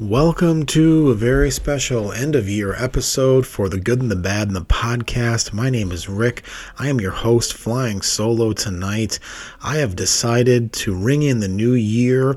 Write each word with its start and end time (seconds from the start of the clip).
Welcome 0.00 0.64
to 0.66 1.10
a 1.10 1.14
very 1.14 1.50
special 1.50 2.10
end 2.10 2.34
of 2.34 2.48
year 2.48 2.72
episode 2.72 3.46
for 3.46 3.68
The 3.68 3.78
Good 3.78 4.00
and 4.00 4.10
the 4.10 4.16
Bad 4.16 4.46
and 4.48 4.56
the 4.56 4.64
podcast. 4.64 5.52
My 5.52 5.68
name 5.68 5.92
is 5.92 6.08
Rick. 6.08 6.42
I 6.78 6.88
am 6.88 7.02
your 7.02 7.10
host, 7.10 7.52
flying 7.52 8.00
solo 8.00 8.54
tonight. 8.54 9.18
I 9.62 9.76
have 9.76 9.96
decided 9.96 10.72
to 10.72 10.94
ring 10.94 11.22
in 11.22 11.40
the 11.40 11.48
new 11.48 11.74
year 11.74 12.36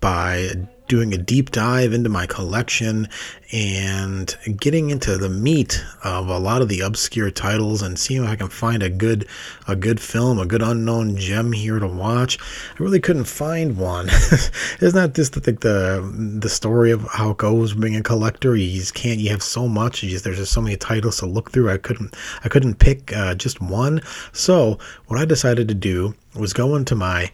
by 0.00 0.66
doing 0.86 1.14
a 1.14 1.18
deep 1.18 1.50
dive 1.50 1.92
into 1.92 2.10
my 2.10 2.26
collection 2.26 3.08
and 3.52 4.36
getting 4.58 4.90
into 4.90 5.16
the 5.16 5.28
meat 5.28 5.82
of 6.02 6.28
a 6.28 6.38
lot 6.38 6.60
of 6.60 6.68
the 6.68 6.80
obscure 6.80 7.30
titles 7.30 7.82
and 7.82 7.98
seeing 7.98 8.24
if 8.24 8.28
I 8.28 8.36
can 8.36 8.48
find 8.48 8.82
a 8.82 8.90
good 8.90 9.26
a 9.66 9.76
good 9.76 10.00
film, 10.00 10.38
a 10.38 10.46
good 10.46 10.62
unknown 10.62 11.16
gem 11.16 11.52
here 11.52 11.78
to 11.78 11.86
watch. 11.86 12.38
I 12.38 12.82
really 12.82 13.00
couldn't 13.00 13.24
find 13.24 13.76
one. 13.76 14.08
Isn't 14.80 14.94
that 14.94 15.14
just 15.14 15.34
the 15.34 15.52
the 15.52 16.38
the 16.40 16.48
story 16.48 16.90
of 16.90 17.02
how 17.04 17.30
it 17.30 17.38
goes 17.38 17.74
being 17.74 17.96
a 17.96 18.02
collector? 18.02 18.56
You 18.56 18.78
just 18.78 18.94
can't. 18.94 19.20
You 19.20 19.30
have 19.30 19.42
so 19.42 19.68
much. 19.68 20.00
Just, 20.00 20.24
there's 20.24 20.38
just 20.38 20.52
so 20.52 20.60
many 20.60 20.76
titles 20.76 21.18
to 21.18 21.26
look 21.26 21.50
through. 21.50 21.70
I 21.70 21.78
couldn't 21.78 22.14
I 22.44 22.48
couldn't 22.48 22.78
pick 22.78 23.14
uh, 23.16 23.34
just 23.34 23.60
one. 23.60 24.00
So 24.32 24.78
what 25.06 25.20
I 25.20 25.24
decided 25.24 25.68
to 25.68 25.74
do 25.74 26.14
was 26.34 26.52
go 26.52 26.74
into 26.74 26.94
my 26.94 27.30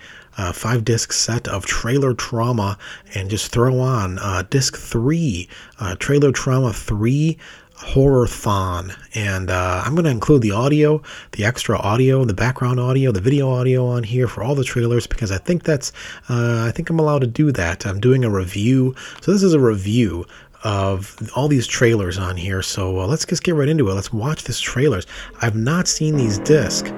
five 0.52 0.84
disc 0.84 1.12
set 1.12 1.48
of 1.48 1.66
Trailer 1.66 2.14
Trauma 2.14 2.78
and 3.14 3.30
just 3.30 3.52
throw 3.52 3.78
on 3.78 4.18
uh, 4.18 4.44
disc 4.48 4.76
three, 4.76 5.48
uh, 5.78 5.94
Trailer 5.96 6.32
Trauma 6.32 6.72
3 6.72 7.38
Horror-thon. 7.80 8.92
And 9.14 9.50
uh, 9.50 9.82
I'm 9.84 9.94
going 9.94 10.04
to 10.04 10.10
include 10.10 10.42
the 10.42 10.50
audio, 10.50 11.02
the 11.32 11.44
extra 11.44 11.78
audio, 11.78 12.24
the 12.24 12.34
background 12.34 12.78
audio, 12.78 13.10
the 13.10 13.22
video 13.22 13.50
audio 13.50 13.86
on 13.86 14.02
here 14.02 14.28
for 14.28 14.42
all 14.42 14.54
the 14.54 14.64
trailers 14.64 15.06
because 15.06 15.32
I 15.32 15.38
think 15.38 15.62
that's, 15.62 15.90
uh, 16.28 16.66
I 16.66 16.72
think 16.72 16.90
I'm 16.90 16.98
allowed 16.98 17.20
to 17.20 17.26
do 17.26 17.50
that. 17.52 17.86
I'm 17.86 17.98
doing 17.98 18.22
a 18.22 18.30
review. 18.30 18.94
So 19.22 19.32
this 19.32 19.42
is 19.42 19.54
a 19.54 19.60
review 19.60 20.26
of 20.62 21.16
all 21.34 21.48
these 21.48 21.66
trailers 21.66 22.18
on 22.18 22.36
here. 22.36 22.60
So 22.60 23.00
uh, 23.00 23.06
let's 23.06 23.24
just 23.24 23.42
get 23.42 23.54
right 23.54 23.68
into 23.68 23.88
it. 23.88 23.94
Let's 23.94 24.12
watch 24.12 24.44
these 24.44 24.60
trailers. 24.60 25.06
I've 25.40 25.56
not 25.56 25.88
seen 25.88 26.16
these 26.16 26.38
discs. 26.40 26.90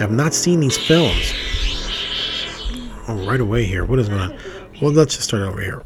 I've 0.00 0.12
not 0.12 0.32
seen 0.32 0.60
these 0.60 0.78
films. 0.78 1.32
Oh, 3.06 3.26
right 3.26 3.40
away 3.40 3.64
here. 3.64 3.84
What 3.84 3.98
is 3.98 4.08
going 4.08 4.20
on? 4.20 4.38
Well, 4.80 4.92
let's 4.92 5.14
just 5.14 5.28
start 5.28 5.42
over 5.42 5.60
here. 5.60 5.82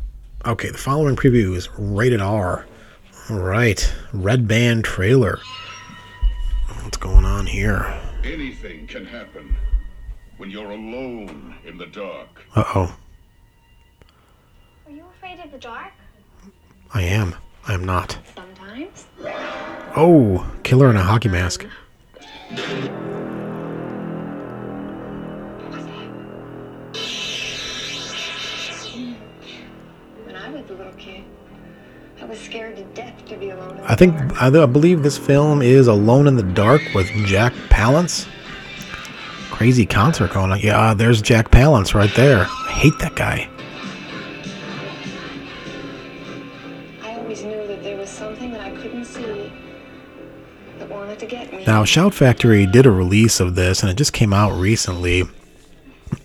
Okay, 0.47 0.71
the 0.71 0.79
following 0.79 1.17
preview 1.17 1.57
is 1.57 1.69
rated 1.79 2.21
R. 2.21 2.67
All 3.31 3.39
right, 3.39 3.93
Red 4.13 4.47
Band 4.47 4.85
trailer. 4.85 5.41
What's 6.83 6.97
going 6.97 7.25
on 7.25 7.47
here? 7.47 7.93
Anything 8.25 8.87
can 8.87 9.05
happen 9.05 9.57
when 10.37 10.51
you're 10.51 10.71
alone 10.71 11.57
in 11.65 11.77
the 11.77 11.87
dark. 11.87 12.29
Uh 12.55 12.65
oh, 12.75 12.97
Are 14.87 14.93
you 14.93 15.05
afraid 15.17 15.41
of 15.41 15.51
the 15.51 15.59
dark? 15.59 15.93
I 16.95 17.03
am. 17.03 17.35
I 17.67 17.75
am 17.75 17.85
not. 17.85 18.17
Sometimes. 18.35 19.07
Oh, 19.97 20.51
killer 20.63 20.89
in 20.89 20.97
a 20.97 21.03
hockey 21.03 21.29
mask. 21.29 21.67
When 30.59 30.67
I 30.67 30.71
was 30.71 30.81
a 30.81 30.83
little 30.83 30.99
kid, 30.99 31.25
I 32.21 32.25
was 32.25 32.41
scared 32.41 32.77
to 32.79 32.85
death 32.85 33.25
to 33.27 33.37
be 33.37 33.51
alone. 33.51 33.81
I 33.85 33.95
think. 33.95 34.15
I, 34.43 34.49
I 34.49 34.67
believe 34.67 35.05
this 35.05 35.17
film 35.17 35.63
is 35.63 35.87
Alone 35.87 36.27
in 36.27 36.35
the 36.35 36.43
Dark 36.43 36.83
with 36.97 37.07
Jack 37.27 37.53
Palance. 37.69 38.27
Crazy 39.53 39.87
concert 39.87 40.33
going 40.33 40.51
on. 40.51 40.59
Yeah, 40.59 40.95
there's 40.95 41.23
Jack 41.23 41.53
Palance 41.53 41.95
right 41.95 42.13
there. 42.17 42.41
I 42.41 42.71
hate 42.73 42.99
that 42.99 43.15
guy. 43.15 43.49
I 47.05 47.15
always 47.15 47.45
knew 47.45 47.65
that 47.69 47.85
there 47.85 47.97
was 47.97 48.09
something 48.11 48.51
that 48.51 48.61
I 48.61 48.71
couldn't 48.71 49.05
see 49.05 49.53
that 50.81 50.89
wanted 50.89 51.21
to 51.21 51.27
get 51.27 51.53
me. 51.53 51.65
Now, 51.67 51.85
Shout 51.85 52.15
Factory 52.15 52.67
did 52.67 52.85
a 52.85 52.91
release 52.91 53.39
of 53.39 53.55
this, 53.55 53.83
and 53.83 53.93
it 53.93 53.95
just 53.95 54.13
came 54.13 54.33
out 54.33 54.59
recently. 54.59 55.23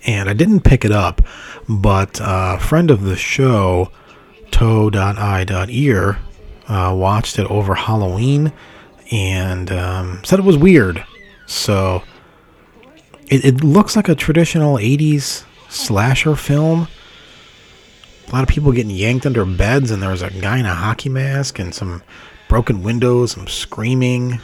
And 0.06 0.28
I 0.28 0.32
didn't 0.32 0.62
pick 0.62 0.84
it 0.84 0.92
up, 0.92 1.22
but 1.68 2.20
uh, 2.20 2.56
a 2.58 2.60
friend 2.60 2.90
of 2.90 3.02
the 3.02 3.16
show, 3.16 3.92
toe.i.ear, 4.54 6.18
uh, 6.68 6.94
watched 6.96 7.40
it 7.40 7.46
over 7.50 7.74
Halloween 7.74 8.52
and 9.10 9.72
um, 9.72 10.22
said 10.24 10.38
it 10.38 10.44
was 10.44 10.56
weird. 10.56 11.04
So 11.46 12.04
it, 13.26 13.44
it 13.44 13.64
looks 13.64 13.96
like 13.96 14.08
a 14.08 14.14
traditional 14.14 14.76
80s 14.76 15.44
slasher 15.68 16.36
film. 16.36 16.86
A 18.28 18.32
lot 18.32 18.44
of 18.44 18.48
people 18.48 18.70
getting 18.70 18.94
yanked 18.94 19.26
under 19.26 19.44
beds, 19.44 19.90
and 19.90 20.00
there's 20.00 20.22
a 20.22 20.30
guy 20.30 20.58
in 20.58 20.66
a 20.66 20.74
hockey 20.74 21.08
mask 21.08 21.58
and 21.58 21.74
some 21.74 22.04
broken 22.48 22.84
windows, 22.84 23.32
some 23.32 23.48
screaming. 23.48 24.38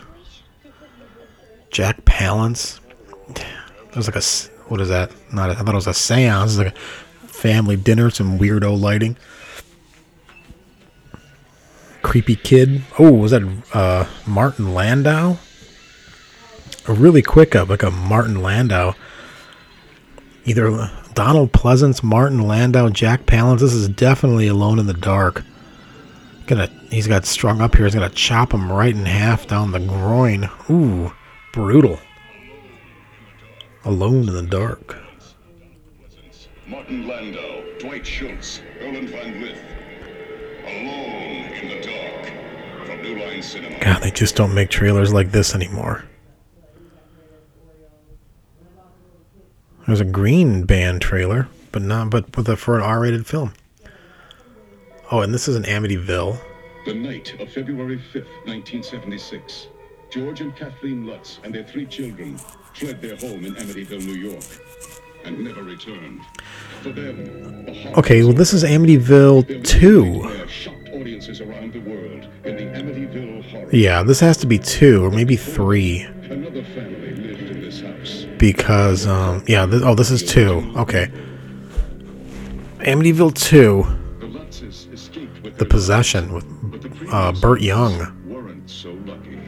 Jack 1.70 2.04
Palance. 2.04 2.80
It 3.28 3.96
was 3.96 4.08
like 4.08 4.16
a 4.16 4.68
what 4.68 4.80
is 4.80 4.88
that? 4.88 5.12
Not 5.32 5.50
a, 5.50 5.52
I 5.52 5.56
thought 5.56 5.68
it 5.68 5.74
was 5.74 5.86
a 5.86 5.90
séance. 5.90 6.46
It's 6.46 6.56
like 6.58 6.76
a 6.76 7.28
family 7.28 7.76
dinner, 7.76 8.10
some 8.10 8.40
weirdo 8.40 8.78
lighting. 8.78 9.16
Creepy 12.10 12.34
kid. 12.34 12.82
Oh, 12.98 13.12
was 13.12 13.30
that 13.30 13.44
uh, 13.72 14.04
Martin 14.26 14.74
Landau? 14.74 15.36
A 16.88 16.92
really 16.92 17.22
quick 17.22 17.54
up, 17.54 17.68
like 17.68 17.84
a 17.84 17.92
Martin 17.92 18.42
Landau. 18.42 18.94
Either 20.44 20.90
Donald 21.14 21.52
Pleasence, 21.52 22.02
Martin 22.02 22.48
Landau, 22.48 22.88
Jack 22.88 23.26
Palance. 23.26 23.60
This 23.60 23.72
is 23.72 23.88
definitely 23.88 24.48
Alone 24.48 24.80
in 24.80 24.88
the 24.88 24.92
Dark. 24.92 25.44
Gonna, 26.48 26.68
he's 26.90 27.06
got 27.06 27.26
strung 27.26 27.60
up 27.60 27.76
here. 27.76 27.84
He's 27.84 27.94
gonna 27.94 28.10
chop 28.10 28.52
him 28.52 28.72
right 28.72 28.92
in 28.92 29.06
half 29.06 29.46
down 29.46 29.70
the 29.70 29.78
groin. 29.78 30.50
Ooh, 30.68 31.12
brutal. 31.52 32.00
Alone 33.84 34.28
in 34.28 34.34
the 34.34 34.42
dark. 34.42 34.96
Martin 36.66 37.06
Landau, 37.06 37.62
Dwight 37.78 38.04
Schultz, 38.04 38.62
Erland 38.80 39.10
Van 39.10 39.40
Lidth. 39.40 39.69
God, 43.80 44.02
they 44.02 44.10
just 44.10 44.36
don't 44.36 44.54
make 44.54 44.70
trailers 44.70 45.12
like 45.12 45.32
this 45.32 45.54
anymore. 45.54 46.04
There's 49.86 50.00
a 50.00 50.04
Green 50.04 50.64
Band 50.64 51.00
trailer, 51.02 51.48
but 51.72 51.82
not 51.82 52.10
but 52.10 52.36
with 52.36 52.48
a 52.48 52.56
for 52.56 52.76
an 52.76 52.82
R-rated 52.82 53.26
film. 53.26 53.54
Oh, 55.10 55.22
and 55.22 55.34
this 55.34 55.48
is 55.48 55.56
in 55.56 55.64
Amityville. 55.64 56.38
The 56.84 56.94
night 56.94 57.40
of 57.40 57.50
February 57.50 57.96
5th, 57.96 58.30
1976. 58.46 59.66
George 60.10 60.40
and 60.40 60.54
Kathleen 60.54 61.06
Lutz 61.06 61.40
and 61.42 61.54
their 61.54 61.64
three 61.64 61.86
children 61.86 62.38
fled 62.74 63.00
their 63.00 63.16
home 63.16 63.44
in 63.44 63.54
Amityville, 63.54 64.04
New 64.04 64.14
York, 64.14 64.44
and 65.24 65.44
never 65.44 65.62
returned. 65.62 66.20
For 66.82 66.90
them, 66.90 67.64
the 67.66 67.92
Okay, 67.98 68.22
well 68.22 68.32
this 68.32 68.52
is 68.52 68.64
Amityville 68.64 69.64
2. 69.64 70.94
audiences 70.98 71.40
around 71.40 71.72
the 71.72 71.80
world 71.80 72.26
in 72.44 72.56
the 72.56 72.62
Amityville 72.78 73.50
horror. 73.50 73.68
Yeah, 73.72 74.02
this 74.02 74.20
has 74.20 74.36
to 74.38 74.46
be 74.46 74.58
2 74.58 75.04
or 75.04 75.10
maybe 75.10 75.36
3 75.36 76.00
Another 76.30 76.62
family 76.64 77.14
lived 77.16 77.42
in 77.50 77.60
this 77.60 77.80
house. 77.80 78.26
because 78.38 79.06
um 79.06 79.42
yeah, 79.46 79.66
this, 79.66 79.82
oh 79.84 79.94
this 79.94 80.10
is 80.10 80.22
2. 80.22 80.72
Okay. 80.76 81.10
Amityville 82.80 83.34
2, 83.34 83.84
The 84.20 84.26
Lutzes 84.26 84.90
escaped 84.92 85.42
with 85.42 85.58
The 85.58 85.66
Possession 85.66 86.32
with 86.32 86.44
lives, 86.44 86.56
but 86.62 86.80
the 86.82 87.08
uh, 87.14 87.32
Burt 87.32 87.60
Young. 87.60 87.98
weren't 88.26 88.70
so 88.70 88.92
lucky. 89.04 89.38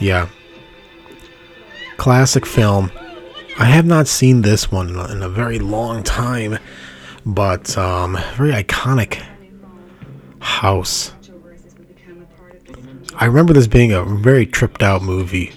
Yeah. 0.00 0.28
Classic 1.98 2.46
film. 2.46 2.90
I 3.58 3.64
have 3.64 3.86
not 3.86 4.06
seen 4.06 4.42
this 4.42 4.70
one 4.70 4.90
in 5.10 5.22
a, 5.22 5.28
very 5.30 5.58
long 5.58 6.02
time, 6.02 6.58
but 7.24 7.76
um, 7.78 8.18
very 8.34 8.52
iconic 8.52 9.22
house. 10.40 11.14
I 13.14 13.24
remember 13.24 13.54
this 13.54 13.66
being 13.66 13.92
a 13.92 14.04
very 14.04 14.44
tripped 14.44 14.82
out 14.82 15.02
movie. 15.02 15.52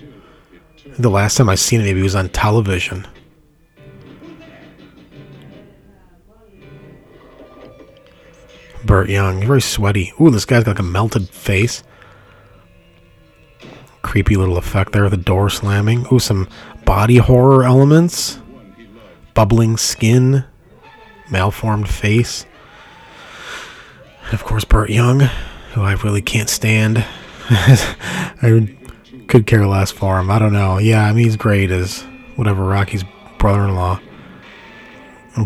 The 0.97 1.09
last 1.09 1.35
time 1.35 1.49
I 1.49 1.55
seen 1.55 1.81
it, 1.81 1.83
maybe 1.83 1.99
it 1.99 2.03
was 2.03 2.15
on 2.15 2.29
television. 2.29 3.05
Burt 8.85 9.09
Young, 9.09 9.45
very 9.45 9.61
sweaty. 9.61 10.13
Ooh, 10.21 10.29
this 10.29 10.45
guy's 10.45 10.63
got 10.63 10.71
like 10.71 10.79
a 10.79 10.83
melted 10.83 11.27
face 11.27 11.83
creepy 14.09 14.35
little 14.35 14.57
effect 14.57 14.91
there, 14.91 15.07
the 15.07 15.17
door 15.17 15.51
slamming. 15.51 16.05
Ooh, 16.11 16.17
some 16.17 16.47
body 16.89 17.17
horror 17.17 17.63
elements. 17.63 18.39
Bubbling 19.35 19.77
skin, 19.77 20.43
malformed 21.29 21.87
face. 21.87 22.47
And 24.25 24.33
of 24.33 24.43
course, 24.43 24.65
Burt 24.65 24.89
Young, 24.89 25.19
who 25.73 25.83
I 25.83 25.93
really 25.93 26.23
can't 26.23 26.49
stand. 26.49 27.05
I 27.51 28.75
could 29.27 29.45
care 29.45 29.67
less 29.67 29.91
for 29.91 30.19
him. 30.19 30.31
I 30.31 30.39
don't 30.39 30.51
know. 30.51 30.79
Yeah, 30.79 31.05
I 31.05 31.13
mean, 31.13 31.25
he's 31.25 31.35
great 31.35 31.69
as 31.69 32.01
whatever 32.37 32.63
Rocky's 32.63 33.03
brother 33.37 33.65
in 33.65 33.75
law. 33.75 33.99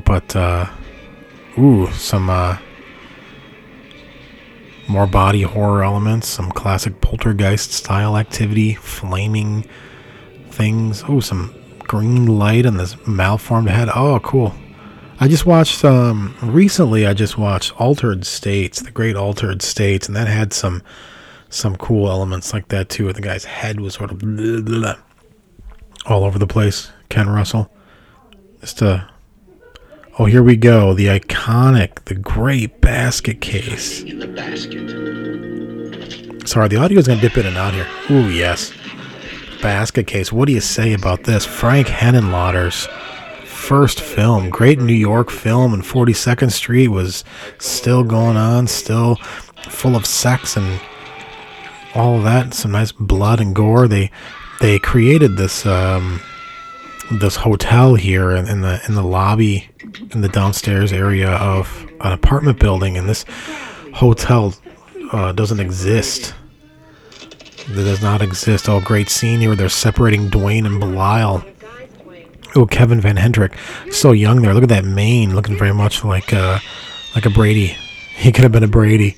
But, 0.05 0.33
uh, 0.37 0.69
ooh, 1.57 1.91
some, 1.91 2.29
uh, 2.29 2.57
More 4.87 5.07
body 5.07 5.41
horror 5.41 5.83
elements, 5.83 6.29
some 6.29 6.51
classic 6.53 7.01
poltergeist 7.01 7.73
style 7.73 8.15
activity, 8.15 8.75
flaming 8.75 9.65
things. 10.53 11.03
Oh, 11.07 11.19
some 11.19 11.53
green 11.79 12.25
light 12.25 12.65
on 12.65 12.77
this 12.77 12.95
malformed 13.05 13.69
head. 13.69 13.89
Oh, 13.93 14.19
cool. 14.21 14.53
I 15.19 15.27
just 15.27 15.45
watched 15.45 15.85
um 15.85 16.35
recently 16.41 17.05
I 17.05 17.13
just 17.13 17.37
watched 17.37 17.79
Altered 17.79 18.25
States, 18.25 18.81
the 18.81 18.91
Great 18.91 19.15
Altered 19.15 19.61
States, 19.61 20.07
and 20.07 20.15
that 20.15 20.27
had 20.27 20.53
some 20.53 20.81
some 21.49 21.75
cool 21.75 22.09
elements 22.09 22.53
like 22.53 22.69
that 22.69 22.89
too. 22.89 23.05
Where 23.05 23.13
the 23.13 23.21
guy's 23.21 23.45
head 23.45 23.79
was 23.79 23.93
sort 23.93 24.11
of 24.11 24.19
blah, 24.19 24.61
blah, 24.61 24.79
blah, 24.79 24.95
all 26.05 26.23
over 26.23 26.39
the 26.39 26.47
place. 26.47 26.91
Ken 27.09 27.29
Russell. 27.29 27.71
Just 28.61 28.81
a 28.81 29.09
Oh, 30.19 30.25
here 30.25 30.43
we 30.43 30.55
go. 30.55 30.93
The 30.93 31.07
iconic, 31.07 32.05
the 32.05 32.13
great 32.13 32.81
basket 32.81 33.41
case. 33.41 34.03
In 34.03 34.19
the 34.19 34.27
basket. 34.27 34.87
Sorry, 36.47 36.67
the 36.67 36.77
audio's 36.77 37.07
gonna 37.07 37.19
dip 37.19 37.35
in 37.37 37.47
and 37.47 37.57
out 37.57 37.73
here. 37.73 37.87
Ooh, 38.11 38.29
yes. 38.29 38.71
Basket 39.63 40.05
case. 40.07 40.29
What 40.29 40.45
do 40.45 40.51
you 40.51 40.59
say 40.59 40.91
about 40.91 41.23
this? 41.23 41.45
Frank 41.45 41.87
Henenlotter's 41.87 42.85
first 43.45 44.01
film, 44.01 44.49
great 44.49 44.77
New 44.77 44.93
York 44.93 45.31
film, 45.31 45.73
and 45.73 45.81
42nd 45.81 46.51
Street 46.51 46.89
was 46.89 47.23
still 47.59 48.03
going 48.03 48.35
on, 48.35 48.67
still 48.67 49.15
full 49.69 49.95
of 49.95 50.05
sex 50.05 50.57
and 50.57 50.81
all 51.95 52.19
that. 52.23 52.53
Some 52.53 52.71
nice 52.71 52.91
blood 52.91 53.39
and 53.39 53.55
gore. 53.55 53.87
They 53.87 54.11
they 54.59 54.79
created 54.79 55.37
this 55.37 55.65
um, 55.65 56.19
this 57.09 57.37
hotel 57.37 57.95
here 57.95 58.31
in, 58.31 58.49
in 58.49 58.61
the 58.61 58.81
in 58.89 58.95
the 58.95 59.03
lobby 59.03 59.69
in 60.11 60.19
the 60.19 60.29
downstairs 60.29 60.91
area 60.91 61.29
of 61.29 61.89
an 62.01 62.11
apartment 62.11 62.59
building, 62.59 62.97
and 62.97 63.07
this 63.07 63.23
hotel 63.93 64.53
uh, 65.13 65.31
doesn't 65.31 65.61
exist. 65.61 66.33
It 67.69 67.75
does 67.75 68.01
not 68.01 68.21
exist. 68.21 68.67
Oh, 68.67 68.81
great 68.81 69.09
scene 69.09 69.39
here. 69.39 69.55
They're 69.55 69.69
separating 69.69 70.29
Duane 70.29 70.65
and 70.65 70.79
Belial. 70.79 71.43
Oh, 72.55 72.65
Kevin 72.65 73.01
Van 73.01 73.17
Hendrick, 73.17 73.57
so 73.89 74.11
young 74.11 74.41
there. 74.41 74.53
Look 74.53 74.63
at 74.63 74.69
that 74.69 74.85
mane, 74.85 75.35
looking 75.35 75.57
very 75.57 75.73
much 75.73 76.03
like 76.03 76.31
uh, 76.33 76.59
like 77.15 77.25
a 77.25 77.29
Brady. 77.29 77.77
He 78.15 78.31
could 78.31 78.43
have 78.43 78.51
been 78.51 78.63
a 78.63 78.67
Brady. 78.67 79.17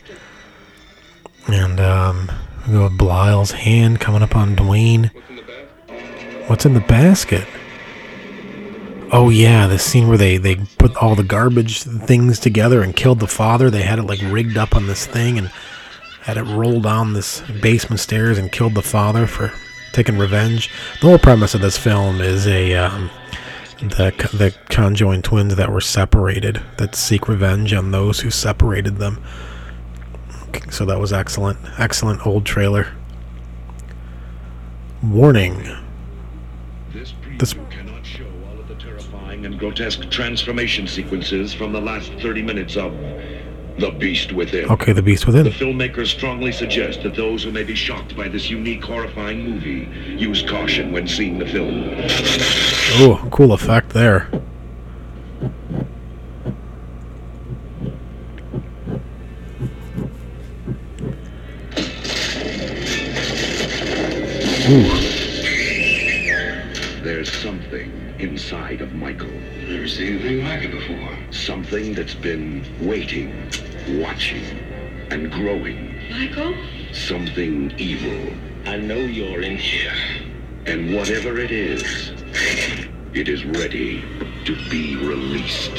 And 1.47 1.81
um, 1.81 2.31
we 2.65 2.73
go 2.73 2.83
with 2.85 2.97
Belial's 2.97 3.51
hand 3.51 3.99
coming 3.99 4.23
up 4.23 4.37
on 4.37 4.55
Duane. 4.55 5.11
What's 6.47 6.65
in 6.65 6.75
the 6.75 6.79
basket? 6.79 7.45
Oh 9.11 9.29
yeah, 9.29 9.67
the 9.67 9.77
scene 9.77 10.07
where 10.07 10.17
they 10.17 10.37
they 10.37 10.55
put 10.55 10.95
all 10.95 11.13
the 11.15 11.23
garbage 11.23 11.83
things 11.83 12.39
together 12.39 12.81
and 12.81 12.95
killed 12.95 13.19
the 13.19 13.27
father. 13.27 13.69
They 13.69 13.83
had 13.83 13.99
it 13.99 14.03
like 14.03 14.21
rigged 14.21 14.57
up 14.57 14.75
on 14.75 14.87
this 14.87 15.05
thing 15.05 15.37
and 15.37 15.51
had 16.25 16.37
it 16.37 16.43
roll 16.43 16.81
down 16.81 17.13
this 17.13 17.41
basement 17.61 17.99
stairs 17.99 18.39
and 18.39 18.51
killed 18.51 18.73
the 18.73 18.81
father 18.81 19.27
for 19.27 19.53
taking 19.93 20.17
revenge. 20.17 20.71
The 20.99 21.07
whole 21.07 21.19
premise 21.19 21.53
of 21.53 21.61
this 21.61 21.77
film 21.77 22.19
is 22.19 22.47
a 22.47 22.73
um, 22.73 23.11
the 23.79 24.11
the 24.33 24.55
conjoined 24.69 25.23
twins 25.23 25.55
that 25.55 25.71
were 25.71 25.81
separated 25.81 26.63
that 26.79 26.95
seek 26.95 27.27
revenge 27.27 27.73
on 27.73 27.91
those 27.91 28.21
who 28.21 28.31
separated 28.31 28.97
them. 28.97 29.23
So 30.71 30.83
that 30.85 30.99
was 30.99 31.13
excellent, 31.13 31.59
excellent 31.77 32.25
old 32.25 32.43
trailer. 32.43 32.87
Warning: 35.03 35.61
This 36.91 37.13
preview 37.13 37.69
cannot 37.69 38.03
show 38.03 38.25
all 38.49 38.59
of 38.59 38.67
the 38.67 38.75
terrifying 38.75 39.45
and 39.45 39.59
grotesque 39.59 40.09
transformation 40.09 40.87
sequences 40.87 41.53
from 41.53 41.71
the 41.71 41.81
last 41.81 42.11
30 42.13 42.41
minutes 42.41 42.77
of 42.77 42.93
The 43.77 43.91
Beast 43.91 44.31
Within. 44.31 44.69
Okay, 44.69 44.93
the 44.93 45.01
beast 45.01 45.27
Within. 45.27 45.43
The 45.43 45.49
filmmakers 45.49 46.07
strongly 46.07 46.53
suggest 46.53 47.03
that 47.03 47.13
those 47.13 47.43
who 47.43 47.51
may 47.51 47.63
be 47.63 47.75
shocked 47.75 48.15
by 48.15 48.29
this 48.29 48.49
unique, 48.49 48.81
horrifying 48.81 49.43
movie 49.49 49.89
use 50.15 50.41
caution 50.43 50.93
when 50.93 51.09
seeing 51.09 51.39
the 51.39 51.45
film. 51.45 51.83
Oh, 52.97 53.27
cool 53.31 53.51
effect 53.51 53.89
there. 53.89 54.29
Ooh, 64.67 64.81
There's 67.03 67.31
something 67.31 67.91
inside 68.19 68.81
of 68.81 68.93
Michael. 68.93 69.29
Never 69.75 69.87
seen 69.89 70.19
anything 70.19 70.45
like 70.45 70.63
it 70.63 70.71
before. 70.71 71.17
Something 71.31 71.93
that's 71.93 72.15
been 72.15 72.63
waiting, 72.79 73.51
watching, 73.99 74.41
and 75.11 75.29
growing. 75.29 75.99
Michael? 76.09 76.55
Something 76.93 77.73
evil. 77.77 78.33
I 78.65 78.77
know 78.77 78.95
you're 78.95 79.41
in 79.41 79.57
here. 79.57 79.91
And 80.65 80.95
whatever 80.95 81.37
it 81.39 81.51
is, 81.51 81.83
it 83.13 83.27
is 83.27 83.43
ready 83.43 84.01
to 84.45 84.55
be 84.69 84.95
released. 84.95 85.73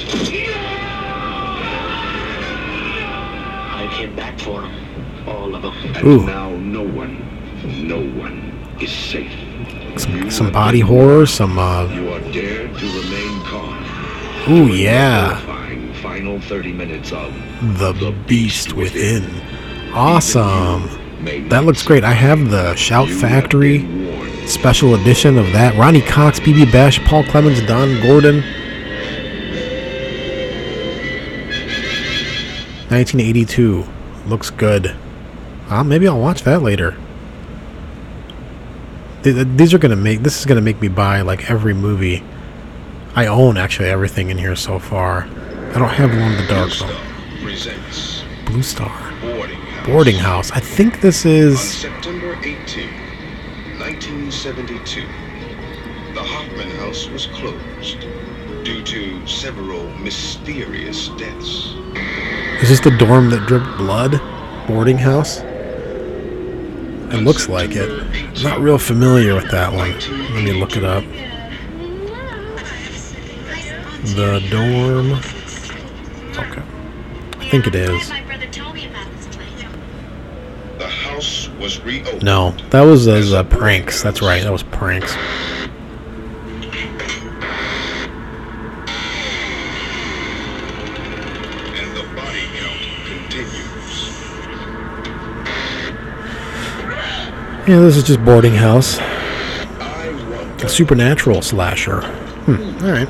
I 3.73 3.89
came 3.93 4.15
back 4.15 4.39
for 4.41 4.61
them. 4.61 5.27
All 5.27 5.55
of 5.55 5.63
them. 5.63 5.73
And 5.97 6.07
Ooh. 6.07 6.27
now 6.27 6.51
no 6.51 6.83
one, 6.83 7.17
no 7.89 8.03
one 8.21 8.53
is 8.79 8.93
safe. 8.93 9.33
some, 9.99 10.31
some 10.31 10.53
body 10.53 10.81
horror, 10.81 11.25
some 11.25 11.59
uh, 11.59 11.87
ooh 14.49 14.67
yeah, 14.69 15.35
Horrifying 15.41 15.93
final 15.95 16.41
30 16.41 16.73
minutes 16.73 17.13
of 17.13 17.33
the 17.79 18.15
beast 18.27 18.73
within. 18.75 19.25
Awesome. 19.93 20.89
That 21.49 21.65
looks 21.65 21.83
great. 21.83 22.05
I 22.05 22.13
have 22.13 22.51
the 22.51 22.75
Shout 22.77 23.09
You 23.09 23.19
Factory 23.19 23.79
special 24.47 24.95
edition 24.95 25.39
of 25.39 25.51
that. 25.53 25.75
Ronny 25.77 26.01
Cox, 26.03 26.39
Bibi 26.39 26.65
Besch, 26.67 27.05
Paul 27.07 27.25
Clemens, 27.25 27.61
Don 27.67 28.01
Gordon. 28.03 28.43
1982. 32.89 33.85
Looks 34.27 34.51
good. 34.51 34.95
Uh, 35.69 35.83
maybe 35.83 36.07
I'll 36.07 36.21
watch 36.21 36.43
that 36.43 36.63
later. 36.63 36.97
Th- 39.23 39.35
th- 39.35 39.49
These 39.57 39.75
are 39.75 39.79
gonna 39.79 39.97
make 39.97 40.23
this 40.23 40.39
is 40.39 40.47
gonna 40.47 40.61
make 40.61 40.81
me 40.81 40.89
buy 40.89 41.23
like 41.23 41.51
every 41.51 41.75
movie. 41.75 42.23
I 43.17 43.29
own 43.29 43.57
actually 43.57 43.89
everything 43.89 44.29
in 44.29 44.37
here 44.37 44.55
so 44.55 44.79
far. 44.79 45.23
I 45.23 45.79
don't 45.79 45.89
have 45.89 46.11
one 46.11 46.33
of 46.33 46.39
the 46.39 46.47
Dark 46.49 46.71
though. 46.73 47.01
Blue 48.45 48.63
Star. 48.63 49.13
Boarding 49.23 49.57
House. 49.57 49.87
Boarding 49.87 50.17
House. 50.17 50.51
I 50.51 50.61
think 50.61 51.01
this 51.01 51.25
On 51.25 51.33
is 51.33 51.59
September 51.59 52.37
18, 52.45 52.91
1972, 53.79 55.01
the 56.13 56.23
Hoffman 56.23 56.71
House 56.73 57.09
was 57.09 57.25
closed 57.29 58.01
due 58.65 58.83
to 58.83 59.27
several 59.27 59.89
mysterious 59.99 61.09
deaths. 61.17 61.73
Is 62.61 62.69
this 62.69 62.81
the 62.81 62.95
dorm 62.99 63.31
that 63.31 63.47
dripped 63.47 63.79
blood? 63.79 64.21
Boarding 64.67 64.99
house? 64.99 65.39
It 65.39 67.23
looks 67.23 67.49
like 67.49 67.71
it. 67.77 67.89
I'm 67.89 68.43
not 68.43 68.61
real 68.61 68.77
familiar 68.77 69.35
with 69.35 69.51
that 69.53 69.73
one. 69.73 69.93
Let 70.35 70.45
me 70.45 70.53
look 70.53 70.77
it 70.77 70.85
up. 70.85 71.05
The 74.15 74.41
dorm. 74.51 75.13
Okay. 76.39 76.63
I 77.39 77.49
think 77.51 77.67
it 77.67 77.75
is. 77.75 78.09
My 78.09 78.23
brother 78.23 78.47
told 78.47 78.75
me 78.75 78.87
about 78.87 79.11
this 79.17 79.27
place. 79.35 79.65
The 80.79 80.87
house 80.89 81.49
was 81.59 81.81
reopened. 81.83 82.23
No, 82.23 82.53
that 82.71 82.83
was 82.83 83.09
as 83.09 83.33
uh, 83.33 83.43
pranks. 83.45 84.03
That's 84.03 84.23
right. 84.23 84.43
That 84.43 84.53
was 84.53 84.63
pranks. 84.63 85.15
And 91.75 91.97
the 91.97 92.05
body 92.15 92.47
count 92.55 92.81
continues. 93.07 94.13
Yeah, 97.69 97.81
this 97.81 97.97
is 97.97 98.05
just 98.05 98.25
boarding 98.25 98.55
house. 98.55 98.99
A 100.63 100.69
supernatural 100.69 101.43
slasher. 101.43 102.01
Hmm. 102.47 102.85
All 102.85 102.93
right. 102.93 103.09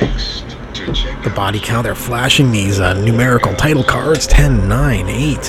Will 0.00 0.06
be 0.06 0.12
next 0.12 0.56
to 0.74 0.92
check 0.92 1.22
The 1.24 1.30
body 1.30 1.60
count. 1.60 1.84
They're 1.84 1.94
flashing 1.94 2.50
these 2.52 2.80
uh, 2.80 2.94
numerical 2.94 3.54
title 3.54 3.84
cards 3.84 4.26
10, 4.26 4.68
9, 4.68 5.08
8. 5.08 5.44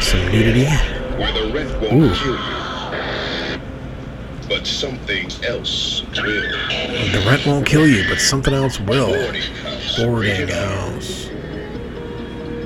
Some 0.00 0.20
nudity. 0.30 0.64
where 0.64 1.32
the 1.32 1.52
rent 1.52 1.80
won't 1.80 1.94
Ooh. 1.94 2.14
kill 2.14 2.34
you. 2.34 2.64
But 4.48 4.66
something 4.66 5.30
else 5.44 6.02
will. 6.02 6.42
The 7.12 7.24
rent 7.26 7.46
won't 7.46 7.66
kill 7.66 7.86
you, 7.86 8.04
but 8.08 8.20
something 8.20 8.52
else 8.52 8.78
will. 8.78 9.08
Boarding 9.08 9.42
house. 9.42 9.98
Boarding 9.98 10.48
house. 10.48 11.30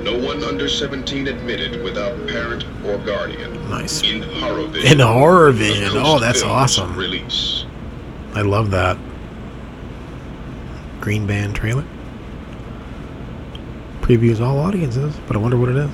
No 0.03 0.17
one 0.17 0.43
under 0.43 0.67
17 0.67 1.27
admitted 1.27 1.83
without 1.83 2.27
parent 2.27 2.65
or 2.85 2.97
guardian. 2.99 3.69
Nice. 3.69 4.01
In 4.03 4.23
horror 4.23 4.67
vision. 4.67 4.91
In 4.91 4.99
horror 4.99 5.51
vision. 5.51 5.91
Oh, 5.93 6.19
that's 6.19 6.41
awesome. 6.41 6.95
Release. 6.95 7.65
I 8.33 8.41
love 8.41 8.71
that. 8.71 8.97
Green 11.01 11.25
Band 11.25 11.55
trailer. 11.55 11.85
Previews 14.01 14.41
all 14.41 14.59
audiences, 14.59 15.15
but 15.27 15.35
I 15.35 15.39
wonder 15.39 15.57
what 15.57 15.69
it 15.69 15.75
is. 15.75 15.89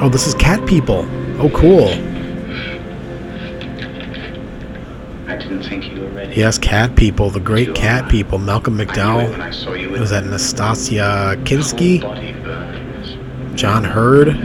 Oh, 0.00 0.08
this 0.10 0.26
is 0.26 0.34
Cat 0.34 0.66
People. 0.66 1.06
Oh, 1.38 1.48
cool. 1.54 1.88
I 5.26 5.36
didn't 5.36 5.62
think 5.62 5.86
you 5.90 6.00
were 6.02 6.08
ready. 6.08 6.34
Yes, 6.34 6.58
Cat 6.58 6.94
People, 6.94 7.30
the 7.30 7.40
great 7.40 7.74
Cat 7.74 8.10
People, 8.10 8.38
Malcolm 8.38 8.76
McDowell. 8.76 9.38
Was 9.98 10.10
that 10.10 10.24
Nastassja 10.24 11.42
Kinski? 11.44 12.02
John 13.54 13.84
Heard. 13.84 14.36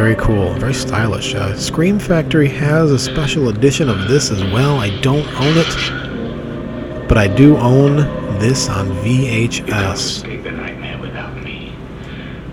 Very 0.00 0.16
cool. 0.16 0.54
Very 0.54 0.72
stylish. 0.72 1.34
Uh, 1.34 1.54
Scream 1.54 1.98
Factory 1.98 2.48
has 2.48 2.90
a 2.90 2.98
special 2.98 3.50
edition 3.50 3.90
of 3.90 4.08
this 4.08 4.30
as 4.30 4.42
well. 4.44 4.78
I 4.78 4.88
don't 5.02 5.28
own 5.38 5.58
it, 5.58 7.06
but 7.06 7.18
I 7.18 7.28
do 7.28 7.58
own 7.58 7.96
this 8.38 8.70
on 8.70 8.88
VHS. 9.04 9.92
escape 9.92 10.42
the 10.42 10.52
nightmare 10.52 10.98
without 11.02 11.36
me. 11.42 11.74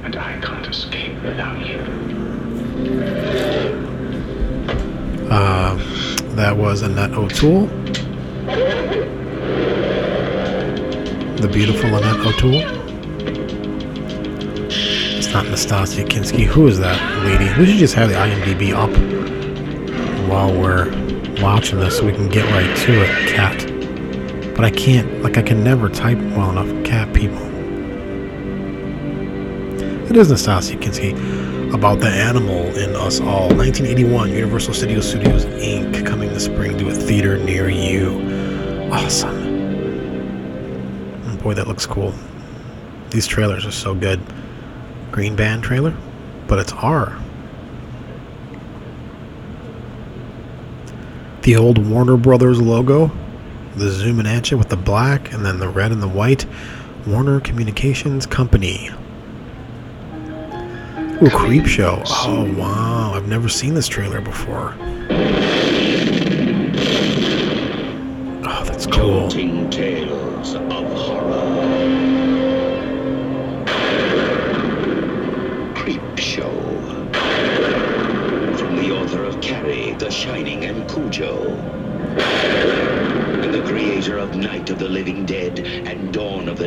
And 0.03 0.17
I 0.17 0.37
can't 0.41 0.67
escape 0.67 1.23
without 1.23 1.65
you. 1.65 1.79
Uh, 5.31 5.75
that 6.35 6.57
was 6.57 6.81
Annette 6.81 7.13
O'Toole. 7.13 7.67
The 11.37 11.49
beautiful 11.49 11.95
Annette 11.95 12.27
O'Toole. 12.27 12.76
Not 15.37 15.45
Nastassja 15.45 16.03
Kinski. 16.03 16.45
Who 16.45 16.65
is 16.65 16.79
that 16.79 16.99
lady? 17.23 17.45
We 17.59 17.67
should 17.67 17.77
just 17.77 17.93
have 17.93 18.09
the 18.09 18.15
IMDb 18.15 18.73
up 18.73 18.89
while 20.27 20.51
we're 20.51 20.89
watching 21.43 21.79
this 21.79 21.95
so 21.95 22.07
we 22.07 22.11
can 22.11 22.27
get 22.27 22.43
right 22.53 22.75
to 22.75 23.03
it. 23.03 23.29
Cat. 23.35 24.55
But 24.55 24.65
I 24.65 24.71
can't, 24.71 25.21
like, 25.21 25.37
I 25.37 25.43
can 25.43 25.63
never 25.63 25.89
type 25.89 26.17
well 26.17 26.49
enough. 26.49 26.83
Cat 26.83 27.13
people. 27.13 27.37
It 30.09 30.17
is 30.17 30.31
Nastassja 30.31 30.81
Kinski 30.81 31.71
about 31.71 31.99
the 31.99 32.09
animal 32.09 32.75
in 32.75 32.95
us 32.95 33.19
all. 33.19 33.49
1981, 33.49 34.31
Universal 34.31 34.73
Studios 34.73 35.07
Studios 35.07 35.45
Inc. 35.45 36.03
coming 36.03 36.29
this 36.29 36.45
spring 36.45 36.79
to 36.79 36.89
a 36.89 36.93
theater 36.95 37.37
near 37.37 37.69
you. 37.69 38.89
Awesome. 38.91 39.37
Oh, 41.27 41.37
boy, 41.43 41.53
that 41.53 41.67
looks 41.67 41.85
cool. 41.85 42.15
These 43.11 43.27
trailers 43.27 43.67
are 43.67 43.71
so 43.71 43.93
good. 43.93 44.19
Green 45.17 45.35
Band 45.35 45.63
trailer, 45.63 45.97
but 46.45 46.59
it's 46.59 46.71
R. 46.73 47.19
The 51.41 51.55
old 51.55 51.79
Warner 51.79 52.17
Brothers 52.17 52.61
logo, 52.61 53.09
the 53.75 53.89
zooming 53.89 54.27
at 54.27 54.51
you 54.51 54.59
with 54.59 54.69
the 54.69 54.77
black 54.77 55.33
and 55.33 55.43
then 55.43 55.57
the 55.57 55.69
red 55.69 55.91
and 55.91 56.03
the 56.03 56.07
white. 56.07 56.45
Warner 57.07 57.39
Communications 57.39 58.27
Company. 58.27 58.91
Ooh, 61.23 61.31
Creep 61.31 61.65
Show. 61.65 62.03
Oh, 62.05 62.53
wow. 62.55 63.13
I've 63.15 63.27
never 63.27 63.49
seen 63.49 63.73
this 63.73 63.87
trailer 63.87 64.21
before. 64.21 64.75
Oh, 68.45 68.63
that's 68.65 68.85
cool. 68.85 69.31
Tales 69.31 70.53
of 70.53 70.71
horror. 70.95 71.36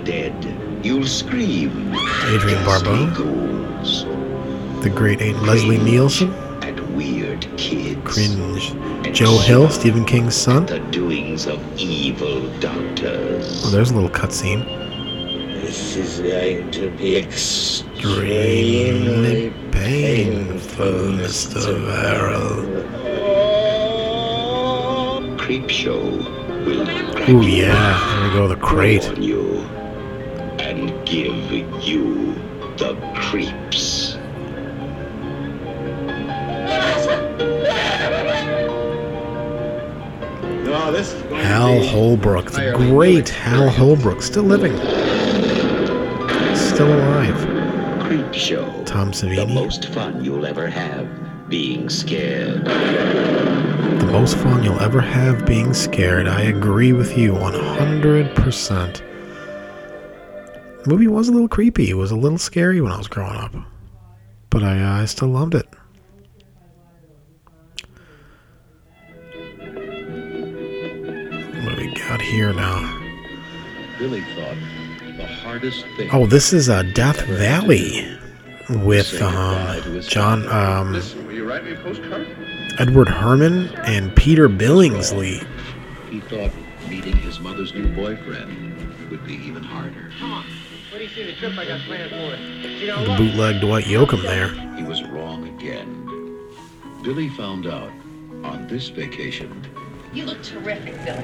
The 0.00 0.07
Dead. 0.12 0.85
You'll 0.85 1.04
scream. 1.07 1.95
Adrienne 2.25 2.64
Barbeau, 2.64 3.07
the 4.80 4.88
great 4.88 5.21
Aunt 5.21 5.42
Leslie 5.42 5.76
Nielsen, 5.76 6.33
And 6.62 6.80
weird 6.97 7.47
kids. 7.59 8.00
cringe. 8.04 8.73
Joe 9.14 9.37
Hill, 9.38 9.69
Stephen 9.69 10.07
King's 10.07 10.35
son. 10.35 10.64
The 10.64 10.78
doings 10.90 11.47
of 11.47 11.61
evil 11.78 12.49
doctors. 12.61 13.62
Oh, 13.66 13.71
there's 13.71 13.90
a 13.90 13.95
little 13.95 14.09
cutscene. 14.09 14.64
This 15.61 15.97
is 15.97 16.21
going 16.21 16.71
to 16.71 16.88
be 16.92 17.16
Extremely 17.16 17.92
painful, 19.73 20.87
Mr. 21.21 21.78
Verrill. 21.85 22.64
Creep 25.37 25.69
Show 25.69 26.00
will 26.00 26.88
Ooh, 27.28 27.42
yeah. 27.42 27.99
There 28.14 28.28
we 28.30 28.35
go, 28.35 28.49
the 28.49 28.57
crate. 28.57 29.04
Warn 31.11 31.25
you, 31.25 31.33
and 31.33 31.50
give 31.50 31.83
you 31.83 32.35
the 32.76 32.95
creeps. 33.17 34.17
No, 40.64 40.93
this 40.93 41.12
Hal 41.31 41.83
Holbrook, 41.85 42.50
the 42.52 42.73
great 42.76 43.29
Hal 43.29 43.69
Holbrook, 43.71 44.23
still 44.23 44.45
living, 44.45 44.76
still 46.55 46.93
alive. 46.93 48.07
Creep 48.07 48.33
Show. 48.33 48.85
Tom 48.85 49.12
Savini. 49.12 49.37
The 49.37 49.47
most 49.47 49.87
fun 49.87 50.25
you'll 50.25 50.47
ever 50.47 50.69
have 50.69 51.09
being 51.49 51.88
scared. 51.88 52.64
the 52.64 54.09
most 54.12 54.37
fun 54.37 54.62
you'll 54.62 54.81
ever 54.81 55.00
have 55.00 55.45
being 55.45 55.75
scared. 55.75 56.29
I 56.29 56.43
agree 56.43 56.93
with 56.93 57.19
you 57.19 57.33
100%. 57.33 59.10
The 60.83 60.89
movie 60.89 61.09
was 61.09 61.29
a 61.29 61.33
little 61.33 61.49
creepy. 61.49 61.91
It 61.91 61.95
was 61.95 62.11
a 62.11 62.17
little 62.17 62.39
scary 62.39 62.81
when 62.81 62.91
I 62.91 62.97
was 62.97 63.07
growing 63.07 63.37
up, 63.37 63.55
but 64.49 64.63
I, 64.63 64.81
uh, 64.81 65.03
I 65.03 65.05
still 65.05 65.29
loved 65.29 65.55
it. 65.55 65.67
What 71.65 71.77
do 71.77 71.77
we 71.77 71.95
got 71.95 72.23
here 72.23 72.55
now? 72.55 72.99
Billy 73.99 74.23
thought 74.35 74.57
the 75.19 75.27
hardest 75.27 75.85
thing. 75.99 76.09
Oh, 76.15 76.25
this 76.25 76.55
is 76.55 76.71
uh, 76.71 76.83
Death 76.95 77.21
Valley 77.27 78.19
with 78.71 79.21
um, 79.21 80.01
John 80.01 80.49
um, 80.49 80.95
Listen, 80.95 81.27
will 81.27 81.35
you 81.35 81.47
write 81.47 81.65
me 81.65 81.73
a 81.73 81.77
postcard? 81.77 82.27
Edward 82.79 83.09
Herrmann 83.09 83.69
and 83.85 84.17
Peter 84.17 84.49
Billingsley. 84.49 85.47
He 86.09 86.21
thought 86.21 86.51
meeting 86.89 87.17
his 87.17 87.39
mother's 87.39 87.75
new 87.75 87.95
boyfriend 87.95 89.11
would 89.11 89.27
be 89.27 89.35
even 89.35 89.63
harder. 89.63 90.11
What 90.91 90.99
do 90.99 91.05
you 91.05 91.11
see 91.11 91.23
the 91.23 91.35
trip 91.35 91.57
I 91.57 91.67
got 91.67 91.81
planned 91.83 92.11
for? 92.11 92.37
You 92.69 92.89
know, 92.89 93.05
The 93.05 93.09
look, 93.11 93.19
bootleg 93.19 93.61
Dwight 93.61 93.85
Yoakam 93.85 94.23
there. 94.23 94.49
He 94.75 94.83
was 94.83 95.05
wrong 95.05 95.47
again. 95.47 95.97
Billy 97.05 97.29
found 97.29 97.69
out 97.69 97.93
on 98.43 98.67
this 98.67 98.89
vacation 98.89 99.65
You 100.13 100.25
look 100.25 100.43
terrific, 100.43 100.97
Billy. 101.05 101.23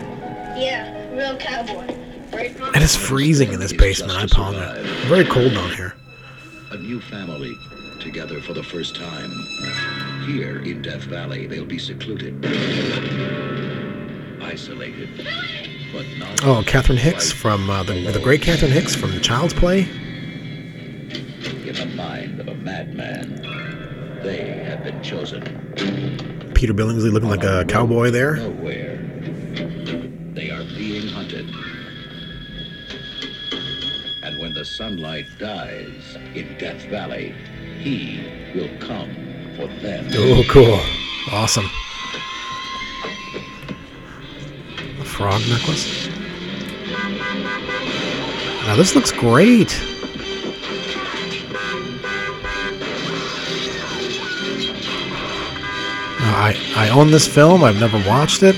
Yeah, 0.57 1.11
real 1.13 1.37
cowboy. 1.37 1.97
Great 2.31 2.57
It 2.77 2.83
is 2.83 2.95
freezing 2.95 3.53
in 3.53 3.59
this 3.59 3.73
basement. 3.73 4.13
I 4.13 4.23
apologize. 4.23 4.87
Very 5.07 5.25
cold 5.25 5.53
down 5.53 5.71
here. 5.71 5.97
a 6.71 6.77
new 6.77 7.01
family 7.01 7.53
together 8.01 8.41
for 8.41 8.53
the 8.53 8.63
first 8.63 8.95
time. 8.95 9.33
Here 10.27 10.59
in 10.63 10.81
Death 10.81 11.03
Valley, 11.03 11.49
they'll 11.49 11.65
be 11.65 11.79
secluded, 11.81 12.45
isolated, 14.41 15.09
but 15.17 15.25
not. 15.25 15.66
Oh, 16.43 16.63
Catherine 16.67 16.99
Hicks 16.99 17.31
from 17.33 17.71
uh, 17.71 17.83
the, 17.83 18.11
the 18.11 18.21
great 18.21 18.43
Catherine 18.43 18.73
Hicks 18.73 18.95
from 18.95 19.13
the 19.13 19.21
Child's 19.21 19.55
Play. 19.55 19.81
in 19.81 21.75
the 21.75 21.87
mind 21.97 22.41
of 22.41 22.49
a 22.49 22.55
madman. 22.55 23.41
They 24.23 24.47
have 24.65 24.83
been 24.85 25.03
chosen. 25.03 25.43
Peter 26.55 26.75
Billingsley 26.75 27.13
looking 27.13 27.29
like 27.29 27.45
a 27.45 27.65
cowboy 27.67 28.11
there. 28.11 28.37
Nowhere. 28.37 28.97
They 30.35 30.51
are 30.51 30.65
being 30.77 31.07
hunted. 31.09 31.49
And 34.25 34.39
when 34.41 34.55
the 34.55 34.65
sunlight 34.65 35.27
dies 35.39 36.17
in 36.35 36.57
Death 36.59 36.83
Valley, 36.87 37.35
he 37.79 38.21
will 38.55 38.77
come 38.79 39.11
for 39.57 39.67
them. 39.81 40.07
Oh, 40.15 40.43
cool. 40.49 40.81
Awesome. 41.33 41.71
Frog 45.17 45.41
necklace. 45.49 46.09
Now, 48.67 48.77
this 48.77 48.95
looks 48.95 49.11
great. 49.13 49.75
Uh, 56.21 56.35
I, 56.37 56.55
I 56.77 56.91
own 56.91 57.11
this 57.11 57.27
film. 57.27 57.65
I've 57.65 57.81
never 57.81 57.97
watched 58.07 58.43
it. 58.43 58.57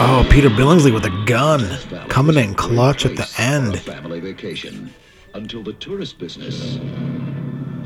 Oh, 0.00 0.28
Peter 0.30 0.50
Billingsley 0.50 0.92
with 0.92 1.06
a 1.06 1.24
gun. 1.24 1.78
Coming 2.10 2.36
in 2.36 2.54
clutch 2.54 3.06
at 3.06 3.16
the 3.16 3.26
end. 3.38 3.80
family 3.80 4.20
vacation 4.20 4.92
until 5.32 5.62
the 5.62 5.72
tourist 5.72 6.18
business 6.18 6.78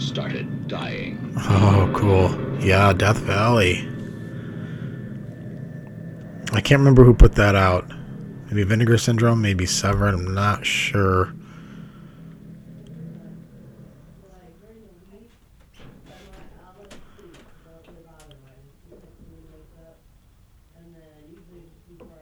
started 0.07 0.69
dying. 0.69 1.35
Oh, 1.37 1.91
cool. 1.95 2.63
Yeah, 2.63 2.93
Death 2.93 3.19
Valley. 3.19 3.89
I 6.53 6.61
can't 6.61 6.81
remember 6.81 7.05
who 7.05 7.15
put 7.15 7.35
that 7.37 7.55
out. 7.55 7.91
Maybe 8.47 8.65
Vinegar 8.65 8.99
Syndrome, 8.99 9.41
maybe 9.41 9.65
Severin, 9.65 10.15
I'm 10.15 10.35
not 10.35 10.67
sure. 10.67 11.33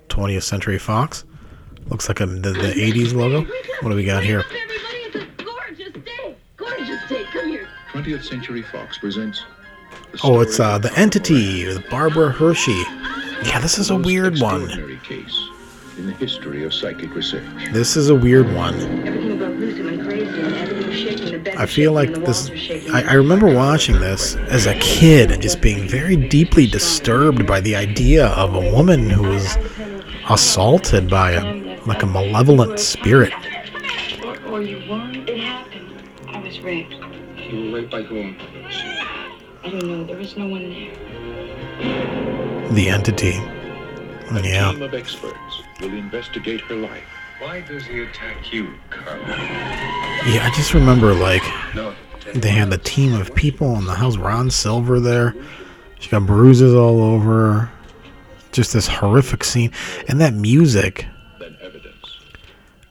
Twentieth 0.09 0.45
Century 0.45 0.79
Fox. 0.79 1.25
Looks 1.87 2.09
like 2.09 2.21
a, 2.21 2.27
the, 2.27 2.51
the 2.51 2.73
80s 2.73 3.15
logo. 3.15 3.51
What 3.81 3.91
do 3.91 3.97
we 3.97 4.05
got 4.05 4.23
here? 4.23 4.45
20th 8.01 8.25
Century 8.25 8.63
Fox 8.63 8.97
presents. 8.99 9.45
Oh, 10.25 10.41
it's 10.41 10.59
uh, 10.59 10.79
The 10.79 10.93
Entity 10.99 11.67
with 11.67 11.89
Barbara 11.91 12.31
Hershey. 12.31 12.83
Yeah, 13.45 13.61
this 13.61 13.79
is 13.79 13.91
a 13.91 13.97
weird 13.97 14.39
one. 14.39 14.69
case 15.03 15.49
in 15.99 16.07
the 16.07 16.13
history 16.13 16.65
of 16.65 16.73
psychic 16.73 17.15
research. 17.15 17.45
This 17.73 17.97
is 17.97 18.09
a 18.09 18.15
weird 18.15 18.51
one. 18.55 18.75
Everything 19.07 19.33
about 19.33 19.53
Lucy 19.53 19.83
went 19.83 20.03
crazy 20.03 20.41
and 20.41 20.55
everything 20.55 20.87
was 20.87 20.97
shaking. 20.97 21.33
The 21.33 21.39
bed 21.41 21.57
I 21.57 21.67
feel 21.67 21.93
like 21.93 22.15
this. 22.15 22.49
walls 22.49 22.51
were 22.51 22.57
shaking. 22.57 22.91
I, 22.91 23.03
I 23.03 23.13
remember 23.15 23.55
watching 23.55 24.01
this 24.01 24.37
as 24.49 24.67
a 24.67 24.75
kid 24.77 25.31
and 25.31 25.43
just 25.43 25.61
being 25.61 25.87
very 25.87 26.17
deeply 26.17 26.67
disturbed 26.67 27.47
by 27.47 27.61
the 27.61 27.77
idea 27.77 28.29
of 28.29 28.55
a 28.55 28.73
woman 28.73 29.11
who 29.11 29.25
was 29.25 29.59
assaulted 30.31 31.11
by 31.11 31.33
a 31.33 31.61
like 31.87 32.03
a 32.03 32.07
malevolent 32.07 32.79
spirit. 32.79 33.33
Or, 34.25 34.41
or 34.47 34.63
you 34.63 34.89
weren't? 34.89 35.29
It 35.29 35.41
happened. 35.41 36.03
I 36.29 36.41
was 36.41 36.61
raped. 36.61 37.00
You 37.51 37.71
were 37.73 37.79
raped 37.79 37.91
by 37.91 38.03
whom? 38.03 38.37
I 39.65 39.71
don't 39.71 39.83
know. 39.85 40.05
There 40.05 40.17
was 40.17 40.37
no 40.37 40.47
one 40.47 40.71
there. 40.71 40.95
The 42.73 42.89
entity. 42.89 43.33
A 44.31 44.41
Yeah. 44.41 44.71
team 44.73 44.83
of 44.83 44.95
experts 44.95 45.63
will 45.81 45.93
investigate 45.93 46.61
her 46.63 46.77
life. 46.77 47.03
Why 47.41 47.61
does 47.63 47.85
he 47.87 48.03
attack 48.03 48.53
you, 48.53 48.69
Carlo? 48.91 49.25
Yeah, 49.27 50.47
I 50.47 50.53
just 50.55 50.75
remember 50.75 51.13
like 51.13 51.43
No. 51.75 51.93
they 52.35 52.51
had 52.51 52.71
the 52.71 52.79
team 52.79 53.15
of 53.15 53.35
people 53.35 53.77
in 53.77 53.87
the 53.87 53.95
house. 53.95 54.17
Ron 54.17 54.51
Silver 54.51 55.01
there. 55.01 55.35
She 55.99 56.09
got 56.11 56.27
bruises 56.27 56.73
all 56.75 57.03
over. 57.03 57.69
Just 58.53 58.73
this 58.75 58.87
horrific 58.87 59.43
scene, 59.43 59.73
and 60.09 60.21
that 60.21 60.35
music. 60.35 61.07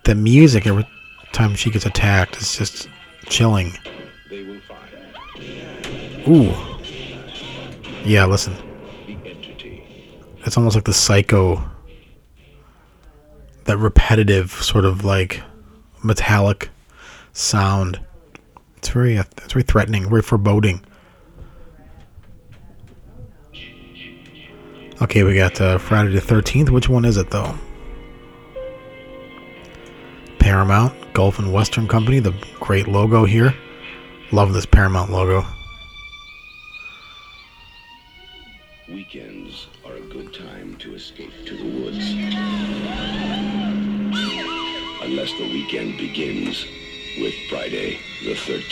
The 0.04 0.16
music 0.16 0.66
every 0.68 0.86
time 1.32 1.56
she 1.56 1.70
gets 1.70 1.86
attacked 1.86 2.38
is 2.42 2.58
just 2.58 2.89
chilling. 3.30 3.78
Ooh. 6.28 6.54
Yeah, 8.04 8.26
listen. 8.26 8.56
It's 10.46 10.58
almost 10.58 10.76
like 10.76 10.86
the 10.86 10.94
psycho. 10.94 11.64
That 13.66 13.78
repetitive 13.78 14.52
sort 14.52 14.86
of 14.86 15.06
like 15.06 15.42
metallic 16.04 16.70
sound. 17.34 18.00
It's 18.78 18.90
very, 18.90 19.18
uh, 19.18 19.24
it's 19.38 19.54
very 19.54 19.64
threatening, 19.64 20.10
very 20.10 20.22
foreboding. 20.22 20.84
Okay, 25.02 25.24
we 25.24 25.36
got 25.36 25.60
uh, 25.62 25.78
Friday 25.78 26.12
the 26.12 26.22
Thirteenth. 26.22 26.70
Which 26.70 26.90
one 26.90 27.06
is 27.06 27.18
it 27.18 27.30
though? 27.30 27.56
Paramount 30.40 31.14
Gulf 31.14 31.40
and 31.40 31.54
Western 31.54 31.88
Company. 31.88 32.20
The 32.20 32.34
great 32.60 32.88
logo 32.88 33.26
here. 33.26 33.54
Love 34.32 34.54
this 34.54 34.65
Paramount 34.65 35.12
logo. 35.12 35.46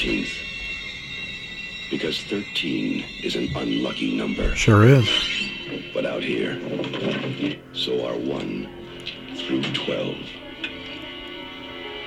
13th. 0.08 0.44
Because 1.90 2.22
13 2.24 3.06
is 3.24 3.36
an 3.36 3.50
unlucky 3.56 4.16
number. 4.16 4.56
Sure 4.56 4.86
is. 4.86 5.10
But 5.94 6.06
out 6.06 6.24
here, 6.24 6.60
so 7.74 8.06
are 8.06 8.18
1 8.18 8.70
through 9.36 9.62
12. 9.74 10.16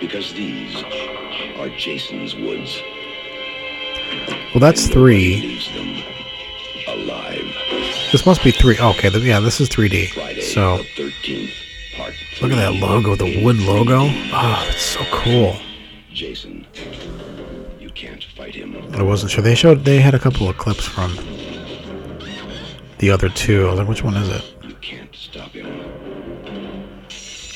Because 0.01 0.33
these 0.33 0.83
are 1.59 1.69
Jason's 1.77 2.35
woods. 2.35 2.83
Well, 4.55 4.61
that's 4.61 4.87
three. 4.89 5.41
Leaves 5.41 5.73
them 5.73 6.03
alive. 6.89 7.45
This 8.13 8.27
must 8.27 8.43
be 8.43 8.51
three. 8.51 8.79
Okay, 8.79 9.11
yeah, 9.21 9.41
this 9.41 9.61
is 9.61 9.69
3D. 9.69 10.09
Friday 10.11 10.41
So 10.41 10.79
13th, 10.97 11.53
look 12.43 12.53
at 12.53 12.57
that 12.57 12.75
logo, 12.75 13.15
the 13.15 13.45
wood 13.45 13.59
logo. 13.59 14.01
Oh, 14.03 14.67
it's 14.69 14.83
so 14.83 15.05
cool. 15.13 15.57
Jason, 16.13 16.67
I 18.93 19.03
wasn't 19.03 19.33
sure. 19.33 19.43
They 19.43 19.55
showed 19.55 19.85
they 19.85 20.01
had 20.01 20.15
a 20.15 20.19
couple 20.19 20.49
of 20.49 20.57
clips 20.59 20.85
from 20.87 21.17
the 22.99 23.11
other 23.11 23.29
two. 23.29 23.67
I 23.67 23.71
was 23.71 23.79
like, 23.79 23.89
which 23.89 24.05
one 24.05 24.17
is 24.17 24.29
it? 24.29 24.55
You 24.63 24.75
can't 24.75 25.15
stop 25.15 25.51
him. 25.53 25.67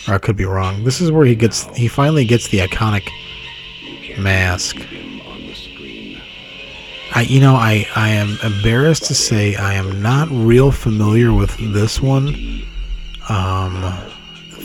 Or 0.08 0.14
I 0.14 0.18
could 0.18 0.36
be 0.36 0.44
wrong. 0.44 0.84
This 0.84 1.00
is 1.00 1.10
where 1.10 1.24
he 1.26 1.34
gets 1.34 1.64
he 1.76 1.88
finally 1.88 2.24
gets 2.24 2.48
the 2.48 2.58
iconic 2.58 3.08
mask. 4.18 4.76
keep 4.76 4.86
him 4.88 5.20
on 5.26 5.40
the 5.40 5.54
screen. 5.54 6.20
I 7.14 7.22
you 7.22 7.40
know, 7.40 7.54
I 7.54 7.86
I 7.94 8.10
am 8.10 8.38
embarrassed 8.42 9.04
to 9.04 9.14
say 9.14 9.56
I 9.56 9.74
am 9.74 10.02
not 10.02 10.28
real 10.30 10.72
familiar 10.72 11.32
with 11.32 11.56
this 11.72 12.00
one. 12.00 12.34
Um 13.28 13.82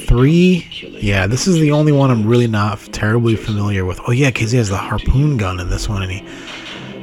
3 0.10 0.68
Yeah, 1.00 1.28
this 1.28 1.48
is 1.48 1.60
the 1.60 1.72
only 1.72 1.92
one 1.92 2.10
I'm 2.10 2.26
really 2.26 2.48
not 2.48 2.80
terribly 2.92 3.36
familiar 3.36 3.86
with. 3.86 4.02
Oh 4.08 4.12
yeah, 4.12 4.32
cuz 4.32 4.52
he 4.52 4.58
has 4.58 4.70
the 4.70 4.78
harpoon 4.78 5.38
gun 5.38 5.60
in 5.60 5.70
this 5.70 5.88
one 5.88 6.02
and 6.02 6.12
he 6.12 6.24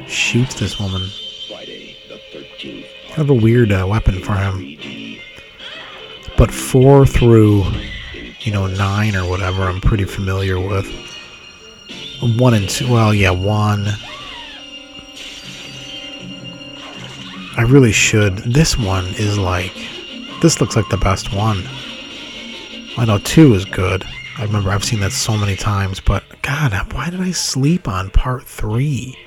shoots 0.07 0.55
this 0.55 0.77
woman. 0.77 1.09
Friday 1.47 1.95
the 2.09 2.19
13th, 2.37 2.85
Kind 3.07 3.19
of 3.19 3.29
a 3.29 3.33
weird 3.33 3.71
uh, 3.71 3.87
weapon 3.89 4.19
for 4.21 4.33
him. 4.33 4.77
But 6.37 6.51
four 6.51 7.05
through 7.05 7.63
you 8.41 8.53
know 8.53 8.65
nine 8.65 9.13
or 9.13 9.29
whatever 9.29 9.63
i'm 9.63 9.81
pretty 9.81 10.05
familiar 10.05 10.57
with 10.57 10.87
one 12.37 12.53
and 12.53 12.69
two 12.69 12.89
well 12.89 13.13
yeah 13.13 13.29
one 13.29 13.85
i 17.57 17.61
really 17.67 17.91
should 17.91 18.37
this 18.37 18.77
one 18.77 19.05
is 19.15 19.37
like 19.37 19.73
this 20.41 20.61
looks 20.61 20.77
like 20.77 20.87
the 20.87 20.97
best 20.97 21.33
one 21.33 21.61
i 22.97 23.05
know 23.05 23.17
two 23.19 23.53
is 23.53 23.65
good 23.65 24.03
i 24.37 24.43
remember 24.43 24.69
i've 24.69 24.83
seen 24.83 24.99
that 24.99 25.11
so 25.11 25.37
many 25.37 25.55
times 25.55 25.99
but 25.99 26.23
god 26.41 26.73
why 26.93 27.09
did 27.09 27.21
i 27.21 27.31
sleep 27.31 27.87
on 27.87 28.09
part 28.11 28.43
three 28.43 29.17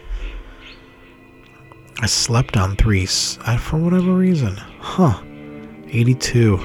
i 2.00 2.06
slept 2.06 2.56
on 2.56 2.76
three 2.76 3.06
for 3.06 3.76
whatever 3.76 4.14
reason 4.14 4.56
huh 4.80 5.20
82 5.92 6.58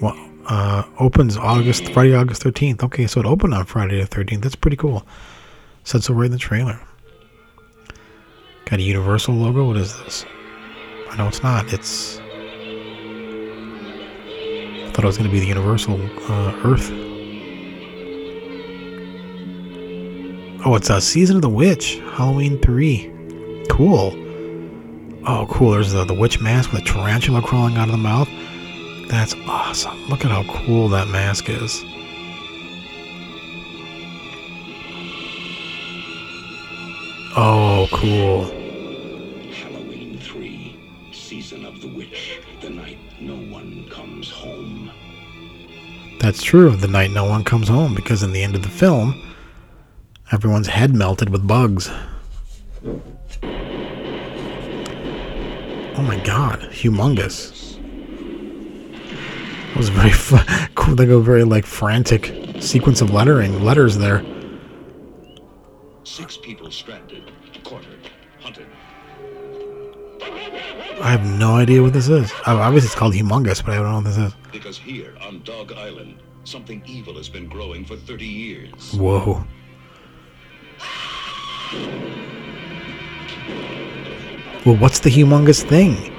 well, 0.00 0.14
uh, 0.46 0.84
opens 0.98 1.36
August 1.36 1.88
Friday, 1.92 2.14
August 2.14 2.42
thirteenth. 2.42 2.82
Okay, 2.84 3.06
so 3.06 3.20
it 3.20 3.26
opened 3.26 3.54
on 3.54 3.64
Friday 3.64 4.00
the 4.00 4.06
thirteenth. 4.06 4.42
That's 4.42 4.56
pretty 4.56 4.76
cool. 4.76 5.06
Said 5.84 6.04
so 6.04 6.14
right 6.14 6.26
in 6.26 6.32
the 6.32 6.38
trailer. 6.38 6.78
Got 8.66 8.80
a 8.80 8.82
Universal 8.82 9.34
logo. 9.34 9.66
What 9.66 9.76
is 9.76 9.96
this? 10.04 10.26
I 11.10 11.16
know 11.16 11.28
it's 11.28 11.42
not. 11.42 11.72
It's. 11.72 12.20
Thought 14.96 15.04
it 15.04 15.08
was 15.08 15.18
going 15.18 15.28
to 15.28 15.32
be 15.32 15.40
the 15.40 15.46
Universal 15.46 16.00
uh, 16.30 16.58
Earth. 16.64 16.90
Oh, 20.64 20.74
it's 20.74 20.88
a 20.88 21.02
Season 21.02 21.36
of 21.36 21.42
the 21.42 21.50
Witch, 21.50 21.96
Halloween 22.14 22.58
three. 22.60 23.12
Cool. 23.68 24.14
Oh, 25.26 25.46
cool. 25.50 25.72
There's 25.72 25.92
the, 25.92 26.04
the 26.06 26.14
witch 26.14 26.40
mask 26.40 26.72
with 26.72 26.80
a 26.80 26.84
tarantula 26.86 27.42
crawling 27.42 27.76
out 27.76 27.88
of 27.88 27.92
the 27.92 27.98
mouth. 27.98 28.26
That's 29.08 29.34
awesome. 29.46 30.02
Look 30.08 30.24
at 30.24 30.30
how 30.30 30.44
cool 30.64 30.88
that 30.88 31.08
mask 31.08 31.50
is. 31.50 31.84
Oh, 37.36 37.86
cool. 37.92 38.65
That's 46.26 46.42
true. 46.42 46.74
The 46.74 46.88
night 46.88 47.12
no 47.12 47.24
one 47.24 47.44
comes 47.44 47.68
home, 47.68 47.94
because 47.94 48.24
in 48.24 48.32
the 48.32 48.42
end 48.42 48.56
of 48.56 48.62
the 48.64 48.68
film, 48.68 49.32
everyone's 50.32 50.66
head 50.66 50.92
melted 50.92 51.30
with 51.30 51.46
bugs. 51.46 51.88
Oh 55.94 56.02
my 56.02 56.18
god, 56.24 56.62
humongous. 56.72 57.78
That 59.68 59.76
was 59.76 59.88
very 59.88 60.10
fu- 60.10 60.38
cool. 60.74 60.96
They 60.96 61.06
go 61.06 61.20
very 61.20 61.44
like 61.44 61.64
frantic 61.64 62.34
sequence 62.60 63.00
of 63.00 63.12
lettering 63.12 63.62
letters 63.62 63.96
there. 63.96 64.24
Six 66.02 66.38
people 66.38 66.72
stranded, 66.72 67.30
cornered, 67.62 68.10
hunted. 68.40 68.66
I 71.00 71.08
have 71.08 71.24
no 71.24 71.54
idea 71.54 71.84
what 71.84 71.92
this 71.92 72.08
is. 72.08 72.32
Obviously, 72.46 72.86
it's 72.86 72.96
called 72.96 73.14
Humongous, 73.14 73.64
but 73.64 73.74
I 73.74 73.76
don't 73.76 73.84
know 73.84 73.94
what 73.98 74.04
this 74.06 74.18
is. 74.18 74.32
Because 74.56 74.78
here 74.78 75.14
on 75.20 75.42
Dog 75.42 75.74
Island, 75.74 76.22
something 76.44 76.82
evil 76.86 77.14
has 77.18 77.28
been 77.28 77.46
growing 77.46 77.84
for 77.84 77.94
30 77.94 78.24
years. 78.24 78.94
Whoa. 78.94 79.44
Well, 84.64 84.76
what's 84.78 85.00
the 85.00 85.10
humongous 85.10 85.62
thing? 85.62 86.10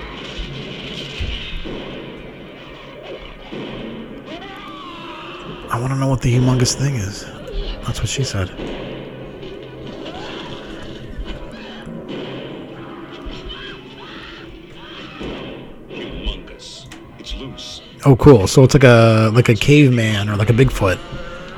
I 5.72 5.80
want 5.80 5.94
to 5.94 5.98
know 5.98 6.08
what 6.08 6.22
the 6.22 6.32
humongous 6.32 6.76
thing 6.76 6.94
is. 6.94 7.26
That's 7.88 8.02
what 8.02 8.08
she 8.08 8.24
said. 8.24 8.52
Oh, 18.08 18.16
cool. 18.16 18.48
So 18.48 18.64
it's 18.64 18.74
like 18.74 18.86
a 18.86 19.30
like 19.34 19.50
a 19.50 19.54
caveman 19.54 20.30
or 20.30 20.38
like 20.38 20.50
a 20.50 20.54
Bigfoot 20.54 20.98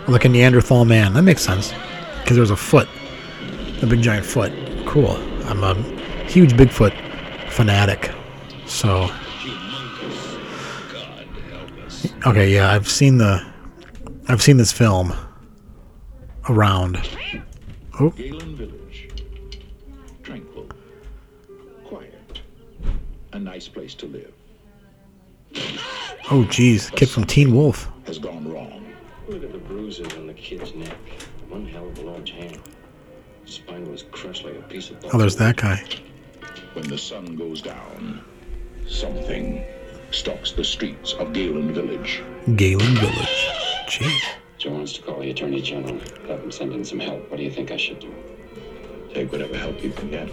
or 0.08 0.12
like 0.12 0.26
a 0.26 0.30
Neanderthal 0.30 0.84
man. 0.84 1.14
That 1.14 1.22
makes 1.22 1.44
sense 1.44 1.72
because 2.24 2.38
there's 2.38 2.50
a 2.50 2.56
foot, 2.56 2.90
a 3.84 3.86
big 3.86 4.02
giant 4.02 4.26
foot. 4.26 4.52
Cool. 4.88 5.12
I'm 5.46 5.64
a 5.64 5.76
huge 6.26 6.54
Bigfoot 6.54 6.92
fanatic. 7.52 8.12
So 8.66 9.12
okay, 12.26 12.52
yeah, 12.52 12.72
I've 12.72 12.90
seen 12.90 13.20
the 13.20 13.46
I've 14.28 14.42
seen 14.42 14.58
this 14.58 14.72
film 14.72 15.14
around. 16.50 17.00
Oh, 18.00 18.12
oh, 26.32 26.46
geez, 26.46 26.90
kid 26.92 27.10
from 27.10 27.26
Teen 27.26 27.54
Wolf. 27.54 27.90
Has 28.06 28.20
gone 28.20 28.52
wrong. 28.52 28.94
Look 29.28 29.44
at 29.44 29.52
the 29.52 29.60
bruises 29.60 30.12
on 30.14 30.28
the 30.28 30.34
kid's 30.34 30.74
neck. 30.74 30.98
One 31.50 31.66
hell 31.66 31.88
of 31.88 31.98
a 32.00 32.02
large 32.02 32.32
hand. 32.32 32.60
Spine 33.46 33.90
was 33.92 34.04
crushed 34.04 34.44
like 34.44 34.56
a 34.56 34.62
piece 34.64 34.90
of. 34.90 34.98
Oh, 35.14 35.18
there's 35.18 35.36
that 35.38 35.56
guy. 35.58 35.84
When 36.74 36.88
the 36.88 36.98
sun 36.98 37.36
goes 37.36 37.62
down, 37.62 38.24
something 38.88 39.64
stalks 40.12 40.52
the 40.52 40.64
streets 40.64 41.14
of 41.14 41.34
Galen 41.34 41.74
Village. 41.74 42.22
Galen 42.56 42.96
Village. 42.96 43.48
Jeez. 43.88 44.22
Joe 44.58 44.72
wants 44.72 44.94
to 44.94 45.02
call 45.02 45.20
the 45.20 45.30
attorney 45.32 45.62
general. 45.62 46.00
Have 46.28 46.44
him 46.44 46.52
send 46.52 46.74
in 46.74 46.84
some 46.84 47.00
help. 47.00 47.30
What 47.32 47.38
do 47.38 47.44
you 47.44 47.52
think 47.52 47.72
I 47.72 47.78
should 47.78 48.00
do? 48.00 48.14
Take 49.14 49.32
whatever 49.32 49.58
help 49.58 49.82
you 49.84 49.92
can 49.92 50.10
get. 50.12 50.30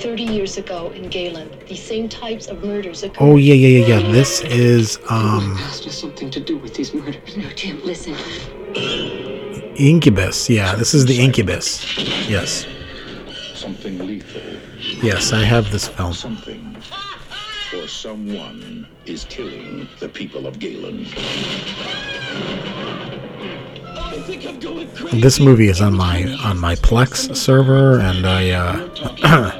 30 0.00 0.22
years 0.22 0.56
ago 0.56 0.90
in 0.92 1.08
Galen, 1.10 1.50
these 1.68 1.82
same 1.82 2.08
types 2.08 2.46
of 2.46 2.64
murders 2.64 3.02
occurred. 3.02 3.22
Oh 3.22 3.36
yeah, 3.36 3.52
yeah, 3.52 3.84
yeah, 3.84 3.98
yeah. 3.98 4.12
This 4.12 4.40
is 4.40 4.98
um 5.10 5.56
Has 5.56 5.80
just 5.80 6.00
something 6.00 6.30
to 6.30 6.40
do 6.40 6.56
with 6.56 6.74
these 6.74 6.94
murders. 6.94 7.36
No, 7.36 7.48
Tim, 7.50 7.82
listen. 7.84 8.16
Incubus. 9.76 10.48
Yeah, 10.48 10.74
this 10.74 10.94
is 10.94 11.04
the 11.04 11.20
Incubus. 11.20 11.98
Yes. 12.28 12.66
Something 13.54 13.98
lethal. 14.06 14.40
Yes, 15.02 15.34
I 15.34 15.44
have 15.44 15.70
this 15.70 15.88
film. 15.88 16.14
Something. 16.14 16.76
Or 17.76 17.86
someone 17.86 18.88
is 19.04 19.24
killing 19.24 19.86
the 20.00 20.08
people 20.08 20.46
of 20.46 20.58
Galen. 20.58 21.04
This 25.12 25.38
movie 25.40 25.68
is 25.68 25.80
on 25.80 25.94
my 25.94 26.24
on 26.42 26.58
my 26.58 26.74
Plex 26.76 27.36
server, 27.36 28.00
and 28.00 28.26
I 28.26 28.50
uh, 28.50 29.56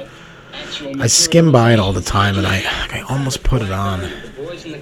I 0.99 1.07
skim 1.07 1.51
by 1.51 1.73
it 1.73 1.79
all 1.79 1.93
the 1.93 2.01
time, 2.01 2.37
and 2.37 2.47
I 2.47 2.63
I 2.91 3.01
almost 3.09 3.43
put 3.43 3.61
it 3.61 3.71
on 3.71 4.01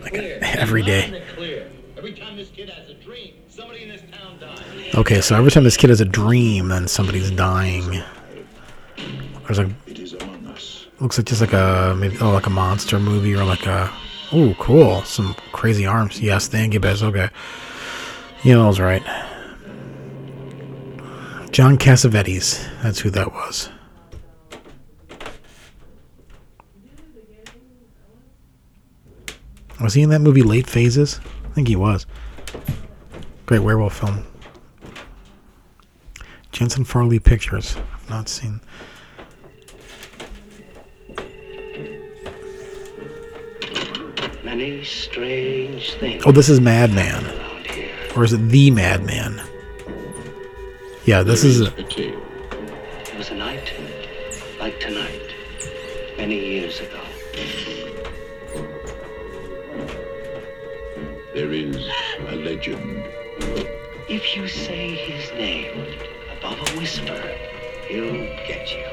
like 0.01 0.13
every 0.15 0.83
day. 0.83 1.23
Okay, 4.95 5.21
so 5.21 5.35
every 5.35 5.51
time 5.51 5.63
this 5.63 5.77
kid 5.77 5.89
has 5.89 6.01
a 6.01 6.05
dream, 6.05 6.69
then 6.69 6.87
somebody's 6.87 7.31
dying. 7.31 8.03
There's 9.45 9.59
like 9.59 9.69
looks 10.99 11.17
like 11.17 11.27
just 11.27 11.41
like 11.41 11.53
a 11.53 11.95
maybe 11.97 12.17
oh 12.21 12.31
like 12.31 12.47
a 12.47 12.49
monster 12.49 12.99
movie 12.99 13.33
or 13.33 13.45
like 13.45 13.65
a 13.65 13.89
oh 14.31 14.53
cool 14.59 15.01
some 15.03 15.35
crazy 15.51 15.85
arms. 15.85 16.21
Yes, 16.21 16.47
the 16.47 16.57
Incubus. 16.59 17.01
Okay, 17.03 17.29
yeah, 18.43 18.59
I 18.63 18.67
was 18.67 18.79
right. 18.79 19.03
John 21.51 21.77
Cassavetes. 21.77 22.65
That's 22.83 22.99
who 22.99 23.09
that 23.11 23.33
was. 23.33 23.69
Was 29.81 29.93
he 29.93 30.01
in 30.01 30.09
that 30.09 30.19
movie 30.19 30.43
Late 30.43 30.67
Phases? 30.67 31.19
I 31.45 31.49
think 31.49 31.67
he 31.67 31.75
was. 31.75 32.05
Great 33.45 33.59
werewolf 33.59 33.97
film. 33.99 34.25
Jensen 36.51 36.83
Farley 36.83 37.19
Pictures. 37.19 37.75
I've 37.93 38.09
not 38.09 38.27
seen. 38.29 38.59
Many 44.43 44.83
strange 44.83 45.93
things 45.95 46.23
Oh, 46.25 46.31
this 46.31 46.49
is 46.49 46.59
Madman. 46.59 47.25
Or 48.15 48.23
is 48.23 48.33
it 48.33 48.49
The 48.49 48.71
Madman? 48.71 49.41
Yeah, 51.05 51.23
this 51.23 51.43
is. 51.43 51.61
a. 51.61 51.69
There 51.69 53.17
was 53.17 53.29
a 53.29 53.35
night 53.35 53.73
like 54.59 54.79
tonight, 54.79 55.33
many 56.17 56.39
years 56.39 56.79
ago. 56.79 56.98
There 61.39 61.53
is 61.53 61.77
a 62.27 62.35
legend. 62.35 63.01
If 64.09 64.35
you 64.35 64.45
say 64.49 64.89
his 64.93 65.31
name 65.31 65.85
above 66.37 66.57
a 66.59 66.77
whisper, 66.77 67.15
he'll 67.87 68.11
get 68.45 68.69
you. 68.73 68.83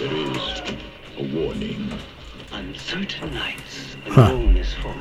There 0.00 0.14
is 0.14 0.62
a 1.18 1.22
warning. 1.36 1.92
On 2.50 2.74
certain 2.78 3.34
nights, 3.34 3.94
Huh. 4.08 4.28
the 4.28 4.38
moon 4.38 4.56
is 4.56 4.72
full, 4.72 4.94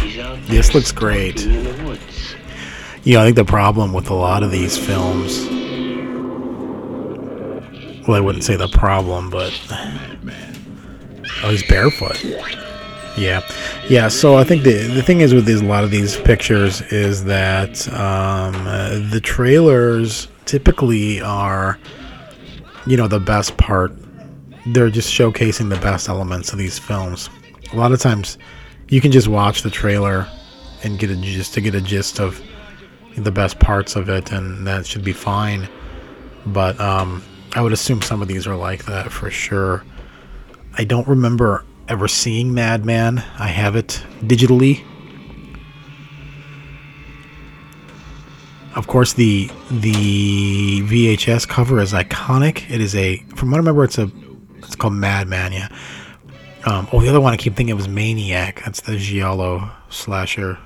he's 0.00 0.18
out 0.20 0.36
there 0.42 0.56
This 0.56 0.72
looks 0.72 0.92
great. 0.92 1.40
stalking 1.40 1.66
in 1.66 1.76
the 1.78 1.84
woods. 1.84 2.36
Yeah, 3.02 3.22
I 3.22 3.24
think 3.24 3.34
the 3.34 3.44
problem 3.44 3.92
with 3.92 4.08
a 4.08 4.14
lot 4.14 4.44
of 4.44 4.52
these 4.52 4.78
films. 4.78 5.44
Well, 8.06 8.16
I 8.16 8.20
wouldn't 8.20 8.44
say 8.44 8.54
the 8.54 8.68
problem, 8.68 9.30
but. 9.30 9.52
Oh, 11.42 11.50
he's 11.50 11.66
barefoot. 11.66 12.22
Yeah, 13.16 13.40
yeah. 13.88 14.08
So 14.08 14.36
I 14.36 14.44
think 14.44 14.62
the 14.62 14.74
the 14.88 15.02
thing 15.02 15.20
is 15.20 15.32
with 15.32 15.46
these 15.46 15.62
a 15.62 15.64
lot 15.64 15.84
of 15.84 15.90
these 15.90 16.16
pictures 16.16 16.82
is 16.92 17.24
that 17.24 17.88
um, 17.92 18.54
uh, 18.66 18.98
the 19.10 19.20
trailers 19.22 20.28
typically 20.44 21.20
are, 21.22 21.78
you 22.86 22.96
know, 22.96 23.08
the 23.08 23.20
best 23.20 23.56
part. 23.56 23.92
They're 24.66 24.90
just 24.90 25.12
showcasing 25.12 25.70
the 25.70 25.80
best 25.80 26.08
elements 26.08 26.52
of 26.52 26.58
these 26.58 26.78
films. 26.78 27.30
A 27.72 27.76
lot 27.76 27.92
of 27.92 28.00
times, 28.00 28.36
you 28.88 29.00
can 29.00 29.12
just 29.12 29.28
watch 29.28 29.62
the 29.62 29.70
trailer 29.70 30.26
and 30.82 30.98
get 30.98 31.10
a 31.10 31.16
just 31.16 31.54
to 31.54 31.60
get 31.60 31.74
a 31.74 31.80
gist 31.80 32.20
of 32.20 32.42
the 33.16 33.32
best 33.32 33.58
parts 33.58 33.96
of 33.96 34.08
it, 34.08 34.32
and 34.32 34.66
that 34.66 34.86
should 34.86 35.04
be 35.04 35.12
fine. 35.12 35.68
But 36.44 36.78
um, 36.80 37.22
I 37.54 37.62
would 37.62 37.72
assume 37.72 38.02
some 38.02 38.20
of 38.20 38.28
these 38.28 38.46
are 38.46 38.56
like 38.56 38.84
that 38.84 39.10
for 39.10 39.30
sure. 39.30 39.84
I 40.78 40.84
don't 40.84 41.08
remember 41.08 41.64
ever 41.88 42.06
seeing 42.06 42.52
Madman. 42.52 43.18
I 43.38 43.48
have 43.48 43.76
it 43.76 44.02
digitally. 44.22 44.84
Of 48.74 48.86
course, 48.86 49.14
the 49.14 49.50
the 49.70 50.82
VHS 50.82 51.48
cover 51.48 51.80
is 51.80 51.94
iconic. 51.94 52.70
It 52.70 52.82
is 52.82 52.94
a, 52.94 53.16
from 53.34 53.50
what 53.50 53.56
I 53.56 53.58
remember, 53.60 53.84
it's 53.84 53.96
a, 53.96 54.10
it's 54.58 54.76
called 54.76 54.92
Madman. 54.92 55.52
Yeah. 55.52 55.68
Um, 56.66 56.86
oh, 56.92 57.00
the 57.00 57.08
other 57.08 57.20
one 57.20 57.32
I 57.32 57.38
keep 57.38 57.54
thinking 57.54 57.70
it 57.70 57.76
was 57.76 57.88
Maniac. 57.88 58.62
That's 58.64 58.82
the 58.82 58.98
giallo 58.98 59.70
slasher. 59.88 60.58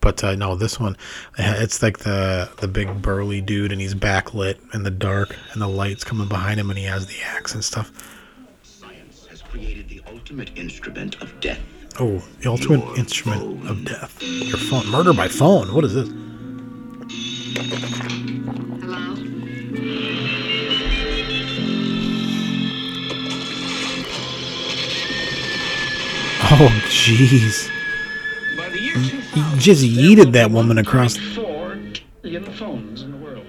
But 0.00 0.24
uh, 0.24 0.34
no, 0.34 0.56
this 0.56 0.80
one, 0.80 0.96
it's 1.36 1.80
like 1.80 1.98
the 1.98 2.50
the 2.58 2.66
big 2.66 3.02
burly 3.02 3.40
dude, 3.40 3.70
and 3.70 3.80
he's 3.80 3.94
backlit 3.94 4.58
in 4.74 4.82
the 4.82 4.90
dark, 4.90 5.36
and 5.52 5.62
the 5.62 5.68
lights 5.68 6.02
coming 6.02 6.28
behind 6.28 6.58
him, 6.58 6.70
and 6.70 6.78
he 6.78 6.86
has 6.86 7.06
the 7.06 7.20
axe 7.22 7.54
and 7.54 7.64
stuff. 7.64 8.17
Science 9.58 9.66
has 9.66 9.84
created 9.84 9.88
the 9.88 10.02
ultimate 10.12 10.56
instrument 10.56 11.20
of 11.22 11.40
death. 11.40 11.60
Oh, 12.00 12.22
the 12.40 12.50
ultimate 12.50 12.84
Your 12.84 12.98
instrument 12.98 13.68
of 13.68 13.84
death. 13.84 14.22
Your 14.22 14.56
phone, 14.56 14.86
murder 14.88 15.12
by 15.12 15.28
phone. 15.28 15.74
What 15.74 15.84
is 15.84 15.94
this? 15.94 16.08
Hello? 18.80 19.14
Oh, 26.50 26.68
jeez. 26.88 27.68
By 28.56 28.68
the 28.68 28.80
year 28.80 28.96
He 28.96 29.58
just 29.58 29.82
yeeted 29.82 30.32
that 30.32 30.50
woman 30.50 30.78
across. 30.78 31.16
Four 31.16 31.76
trillion 32.22 32.44
phones 32.44 33.02
in 33.02 33.12
the 33.12 33.18
world. 33.18 33.44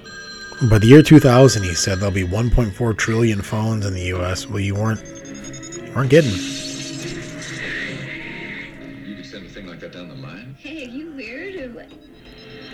By 0.69 0.79
the 0.79 0.87
year 0.87 1.01
2000, 1.01 1.63
he 1.63 1.73
said 1.75 1.99
there'll 1.99 2.13
be 2.13 2.25
1.4 2.25 2.97
trillion 2.97 3.41
phones 3.41 3.85
in 3.85 3.93
the 3.93 4.03
U.S. 4.07 4.47
Well, 4.47 4.59
you 4.59 4.75
weren't, 4.75 4.99
you 5.89 5.95
weren't 5.95 6.09
getting. 6.09 6.31
You 6.31 6.37
could 9.15 9.25
send 9.25 9.45
a 9.45 9.49
thing 9.49 9.67
like 9.67 9.79
that 9.79 9.91
down 9.91 10.09
the 10.09 10.15
line? 10.15 10.55
Hey, 10.59 10.85
are 10.85 10.89
you 10.89 11.11
weird 11.13 11.55
or 11.55 11.69
what? 11.73 11.91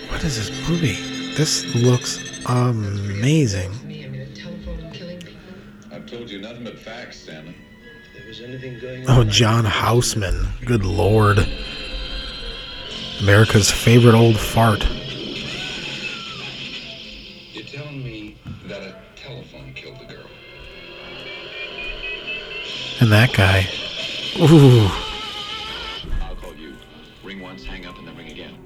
What 0.10 0.23
is 0.23 0.38
this 0.38 0.69
movie? 0.69 0.95
This 1.36 1.73
looks 1.75 2.19
amazing. 2.45 3.71
I've 5.91 6.06
told 6.06 6.30
you 6.30 6.39
nothing 6.41 6.63
but 6.65 6.78
facts, 6.78 7.21
Stanley. 7.21 7.56
If 8.13 8.19
there 8.19 8.28
was 8.28 8.41
anything 8.41 8.80
going 8.80 9.06
Oh, 9.08 9.23
John 9.23 9.65
Houseman. 9.65 10.47
Good 10.65 10.86
lord. 10.86 11.47
America's 13.21 13.71
favorite 13.71 14.13
old 14.13 14.38
fart. 14.38 14.86
And 23.06 23.13
that 23.13 23.34
guy. 23.34 23.68
Ooh. 24.39 24.89
I'll 26.24 26.36
call 26.38 26.56
you. 26.56 26.74
Ring 27.24 27.39
once, 27.39 27.63
hang 27.63 27.86
up, 27.86 27.96
and 28.00 28.08
then 28.08 28.18
ring 28.18 28.32
again. 28.32 28.58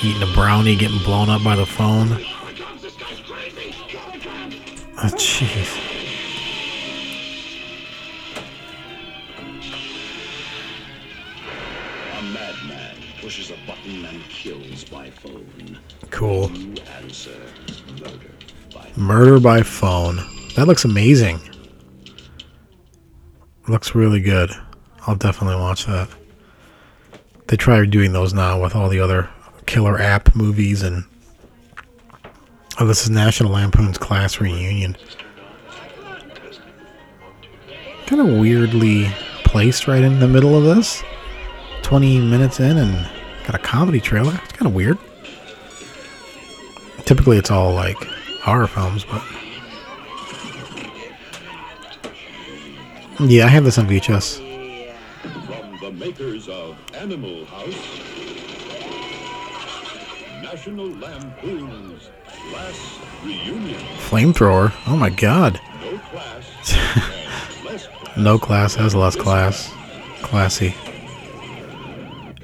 Eating 0.00 0.22
a 0.22 0.32
brownie, 0.32 0.76
getting 0.76 1.00
blown 1.00 1.28
up 1.28 1.42
by 1.42 1.56
the 1.56 1.66
phone. 1.66 2.12
Oh, 4.98 5.10
jeez. 5.16 5.76
A 12.16 12.22
madman 12.22 12.96
pushes 13.20 13.50
a 13.50 13.56
button 13.66 14.04
and 14.04 14.22
kills 14.28 14.84
by 14.84 15.10
phone. 15.10 15.80
Cool. 16.10 16.52
You 16.52 16.76
answer 17.02 17.34
murder 17.98 18.30
by 18.72 18.92
Murder 18.96 19.40
by 19.40 19.64
phone. 19.64 20.20
That 20.54 20.68
looks 20.68 20.84
amazing. 20.84 21.40
Looks 23.68 23.94
really 23.94 24.20
good. 24.20 24.50
I'll 25.06 25.16
definitely 25.16 25.56
watch 25.56 25.86
that. 25.86 26.08
They 27.46 27.56
try 27.56 27.84
doing 27.84 28.12
those 28.12 28.32
now 28.32 28.60
with 28.60 28.74
all 28.74 28.88
the 28.88 29.00
other 29.00 29.28
killer 29.66 30.00
app 30.00 30.34
movies 30.34 30.82
and. 30.82 31.04
Oh, 32.78 32.86
this 32.86 33.02
is 33.02 33.10
National 33.10 33.52
Lampoon's 33.52 33.98
Class 33.98 34.40
Reunion. 34.40 34.96
Kind 38.06 38.22
of 38.22 38.38
weirdly 38.38 39.06
placed 39.44 39.86
right 39.86 40.02
in 40.02 40.18
the 40.18 40.28
middle 40.28 40.56
of 40.56 40.64
this. 40.64 41.02
20 41.82 42.20
minutes 42.20 42.60
in 42.60 42.78
and 42.78 43.10
got 43.44 43.54
a 43.54 43.58
comedy 43.58 44.00
trailer. 44.00 44.32
It's 44.44 44.52
kind 44.52 44.66
of 44.66 44.74
weird. 44.74 44.98
Typically, 47.04 47.36
it's 47.36 47.50
all 47.50 47.72
like 47.74 48.02
horror 48.42 48.66
films, 48.66 49.04
but. 49.04 49.22
Yeah, 53.22 53.44
I 53.44 53.48
have 53.48 53.64
this 53.64 53.78
on 53.78 53.86
VHS. 53.86 54.38
From 55.46 55.78
the 55.80 55.92
makers 55.92 56.48
of 56.48 56.76
Animal 56.94 57.44
House, 57.44 57.74
National 60.42 60.88
Lampoon's 60.96 62.08
Class 62.50 62.98
Reunion. 63.22 63.78
Flamethrower. 64.08 64.72
Oh 64.86 64.96
my 64.96 65.10
god. 65.10 65.60
No 65.82 65.98
class 65.98 66.70
has 66.70 67.64
less 67.64 67.86
class. 67.86 68.16
No 68.16 68.38
class 68.38 68.74
has 68.74 68.94
less 68.94 69.16
class. 69.16 69.72
Classy. 70.22 70.74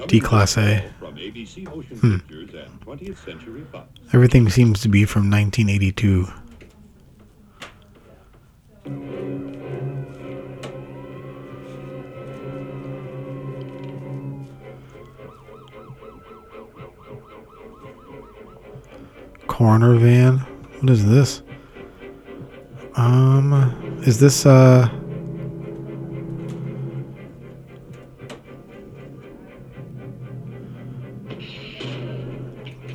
D 0.07 0.21
Class 0.21 0.57
A. 0.59 0.85
From 1.01 1.17
ABC 1.17 1.65
Motion 1.65 1.97
Hmm. 1.99 2.17
Pictures 2.19 2.51
and 2.55 2.81
20th 2.83 3.25
Century 3.25 3.65
Fox. 3.73 3.89
Everything 4.13 4.49
seems 4.51 4.81
to 4.83 4.89
be 4.89 5.05
from 5.05 5.31
1982. 5.31 6.27
Coroner 19.57 19.95
van. 19.95 20.37
What 20.81 20.91
is 20.91 21.07
this? 21.07 21.43
Um, 22.95 24.03
is 24.05 24.21
this 24.21 24.45
uh? 24.45 24.87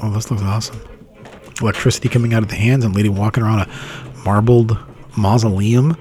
Oh, 0.03 0.11
this 0.11 0.29
looks 0.29 0.43
awesome. 0.43 0.79
Electricity 1.59 2.09
coming 2.09 2.35
out 2.35 2.43
of 2.43 2.49
the 2.49 2.55
hands 2.55 2.85
and 2.85 2.95
lady 2.95 3.09
walking 3.09 3.41
around 3.41 3.61
a 3.61 3.67
marbled 4.23 4.77
mausoleum. 5.17 5.97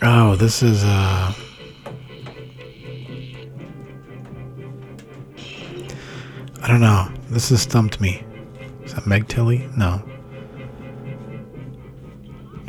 Oh, 0.00 0.36
this 0.36 0.62
is 0.62 0.84
uh 0.84 1.25
don't 6.78 6.82
know. 6.82 7.08
This 7.30 7.48
has 7.48 7.62
stumped 7.62 8.00
me. 8.02 8.22
Is 8.82 8.92
that 8.94 9.06
Meg 9.06 9.28
Tilly? 9.28 9.66
No. 9.76 10.02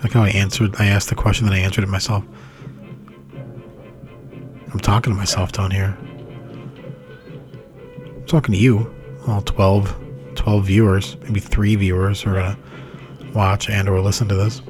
Like 0.01 0.13
how 0.13 0.23
I 0.23 0.29
answered 0.29 0.75
I 0.79 0.85
asked 0.85 1.09
the 1.09 1.15
question 1.15 1.45
then 1.45 1.55
I 1.55 1.59
answered 1.59 1.83
it 1.83 1.89
myself. 1.89 2.23
I'm 4.71 4.79
talking 4.79 5.11
to 5.11 5.17
myself 5.17 5.51
down 5.51 5.71
here. 5.71 5.97
I'm 8.05 8.25
talking 8.27 8.53
to 8.53 8.59
you, 8.59 8.93
all 9.27 9.41
12, 9.41 9.95
12 10.35 10.65
viewers, 10.65 11.17
maybe 11.23 11.41
three 11.41 11.75
viewers 11.75 12.21
who 12.21 12.31
are 12.31 12.35
gonna 12.35 12.57
watch 13.33 13.69
and 13.69 13.89
or 13.89 13.99
listen 13.99 14.29
to 14.29 14.35
this. 14.35 14.61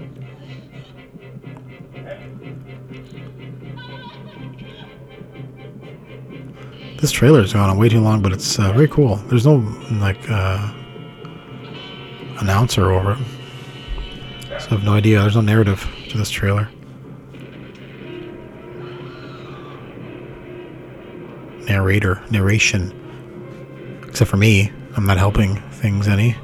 This 6.99 7.11
trailer's 7.11 7.53
gone 7.53 7.69
on 7.69 7.77
way 7.77 7.89
too 7.89 8.01
long, 8.01 8.21
but 8.21 8.31
it's 8.33 8.57
uh, 8.59 8.71
very 8.73 8.87
cool. 8.87 9.17
There's 9.27 9.45
no 9.45 9.55
like 9.91 10.19
uh, 10.29 10.73
announcer 12.39 12.91
over 12.91 13.13
it, 13.13 13.17
so 14.61 14.67
I 14.67 14.73
have 14.75 14.83
no 14.83 14.93
idea. 14.93 15.21
There's 15.21 15.35
no 15.35 15.41
narrative 15.41 15.87
to 16.09 16.17
this 16.17 16.29
trailer. 16.29 16.69
narrator 21.67 22.21
narration 22.31 22.93
except 24.07 24.29
for 24.29 24.37
me 24.37 24.71
i'm 24.95 25.05
not 25.05 25.17
helping 25.17 25.55
things 25.71 26.07
any 26.07 26.35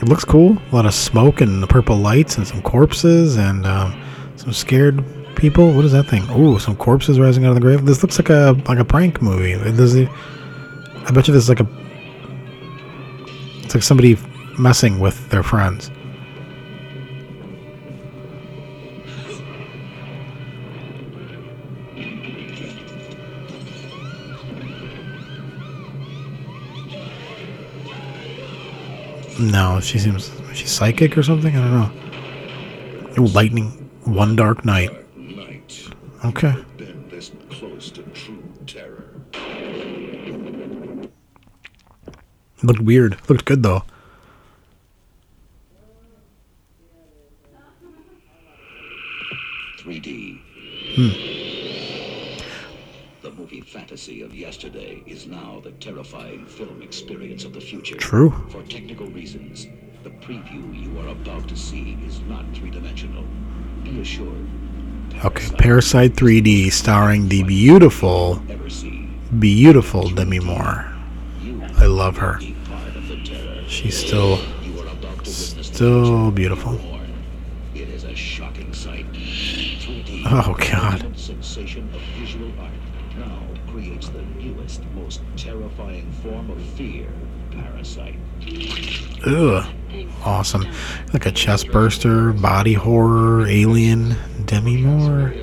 it 0.00 0.08
looks 0.08 0.24
cool 0.24 0.58
a 0.70 0.74
lot 0.74 0.84
of 0.86 0.92
smoke 0.92 1.40
and 1.40 1.62
the 1.62 1.66
purple 1.66 1.96
lights 1.96 2.36
and 2.36 2.46
some 2.46 2.60
corpses 2.60 3.36
and 3.36 3.66
um, 3.66 3.98
some 4.36 4.52
scared 4.52 5.02
people 5.36 5.72
what 5.72 5.84
is 5.84 5.92
that 5.92 6.04
thing 6.06 6.24
oh 6.30 6.58
some 6.58 6.74
corpses 6.76 7.20
rising 7.20 7.44
out 7.44 7.50
of 7.50 7.54
the 7.54 7.60
grave 7.60 7.84
this 7.84 8.02
looks 8.02 8.18
like 8.18 8.30
a 8.30 8.56
like 8.66 8.78
a 8.78 8.84
prank 8.84 9.20
movie 9.22 9.54
This 9.70 9.94
is- 9.94 10.08
i 11.06 11.10
bet 11.12 11.28
you 11.28 11.34
this 11.34 11.44
is 11.44 11.48
like 11.48 11.60
a 11.60 11.66
it's 13.62 13.74
like 13.74 13.82
somebody 13.82 14.16
messing 14.58 14.98
with 14.98 15.28
their 15.30 15.42
friends 15.42 15.90
No, 29.38 29.80
she 29.80 29.98
seems 29.98 30.30
she's 30.54 30.70
psychic 30.70 31.16
or 31.18 31.22
something. 31.22 31.54
I 31.56 31.60
don't 31.60 31.72
know. 33.16 33.22
Ooh, 33.22 33.26
lightning, 33.28 33.66
one 34.04 34.34
dark 34.36 34.64
night. 34.64 34.90
Night. 36.22 36.36
Okay. 36.36 36.54
Been 36.76 37.08
this 37.08 37.30
close 37.50 37.90
to 37.92 38.02
true 38.02 38.42
terror. 38.66 39.10
Looked 42.62 42.80
weird. 42.80 43.18
Looked 43.28 43.44
good 43.44 43.62
though. 43.62 43.82
Three 49.78 50.00
D. 50.00 50.40
Hmm. 50.96 51.10
The 53.22 53.30
movie 53.32 53.60
fantasy 53.60 54.22
of 54.22 54.34
yesterday 54.34 55.02
is 55.06 55.26
now 55.26 55.60
the 55.62 55.72
terrifying 55.72 56.46
film 56.46 56.82
experience 56.82 57.44
of 57.44 57.52
the 57.52 57.60
future. 57.60 57.96
True. 57.96 58.30
For 58.48 58.62
technical 58.62 59.06
reasons, 59.06 59.66
the 60.02 60.10
preview 60.10 60.74
you 60.74 60.98
are 61.00 61.08
about 61.08 61.46
to 61.48 61.56
see 61.56 61.98
is 62.04 62.20
not 62.22 62.44
three-dimensional. 62.54 63.24
Be 63.84 64.00
assured. 64.00 64.48
Okay, 65.24 65.48
Parasite 65.56 66.12
3D, 66.12 66.70
starring 66.70 67.28
the 67.28 67.42
beautiful, 67.42 68.42
beautiful 69.38 70.08
Demi 70.10 70.40
Moore. 70.40 70.92
I 71.78 71.86
love 71.86 72.16
her. 72.18 72.38
She's 73.66 73.96
still, 73.98 74.38
still 75.24 76.30
beautiful. 76.30 76.78
Oh 80.28 80.56
God. 80.58 81.06
terrifying 85.36 86.10
form 86.22 86.50
of 86.50 86.60
fear, 86.60 87.12
parasite. 87.52 88.16
Ugh. 89.26 89.66
Awesome. 90.24 90.66
Like 91.12 91.26
a 91.26 91.30
chest 91.30 91.70
burster, 91.70 92.32
body 92.32 92.72
horror, 92.72 93.46
alien, 93.46 94.16
Demi 94.46 94.76
Moore. 94.78 95.34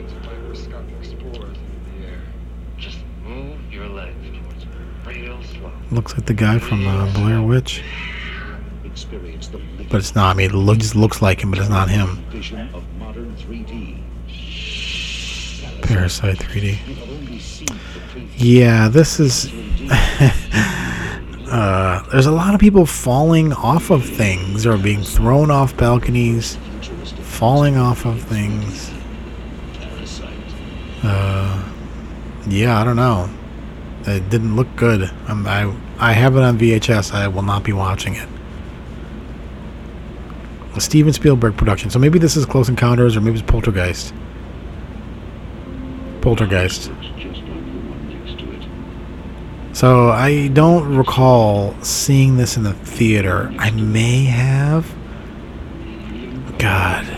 Looks 5.92 6.14
like 6.14 6.26
the 6.26 6.34
guy 6.34 6.58
from 6.58 6.88
uh, 6.88 7.12
Blair 7.14 7.42
Witch. 7.42 7.84
But 9.92 9.98
it's 10.00 10.16
not. 10.16 10.36
I 10.36 10.38
mean, 10.38 10.70
it 10.70 10.80
just 10.80 10.96
looks 10.96 11.22
like 11.22 11.42
him, 11.42 11.52
but 11.52 11.60
it's 11.60 11.70
not 11.70 11.90
him. 11.90 12.24
vision 12.32 12.68
of 12.74 12.84
modern 12.98 13.36
3D. 13.36 14.00
Parasite 15.84 16.38
3D. 16.38 16.64
You 16.64 16.96
have 16.96 17.10
only 17.10 17.40
seen 17.40 17.68
the 17.68 17.74
preview. 18.12 18.30
Yeah, 18.38 18.88
this 18.88 19.20
is. 19.20 19.52
uh, 21.52 22.04
there's 22.12 22.26
a 22.26 22.32
lot 22.32 22.56
of 22.56 22.60
people 22.60 22.86
falling 22.86 23.54
off 23.54 23.92
of 23.92 24.04
things 24.04 24.66
or 24.66 24.78
being 24.78 25.04
thrown 25.04 25.52
off 25.52 25.76
balconies, 25.78 26.58
falling 27.22 27.78
off 27.78 28.06
of 28.06 28.22
things. 28.22 28.93
Uh, 31.04 31.70
yeah, 32.48 32.80
I 32.80 32.84
don't 32.84 32.96
know. 32.96 33.30
It 34.06 34.30
didn't 34.30 34.56
look 34.56 34.74
good. 34.76 35.12
I'm, 35.28 35.46
I 35.48 35.74
I 36.00 36.14
have 36.14 36.36
it 36.36 36.44
on 36.44 36.58
VHS. 36.58 37.14
I 37.14 37.28
will 37.28 37.44
not 37.44 37.64
be 37.64 37.72
watching 37.72 38.16
it. 38.16 38.28
A 40.76 40.82
Steven 40.82 41.14
Spielberg 41.14 41.56
production. 41.56 41.90
So 41.90 42.00
maybe 42.00 42.20
this 42.20 42.36
is 42.36 42.46
Close 42.46 42.68
Encounters 42.68 43.16
or 43.16 43.22
maybe 43.22 43.40
it's 43.40 43.50
Poltergeist. 43.50 44.14
Poltergeist. 46.22 46.92
So 49.74 50.10
I 50.10 50.50
don't 50.50 50.96
recall 50.96 51.76
seeing 51.82 52.38
this 52.38 52.58
in 52.58 52.64
the 52.64 52.74
theater. 52.74 53.54
I 53.58 53.72
may 53.72 54.26
have. 54.26 54.94
God. 56.58 57.13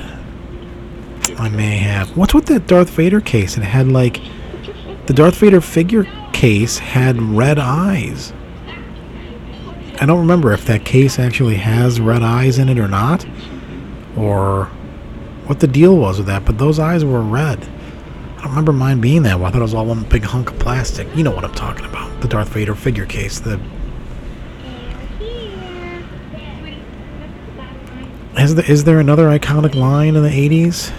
I 1.37 1.49
may 1.49 1.77
have. 1.77 2.15
What's 2.15 2.33
with 2.33 2.45
that 2.47 2.67
Darth 2.67 2.89
Vader 2.91 3.21
case? 3.21 3.57
It 3.57 3.63
had 3.63 3.87
like. 3.87 4.21
The 5.05 5.13
Darth 5.13 5.35
Vader 5.35 5.61
figure 5.61 6.07
case 6.33 6.77
had 6.77 7.21
red 7.21 7.59
eyes. 7.59 8.33
I 9.99 10.05
don't 10.05 10.19
remember 10.19 10.51
if 10.51 10.65
that 10.65 10.83
case 10.83 11.19
actually 11.19 11.55
has 11.55 11.99
red 11.99 12.21
eyes 12.21 12.57
in 12.57 12.69
it 12.69 12.79
or 12.79 12.87
not. 12.87 13.25
Or 14.17 14.65
what 15.45 15.59
the 15.59 15.67
deal 15.67 15.97
was 15.97 16.17
with 16.17 16.27
that, 16.27 16.43
but 16.45 16.57
those 16.57 16.79
eyes 16.79 17.05
were 17.05 17.21
red. 17.21 17.59
I 18.37 18.41
don't 18.41 18.49
remember 18.49 18.73
mine 18.73 18.99
being 18.99 19.23
that 19.23 19.39
way. 19.39 19.45
I 19.45 19.51
thought 19.51 19.59
it 19.59 19.63
was 19.63 19.73
all 19.73 19.85
one 19.85 20.03
big 20.03 20.23
hunk 20.23 20.51
of 20.51 20.59
plastic. 20.59 21.07
You 21.15 21.23
know 21.23 21.31
what 21.31 21.43
I'm 21.43 21.53
talking 21.53 21.85
about. 21.85 22.21
The 22.21 22.27
Darth 22.27 22.49
Vader 22.49 22.75
figure 22.75 23.05
case. 23.05 23.39
The 23.39 23.59
is, 28.37 28.55
the, 28.55 28.69
is 28.69 28.83
there 28.83 28.99
another 28.99 29.27
iconic 29.27 29.75
line 29.75 30.15
in 30.15 30.23
the 30.23 30.29
80s? 30.29 30.93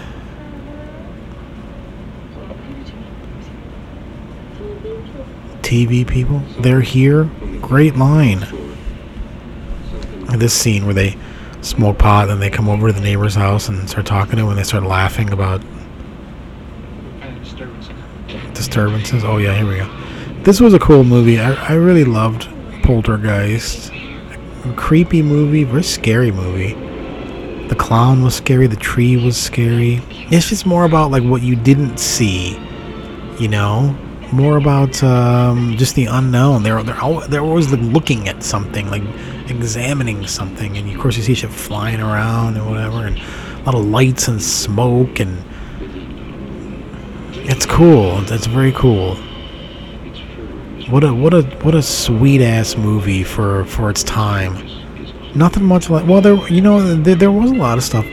TV 5.67 6.07
people, 6.07 6.39
they're 6.59 6.79
here. 6.79 7.25
Great 7.59 7.97
line. 7.97 8.47
This 10.37 10.53
scene 10.53 10.85
where 10.85 10.93
they 10.93 11.17
smoke 11.59 11.97
pot 11.97 12.29
and 12.29 12.41
they 12.41 12.49
come 12.49 12.69
over 12.69 12.87
to 12.87 12.93
the 12.93 13.01
neighbor's 13.01 13.35
house 13.35 13.67
and 13.67 13.89
start 13.89 14.05
talking 14.05 14.37
to 14.37 14.43
him 14.43 14.49
and 14.49 14.57
they 14.57 14.63
start 14.63 14.83
laughing 14.83 15.29
about 15.33 15.61
disturbances. 18.53 19.25
Oh 19.25 19.37
yeah, 19.37 19.53
here 19.57 19.67
we 19.67 19.75
go. 19.75 20.43
This 20.43 20.61
was 20.61 20.73
a 20.73 20.79
cool 20.79 21.03
movie. 21.03 21.37
I, 21.37 21.51
I 21.51 21.73
really 21.73 22.05
loved 22.05 22.47
Poltergeist. 22.83 23.91
A 23.91 24.73
creepy 24.77 25.21
movie, 25.21 25.65
very 25.65 25.83
scary 25.83 26.31
movie. 26.31 26.75
The 27.67 27.75
clown 27.75 28.23
was 28.23 28.35
scary. 28.35 28.67
The 28.67 28.77
tree 28.77 29.17
was 29.17 29.35
scary. 29.35 30.01
It's 30.31 30.47
just 30.47 30.65
more 30.65 30.85
about 30.85 31.11
like 31.11 31.23
what 31.23 31.41
you 31.41 31.57
didn't 31.57 31.97
see, 31.97 32.57
you 33.37 33.49
know. 33.49 33.97
More 34.31 34.57
about 34.57 35.01
um, 35.03 35.75
just 35.77 35.95
the 35.95 36.05
unknown. 36.05 36.63
They're 36.63 36.83
they're 36.83 36.95
al- 36.95 37.27
they're 37.27 37.41
always 37.41 37.71
like 37.71 37.81
looking 37.81 38.27
at 38.27 38.43
something, 38.43 38.89
like 38.89 39.03
examining 39.49 40.27
something, 40.27 40.77
and 40.77 40.89
of 40.89 40.99
course 40.99 41.15
you 41.15 41.23
see 41.23 41.33
shit 41.33 41.49
flying 41.49 42.01
around 42.01 42.57
and 42.57 42.69
whatever, 42.69 43.07
and 43.07 43.17
a 43.17 43.63
lot 43.63 43.75
of 43.75 43.85
lights 43.85 44.27
and 44.27 44.41
smoke 44.41 45.19
and 45.19 45.43
it's 47.49 47.65
cool. 47.65 48.19
It's 48.29 48.47
very 48.47 48.73
cool. 48.73 49.15
What 50.89 51.05
a 51.05 51.13
what 51.13 51.33
a 51.33 51.43
what 51.63 51.75
a 51.75 51.81
sweet 51.81 52.41
ass 52.41 52.75
movie 52.75 53.23
for 53.23 53.63
for 53.65 53.89
its 53.89 54.03
time. 54.03 54.55
Nothing 55.33 55.63
much 55.63 55.89
like 55.89 56.05
well 56.05 56.19
there 56.19 56.35
you 56.49 56.61
know 56.61 56.95
there, 56.95 57.15
there 57.15 57.31
was 57.31 57.51
a 57.51 57.55
lot 57.55 57.77
of 57.77 57.85
stuff 57.85 58.05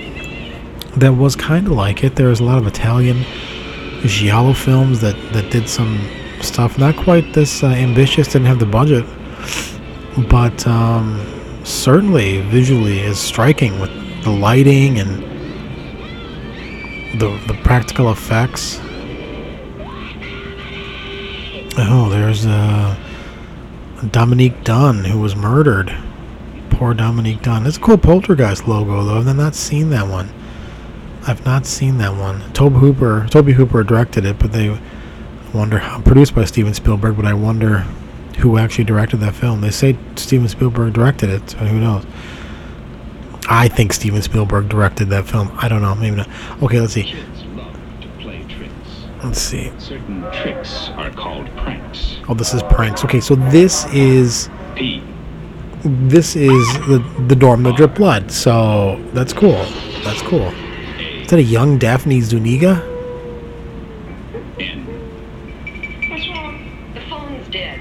that 0.97 1.13
was 1.13 1.35
kind 1.35 1.67
of 1.67 1.73
like 1.73 2.05
it. 2.05 2.15
There 2.15 2.29
was 2.29 2.39
a 2.39 2.45
lot 2.45 2.59
of 2.59 2.67
Italian 2.69 3.25
giallo 4.09 4.53
films 4.53 5.01
that 5.01 5.17
that 5.33 5.51
did 5.51 5.69
some 5.69 6.09
stuff 6.41 6.79
not 6.79 6.97
quite 6.97 7.33
this 7.33 7.63
uh, 7.63 7.69
ambitious. 7.69 8.29
Didn't 8.29 8.47
have 8.47 8.59
the 8.59 8.67
budget, 8.67 9.05
but 10.29 10.67
um, 10.67 11.25
certainly 11.65 12.41
visually 12.43 13.01
is 13.01 13.19
striking 13.19 13.81
with 13.81 13.91
the 14.25 14.31
lighting 14.31 14.99
and 14.99 15.23
the 17.21 17.41
the 17.47 17.59
practical 17.63 18.11
effects. 18.11 18.81
Oh, 21.77 22.09
there's 22.09 22.47
uh, 22.47 22.97
Dominique 24.11 24.63
Dunne 24.65 25.05
who 25.05 25.19
was 25.21 25.35
murdered. 25.35 25.95
Poor 26.71 26.95
Dominique 26.95 27.43
Dunne. 27.43 27.67
It's 27.67 27.77
a 27.77 27.81
cool 27.81 27.99
Poltergeist 27.99 28.69
logo 28.69 29.05
though. 29.05 29.19
I've 29.19 29.37
not 29.37 29.55
seen 29.55 29.91
that 29.91 30.07
one. 30.07 30.29
I've 31.27 31.45
not 31.45 31.65
seen 31.67 31.99
that 31.99 32.15
one. 32.17 32.53
Tobe 32.53 32.75
Hooper, 32.75 33.27
Toby 33.31 33.53
Hooper 33.53 33.83
directed 33.83 34.25
it, 34.27 34.39
but 34.39 34.53
they 34.53 34.79
wonder 35.55 35.79
how 35.79 36.01
produced 36.03 36.35
by 36.35 36.45
Steven 36.45 36.75
Spielberg. 36.75 37.17
But 37.17 37.25
I 37.25 37.33
wonder 37.35 37.79
who 38.39 38.59
actually 38.59 38.85
directed 38.85 39.19
that 39.19 39.35
film. 39.35 39.61
They 39.61 39.71
say 39.71 39.97
Steven 40.17 40.49
Spielberg 40.49 40.93
directed 40.93 41.31
it, 41.31 41.51
so 41.51 41.59
who 41.59 41.81
knows? 41.81 42.05
I 43.49 43.69
think 43.69 43.93
Steven 43.93 44.21
Spielberg 44.23 44.69
directed 44.69 45.09
that 45.11 45.27
film. 45.27 45.51
I 45.57 45.69
don't 45.69 45.83
know. 45.83 45.95
Maybe 45.95 46.17
not. 46.17 46.29
Okay, 46.63 46.81
let's 46.81 46.93
see. 46.95 47.05
Kids 47.05 47.45
love 47.55 47.77
to 48.01 48.09
play 48.21 48.43
tricks. 48.49 48.73
Let's 49.23 49.41
see. 49.41 49.73
Certain 49.79 50.23
tricks 50.33 50.91
are 50.97 51.11
called 51.11 51.47
pranks. 51.57 52.17
Oh, 52.29 52.35
this 52.35 52.53
is 52.53 52.63
pranks. 52.65 53.05
Okay, 53.05 53.21
so 53.21 53.35
this 53.35 53.87
is 53.95 54.51
P. 54.75 55.03
this 55.85 56.37
is 56.37 56.67
the 56.89 56.99
the 57.29 57.37
dorm 57.37 57.63
that 57.63 57.77
drip 57.77 57.95
blood. 57.95 58.31
So 58.31 59.03
that's 59.13 59.33
cool. 59.33 59.65
That's 60.05 60.23
cool. 60.23 60.53
Is 61.25 61.31
that 61.31 61.39
a 61.39 61.43
young 61.43 61.79
Daphne 61.79 62.21
Zuniga? 62.21 62.83
N. 64.59 64.85
What's 66.11 66.29
wrong? 66.29 66.71
The 66.95 67.01
phone's 67.09 67.49
dead. 67.49 67.81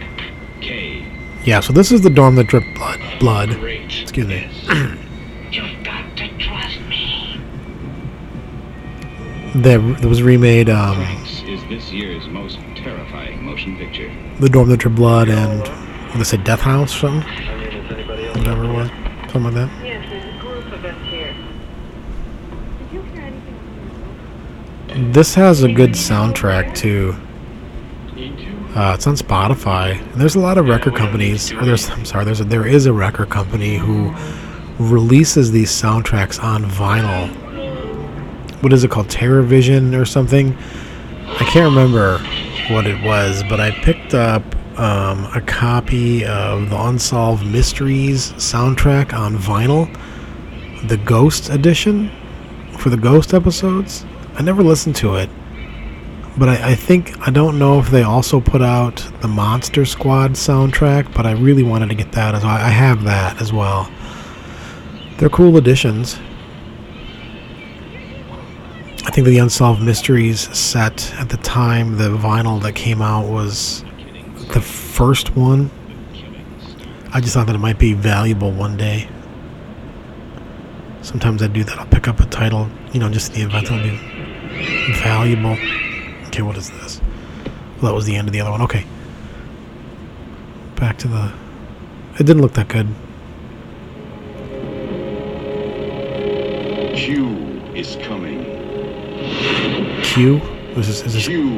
K. 0.61 1.05
Yeah. 1.43 1.59
So 1.59 1.73
this 1.73 1.91
is 1.91 2.01
the 2.01 2.09
dorm 2.09 2.35
that 2.35 2.47
dripped 2.47 2.73
blood. 2.75 2.99
Blood. 3.19 3.49
Great. 3.59 4.01
Excuse 4.01 4.27
me. 4.27 4.47
You've 5.51 5.83
got 5.83 6.15
to 6.17 6.27
trust 6.37 6.79
me. 6.87 7.39
That 9.55 9.97
that 10.01 10.07
was 10.07 10.23
remade. 10.23 10.69
Um, 10.69 10.95
Pranks 10.95 11.43
is 11.43 11.61
this 11.67 11.91
year's 11.91 12.25
most 12.27 12.57
terrifying 12.77 13.43
motion 13.43 13.77
picture. 13.77 14.09
the 14.39 14.49
dorm 14.49 14.69
that 14.69 14.77
dripped 14.77 14.95
blood 14.95 15.27
and 15.29 15.59
what 15.59 16.17
they 16.17 16.23
say 16.23 16.37
Death 16.37 16.61
House 16.61 16.95
or 16.95 16.99
something. 17.09 17.29
Whatever 18.37 18.63
it 18.65 18.73
was. 18.73 18.89
Something 19.31 19.43
like 19.43 19.53
that. 19.55 19.85
Yes, 19.85 20.09
there's 20.09 20.35
a 20.35 20.39
group 20.39 20.65
of 20.71 20.85
us 20.85 21.07
here. 21.09 21.33
Did 22.79 22.91
you 22.93 23.01
hear 23.01 23.21
anything? 23.21 23.59
This 24.95 25.33
has 25.33 25.63
a 25.63 25.73
good 25.73 25.91
soundtrack 25.91 26.75
too. 26.75 27.15
Uh, 28.75 28.93
it's 28.93 29.07
on 29.07 29.15
Spotify. 29.15 29.99
And 29.99 30.21
there's 30.21 30.35
a 30.35 30.39
lot 30.39 30.59
of 30.59 30.67
record 30.67 30.95
companies, 30.95 31.51
or 31.51 31.65
there's 31.65 31.89
I'm 31.89 32.05
sorry, 32.05 32.25
there's 32.25 32.41
a, 32.41 32.43
there 32.43 32.67
is 32.67 32.85
a 32.85 32.93
record 32.93 33.31
company 33.31 33.77
who 33.77 34.13
releases 34.77 35.51
these 35.51 35.71
soundtracks 35.71 36.41
on 36.41 36.65
vinyl. 36.65 37.27
What 38.61 38.71
is 38.71 38.83
it 38.83 38.91
called, 38.91 39.07
TerraVision 39.07 39.99
or 39.99 40.05
something? 40.05 40.55
I 41.27 41.43
can't 41.45 41.65
remember 41.65 42.19
what 42.69 42.85
it 42.85 43.03
was, 43.03 43.43
but 43.49 43.59
I 43.59 43.71
picked 43.71 44.13
up 44.13 44.43
um, 44.77 45.25
a 45.33 45.41
copy 45.41 46.23
of 46.23 46.69
the 46.69 46.79
Unsolved 46.79 47.47
Mysteries 47.47 48.31
soundtrack 48.33 49.11
on 49.11 49.37
vinyl, 49.37 49.91
the 50.87 50.97
Ghost 50.97 51.49
edition 51.49 52.11
for 52.77 52.91
the 52.91 52.97
Ghost 52.97 53.33
episodes. 53.33 54.05
I 54.35 54.41
never 54.41 54.63
listened 54.63 54.95
to 54.97 55.15
it, 55.15 55.29
but 56.37 56.49
I, 56.49 56.71
I 56.71 56.75
think 56.75 57.15
I 57.27 57.29
don't 57.29 57.59
know 57.59 57.79
if 57.79 57.91
they 57.91 58.01
also 58.01 58.41
put 58.41 58.63
out 58.63 58.95
the 59.21 59.27
Monster 59.27 59.85
Squad 59.85 60.31
soundtrack, 60.31 61.13
but 61.13 61.27
I 61.27 61.33
really 61.33 61.61
wanted 61.61 61.89
to 61.89 61.95
get 61.95 62.11
that 62.13 62.33
as 62.33 62.43
well. 62.43 62.51
I 62.51 62.69
have 62.69 63.03
that 63.03 63.39
as 63.39 63.53
well. 63.53 63.91
They're 65.17 65.29
cool 65.29 65.55
additions. 65.57 66.19
I 69.05 69.11
think 69.11 69.27
the 69.27 69.37
Unsolved 69.37 69.83
Mysteries 69.83 70.39
set 70.57 71.13
at 71.19 71.29
the 71.29 71.37
time, 71.37 71.97
the 71.97 72.09
vinyl 72.09 72.59
that 72.63 72.73
came 72.73 73.01
out 73.01 73.27
was 73.27 73.83
the 74.53 74.61
first 74.61 75.35
one. 75.35 75.69
I 77.13 77.21
just 77.21 77.35
thought 77.35 77.45
that 77.45 77.55
it 77.55 77.59
might 77.59 77.77
be 77.77 77.93
valuable 77.93 78.51
one 78.51 78.77
day. 78.77 79.07
Sometimes 81.03 81.43
I 81.43 81.47
do 81.47 81.63
that. 81.63 81.77
I'll 81.77 81.85
pick 81.85 82.07
up 82.07 82.19
a 82.21 82.25
title, 82.25 82.69
you 82.91 82.99
know, 82.99 83.09
just 83.09 83.33
the 83.33 83.43
event 83.43 83.69
will 83.69 83.83
be 83.83 84.12
valuable. 85.01 85.57
Okay, 86.27 86.41
what 86.41 86.57
is 86.57 86.69
this? 86.69 87.01
Well, 87.81 87.91
that 87.91 87.95
was 87.95 88.05
the 88.05 88.15
end 88.15 88.27
of 88.27 88.33
the 88.33 88.41
other 88.41 88.51
one. 88.51 88.61
Okay. 88.61 88.85
Back 90.75 90.97
to 90.99 91.07
the. 91.07 91.33
It 92.19 92.25
didn't 92.25 92.41
look 92.41 92.53
that 92.53 92.67
good. 92.67 92.87
Q 96.95 97.61
is 97.75 97.97
coming. 98.03 98.43
Q? 100.03 100.37
Is 100.75 100.87
this, 100.87 101.01
is 101.03 101.13
this 101.13 101.27
Q 101.27 101.51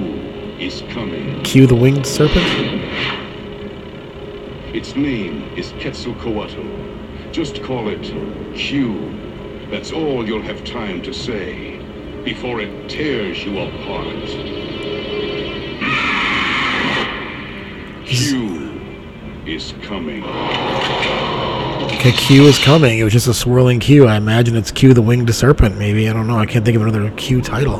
is 0.59 0.83
coming. 0.89 1.43
Q 1.43 1.67
the 1.67 1.75
winged 1.75 2.05
serpent? 2.05 2.45
Its 4.73 4.95
name 4.95 5.43
is 5.55 5.71
Quetzalcoatl. 5.79 7.31
Just 7.31 7.61
call 7.63 7.89
it 7.89 8.03
Q. 8.55 9.67
That's 9.69 9.91
all 9.91 10.25
you'll 10.25 10.41
have 10.41 10.63
time 10.63 11.01
to 11.03 11.13
say 11.13 11.74
before 12.25 12.59
it 12.59 12.89
tears 12.89 13.45
you 13.45 13.59
apart. 13.59 14.25
Q 18.07 18.81
is 19.45 19.75
coming. 19.83 20.23
Okay, 21.93 22.11
Q 22.13 22.45
is 22.45 22.57
coming. 22.57 22.97
It 22.97 23.03
was 23.03 23.13
just 23.13 23.27
a 23.27 23.33
swirling 23.33 23.79
Q. 23.79 24.07
I 24.07 24.17
imagine 24.17 24.55
it's 24.55 24.71
Q 24.71 24.95
the 24.95 25.03
winged 25.03 25.33
serpent, 25.35 25.77
maybe. 25.77 26.09
I 26.09 26.13
don't 26.13 26.25
know. 26.25 26.39
I 26.39 26.47
can't 26.47 26.65
think 26.65 26.75
of 26.75 26.81
another 26.81 27.11
Q 27.11 27.43
title. 27.43 27.77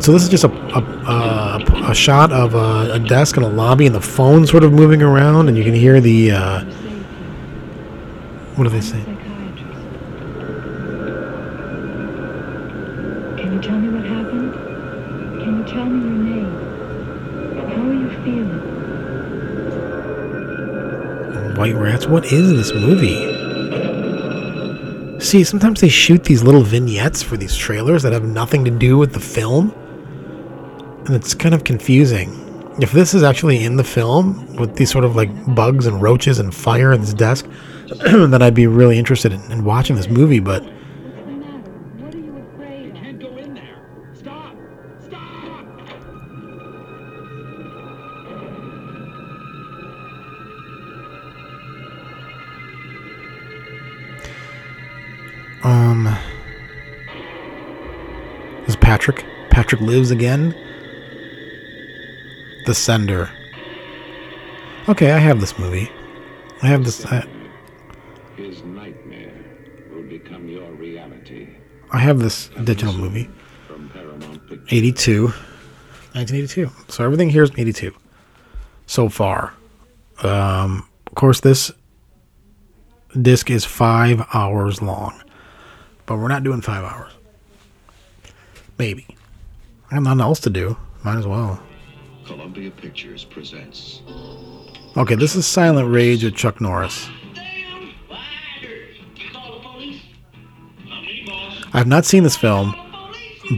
So 0.00 0.12
this 0.12 0.22
is 0.22 0.30
just 0.30 0.44
a 0.44 0.50
a, 0.50 0.80
a, 0.80 1.90
a 1.90 1.94
shot 1.94 2.32
of 2.32 2.54
a, 2.54 2.94
a 2.94 2.98
desk 2.98 3.36
in 3.36 3.42
a 3.42 3.48
lobby 3.50 3.84
and 3.84 3.94
the 3.94 4.00
phone 4.00 4.46
sort 4.46 4.64
of 4.64 4.72
moving 4.72 5.02
around, 5.02 5.48
and 5.48 5.58
you 5.58 5.64
can 5.64 5.74
hear 5.74 6.00
the. 6.00 6.30
Uh, 6.30 6.64
what 8.60 8.68
do 8.68 8.72
they 8.72 8.82
say? 8.82 9.02
Can 13.40 13.54
you 13.54 13.60
tell 13.62 13.78
me 13.78 13.88
what 13.88 14.04
happened? 14.04 14.52
Can 15.40 15.60
you 15.60 15.64
tell 15.64 15.86
me 15.86 15.98
your 16.06 16.18
name? 16.18 16.52
How 17.70 17.80
are 17.88 17.94
you 17.94 18.10
feeling? 18.22 18.60
White 21.56 21.74
Rats. 21.74 22.06
What 22.06 22.26
is 22.26 22.50
this 22.50 22.74
movie? 22.74 23.30
See, 25.20 25.42
sometimes 25.42 25.80
they 25.80 25.88
shoot 25.88 26.24
these 26.24 26.42
little 26.42 26.60
vignettes 26.60 27.22
for 27.22 27.38
these 27.38 27.56
trailers 27.56 28.02
that 28.02 28.12
have 28.12 28.24
nothing 28.24 28.66
to 28.66 28.70
do 28.70 28.98
with 28.98 29.14
the 29.14 29.20
film. 29.20 29.72
And 31.06 31.16
it's 31.16 31.32
kind 31.32 31.54
of 31.54 31.64
confusing. 31.64 32.36
If 32.78 32.92
this 32.92 33.14
is 33.14 33.22
actually 33.22 33.64
in 33.64 33.76
the 33.76 33.84
film 33.84 34.54
with 34.56 34.76
these 34.76 34.90
sort 34.90 35.06
of 35.06 35.16
like 35.16 35.30
bugs 35.54 35.86
and 35.86 36.02
roaches 36.02 36.38
and 36.38 36.54
fire 36.54 36.92
in 36.92 37.00
this 37.00 37.14
desk, 37.14 37.46
then 38.30 38.40
I'd 38.42 38.54
be 38.54 38.66
really 38.66 38.98
interested 38.98 39.32
in, 39.32 39.40
in 39.50 39.64
watching 39.64 39.96
this 39.96 40.08
movie, 40.08 40.40
but 40.40 40.64
Um, 55.62 56.06
is 58.66 58.76
Patrick? 58.76 59.26
Patrick 59.50 59.80
lives 59.82 60.10
again. 60.10 60.54
The 62.64 62.74
Sender. 62.74 63.30
Okay, 64.88 65.12
I 65.12 65.18
have 65.18 65.40
this 65.40 65.58
movie. 65.58 65.90
I 66.62 66.68
have 66.68 66.84
this. 66.84 67.04
I, 67.04 67.26
His 68.40 68.62
nightmare 68.62 69.44
will 69.92 70.02
become 70.02 70.48
your 70.48 70.72
reality. 70.72 71.48
I 71.92 71.98
have 71.98 72.20
this 72.20 72.48
digital 72.64 72.94
movie. 72.94 73.28
From 73.66 73.90
Paramount 73.90 74.48
Pictures. 74.48 74.68
82. 74.72 75.24
1982. 76.14 76.70
So 76.88 77.04
everything 77.04 77.28
here 77.28 77.42
is 77.42 77.50
82 77.54 77.94
so 78.86 79.10
far. 79.10 79.52
Um, 80.22 80.88
of 81.06 81.14
course, 81.16 81.40
this 81.40 81.70
disc 83.20 83.50
is 83.50 83.66
five 83.66 84.26
hours 84.32 84.80
long, 84.80 85.22
but 86.06 86.16
we're 86.16 86.28
not 86.28 86.42
doing 86.42 86.62
five 86.62 86.82
hours. 86.82 87.12
Maybe. 88.78 89.06
I 89.90 89.96
got 89.96 90.04
nothing 90.04 90.20
else 90.22 90.40
to 90.40 90.50
do. 90.50 90.78
Might 91.04 91.18
as 91.18 91.26
well. 91.26 91.62
Columbia 92.24 92.70
Pictures 92.70 93.24
presents 93.24 94.00
Okay, 94.96 95.14
this 95.14 95.36
is 95.36 95.46
Silent 95.46 95.92
Rage 95.92 96.24
with 96.24 96.34
Chuck 96.34 96.58
Norris. 96.60 97.08
I've 101.72 101.86
not 101.86 102.04
seen 102.04 102.22
this 102.24 102.36
film, 102.36 102.74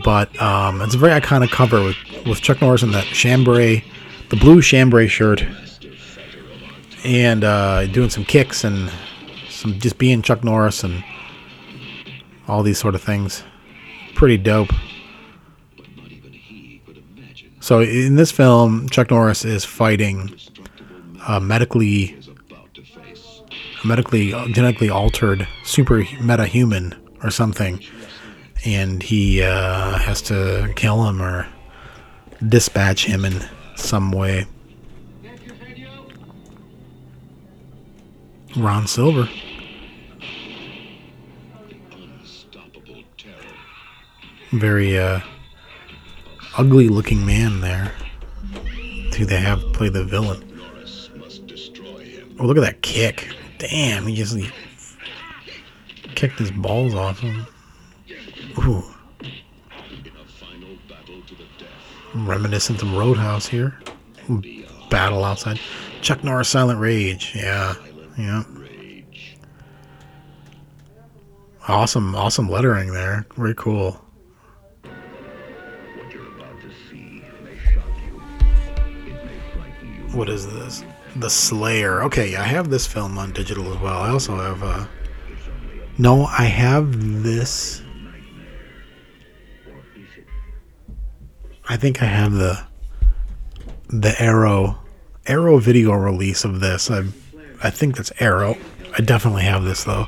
but 0.05 0.41
um, 0.41 0.81
it's 0.83 0.95
a 0.95 0.99
very 0.99 1.19
iconic 1.19 1.51
cover 1.51 1.83
with, 1.83 1.97
with 2.27 2.41
Chuck 2.41 2.61
Norris 2.61 2.83
in 2.83 2.93
that 2.93 3.05
chambray, 3.05 3.85
the 4.29 4.37
blue 4.37 4.61
chambray 4.61 5.09
shirt, 5.09 5.45
and 7.05 7.43
uh, 7.45 7.87
doing 7.87 8.11
some 8.11 8.25
kicks 8.25 8.65
and 8.65 8.91
some 9.49 9.79
just 9.79 9.99
being 9.99 10.23
Chuck 10.23 10.45
Norris 10.45 10.85
and 10.85 11.03
all 12.49 12.63
these 12.63 12.79
sort 12.79 12.95
of 12.95 13.03
things. 13.03 13.43
Pretty 14.15 14.37
dope. 14.37 14.71
So 17.61 17.81
in 17.81 18.17
this 18.17 18.33
film, 18.33 18.89
Chuck 18.89 19.11
Norris 19.11 19.45
is 19.45 19.65
fighting 19.65 20.35
a 21.29 21.41
medically, 21.41 22.19
a 23.83 23.87
medically 23.87 24.33
genetically 24.53 24.91
altered 24.91 25.47
super 25.65 26.05
meta 26.21 26.47
human 26.47 26.95
or 27.23 27.31
something, 27.31 27.81
and 28.65 29.03
he 29.03 29.43
uh, 29.43 29.99
has 29.99 30.23
to 30.23 30.73
kill 30.77 31.05
him 31.07 31.21
or 31.21 31.49
dispatch 32.49 33.05
him 33.05 33.25
in 33.25 33.45
some 33.77 34.13
way. 34.13 34.47
Ron 38.57 38.87
Silver. 38.87 39.29
Very 44.53 44.99
uh, 44.99 45.21
ugly 46.59 46.89
looking 46.89 47.25
man 47.25 47.61
there. 47.61 47.93
Who 49.17 49.25
they 49.25 49.41
have 49.41 49.61
play 49.73 49.89
the 49.89 50.05
villain. 50.05 50.49
Oh, 52.39 52.47
look 52.47 52.57
at 52.57 52.63
that 52.63 52.83
kick. 52.83 53.35
Damn, 53.59 54.07
he 54.07 54.17
just 54.17 54.37
he 54.37 54.51
kicked 56.15 56.39
his 56.39 56.51
balls 56.51 56.95
off 56.95 57.21
him. 57.21 57.47
Ooh. 58.59 58.85
Reminiscent 62.15 62.83
of 62.83 62.93
Roadhouse 62.95 63.47
here. 63.47 63.79
Battle 64.91 65.25
outside. 65.25 65.59
Chuck 66.03 66.23
Norris 66.23 66.49
Silent 66.49 66.79
Rage. 66.81 67.33
Yeah. 67.35 67.75
Yeah. 68.19 68.45
Awesome, 71.69 72.15
awesome 72.15 72.49
lettering 72.49 72.93
there. 72.93 73.25
Very 73.37 73.55
cool. 73.55 73.93
What 80.13 80.29
is 80.29 80.47
this? 80.47 80.85
The 81.17 81.31
Slayer. 81.31 82.03
Okay, 82.03 82.37
I 82.37 82.43
have 82.43 82.69
this 82.69 82.87
film 82.87 83.17
on 83.17 83.33
digital 83.33 83.73
as 83.73 83.81
well. 83.81 84.03
I 84.03 84.11
also 84.11 84.37
have 84.37 84.63
uh 84.63 84.87
No, 85.99 86.27
I 86.27 86.45
have 86.45 87.23
this 87.23 87.82
I 91.69 91.77
think 91.77 92.03
I 92.03 92.07
have 92.07 92.33
the 92.33 92.63
the 93.89 94.15
Arrow 94.21 94.79
Arrow 95.27 95.59
video 95.59 95.93
release 95.93 96.45
of 96.45 96.61
this. 96.61 96.91
I 96.91 97.05
I 97.63 97.71
think 97.71 97.97
that's 97.97 98.13
Arrow. 98.21 98.57
I 98.97 99.03
definitely 99.03 99.43
have 99.43 99.65
this 99.65 99.85
though. 99.85 100.07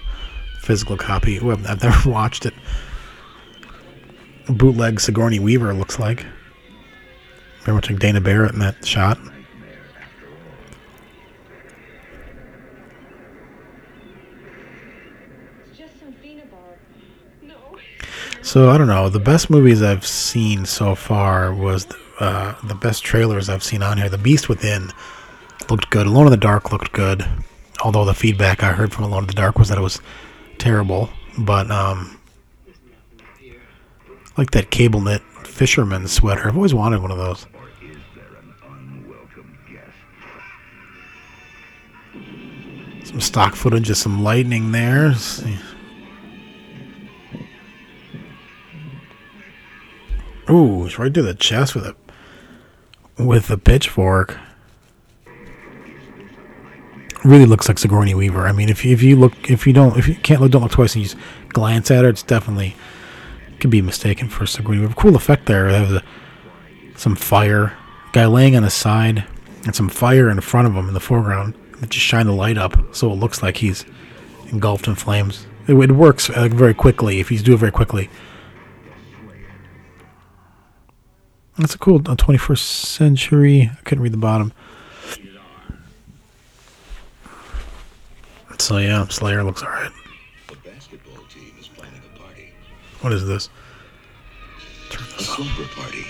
Physical 0.60 0.96
copy. 0.96 1.38
Ooh, 1.38 1.50
I've, 1.52 1.66
I've 1.66 1.82
never 1.82 2.10
watched 2.10 2.46
it. 2.46 2.54
Bootleg 4.48 5.00
Sigourney 5.00 5.38
Weaver 5.38 5.72
looks 5.74 5.98
like. 5.98 6.26
Very 7.62 7.74
much 7.74 7.88
like 7.88 7.98
Dana 7.98 8.20
Barrett 8.20 8.52
in 8.52 8.58
that 8.58 8.84
shot. 8.84 9.18
So 18.44 18.68
I 18.68 18.76
don't 18.76 18.88
know. 18.88 19.08
The 19.08 19.18
best 19.18 19.48
movies 19.48 19.80
I've 19.82 20.06
seen 20.06 20.66
so 20.66 20.94
far 20.94 21.54
was 21.54 21.86
uh, 22.20 22.54
the 22.62 22.74
best 22.74 23.02
trailers 23.02 23.48
I've 23.48 23.64
seen 23.64 23.82
on 23.82 23.96
here. 23.96 24.10
The 24.10 24.18
Beast 24.18 24.50
Within 24.50 24.92
looked 25.70 25.88
good. 25.88 26.06
Alone 26.06 26.26
in 26.26 26.30
the 26.30 26.36
Dark 26.36 26.70
looked 26.70 26.92
good. 26.92 27.24
Although 27.82 28.04
the 28.04 28.12
feedback 28.12 28.62
I 28.62 28.72
heard 28.72 28.92
from 28.92 29.04
Alone 29.04 29.22
in 29.22 29.28
the 29.28 29.32
Dark 29.32 29.58
was 29.58 29.70
that 29.70 29.78
it 29.78 29.80
was 29.80 29.98
terrible, 30.58 31.08
but 31.38 31.70
um, 31.70 32.18
like 34.36 34.50
that 34.50 34.70
cable 34.70 35.00
knit 35.00 35.22
fisherman 35.44 36.06
sweater. 36.06 36.46
I've 36.46 36.54
always 36.54 36.74
wanted 36.74 37.00
one 37.00 37.10
of 37.10 37.16
those. 37.16 37.46
Some 43.04 43.22
stock 43.22 43.54
footage 43.54 43.88
of 43.88 43.96
some 43.96 44.22
lightning 44.22 44.70
there. 44.72 45.14
Ooh, 50.50 50.84
it's 50.84 50.98
right 50.98 51.12
to 51.12 51.22
the 51.22 51.34
chest 51.34 51.74
with 51.74 51.86
a 51.86 51.96
with 53.18 53.50
a 53.50 53.56
pitchfork. 53.56 54.38
Really 57.24 57.46
looks 57.46 57.68
like 57.68 57.78
Sigourney 57.78 58.14
Weaver. 58.14 58.46
I 58.46 58.52
mean, 58.52 58.68
if 58.68 58.84
you, 58.84 58.92
if 58.92 59.02
you 59.02 59.16
look, 59.16 59.50
if 59.50 59.66
you 59.66 59.72
don't, 59.72 59.96
if 59.96 60.06
you 60.06 60.14
can't 60.14 60.42
look, 60.42 60.50
don't 60.50 60.62
look 60.62 60.72
twice, 60.72 60.94
and 60.94 61.02
you 61.02 61.08
just 61.08 61.22
glance 61.48 61.90
at 61.90 62.04
her, 62.04 62.10
it's 62.10 62.22
definitely 62.22 62.76
could 63.60 63.70
be 63.70 63.80
mistaken 63.80 64.28
for 64.28 64.46
Sigourney 64.46 64.80
Weaver. 64.80 64.94
Cool 64.94 65.16
effect 65.16 65.46
there. 65.46 65.72
They 65.72 65.78
have 65.78 65.88
the, 65.88 66.02
some 66.96 67.16
fire, 67.16 67.74
guy 68.12 68.26
laying 68.26 68.56
on 68.56 68.62
his 68.62 68.74
side, 68.74 69.24
and 69.64 69.74
some 69.74 69.88
fire 69.88 70.28
in 70.28 70.38
front 70.42 70.68
of 70.68 70.74
him 70.74 70.88
in 70.88 70.94
the 70.94 71.00
foreground. 71.00 71.54
That 71.80 71.88
just 71.88 72.04
shine 72.04 72.26
the 72.26 72.32
light 72.32 72.58
up, 72.58 72.76
so 72.94 73.10
it 73.10 73.14
looks 73.14 73.42
like 73.42 73.56
he's 73.56 73.86
engulfed 74.48 74.86
in 74.86 74.94
flames. 74.94 75.46
It, 75.66 75.74
it 75.74 75.92
works 75.92 76.28
uh, 76.28 76.48
very 76.48 76.74
quickly 76.74 77.20
if 77.20 77.32
you 77.32 77.38
do 77.38 77.54
it 77.54 77.58
very 77.58 77.72
quickly. 77.72 78.10
That's 81.58 81.74
a 81.74 81.78
cool 81.78 81.96
uh, 81.96 82.16
21st 82.16 82.58
century. 82.58 83.70
I 83.72 83.82
couldn't 83.84 84.02
read 84.02 84.12
the 84.12 84.18
bottom. 84.18 84.52
So 88.58 88.78
yeah, 88.78 89.06
Slayer 89.08 89.44
looks 89.44 89.62
alright. 89.62 89.90
What 93.00 93.12
is 93.12 93.26
this? 93.26 93.50
A 95.18 95.22
slumber 95.22 95.68
party 95.76 96.04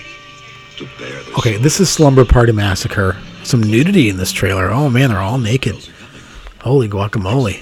to 0.77 0.87
bear 0.97 1.21
the 1.23 1.33
Okay, 1.37 1.57
this 1.57 1.79
is 1.79 1.89
Slumber 1.89 2.23
Party 2.23 2.51
Massacre. 2.53 3.17
Some 3.43 3.61
nudity 3.61 4.07
in 4.09 4.17
this 4.17 4.31
trailer. 4.31 4.69
Oh 4.69 4.89
man, 4.89 5.09
they're 5.09 5.19
all 5.19 5.37
naked. 5.37 5.75
Holy 6.61 6.87
guacamole. 6.87 7.61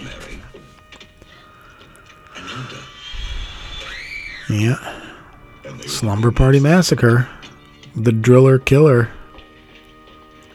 Yeah. 4.49 5.01
Slumber 5.87 6.31
Party 6.31 6.59
Massacre. 6.59 7.27
The 7.95 8.11
Driller 8.11 8.57
Killer. 8.57 9.09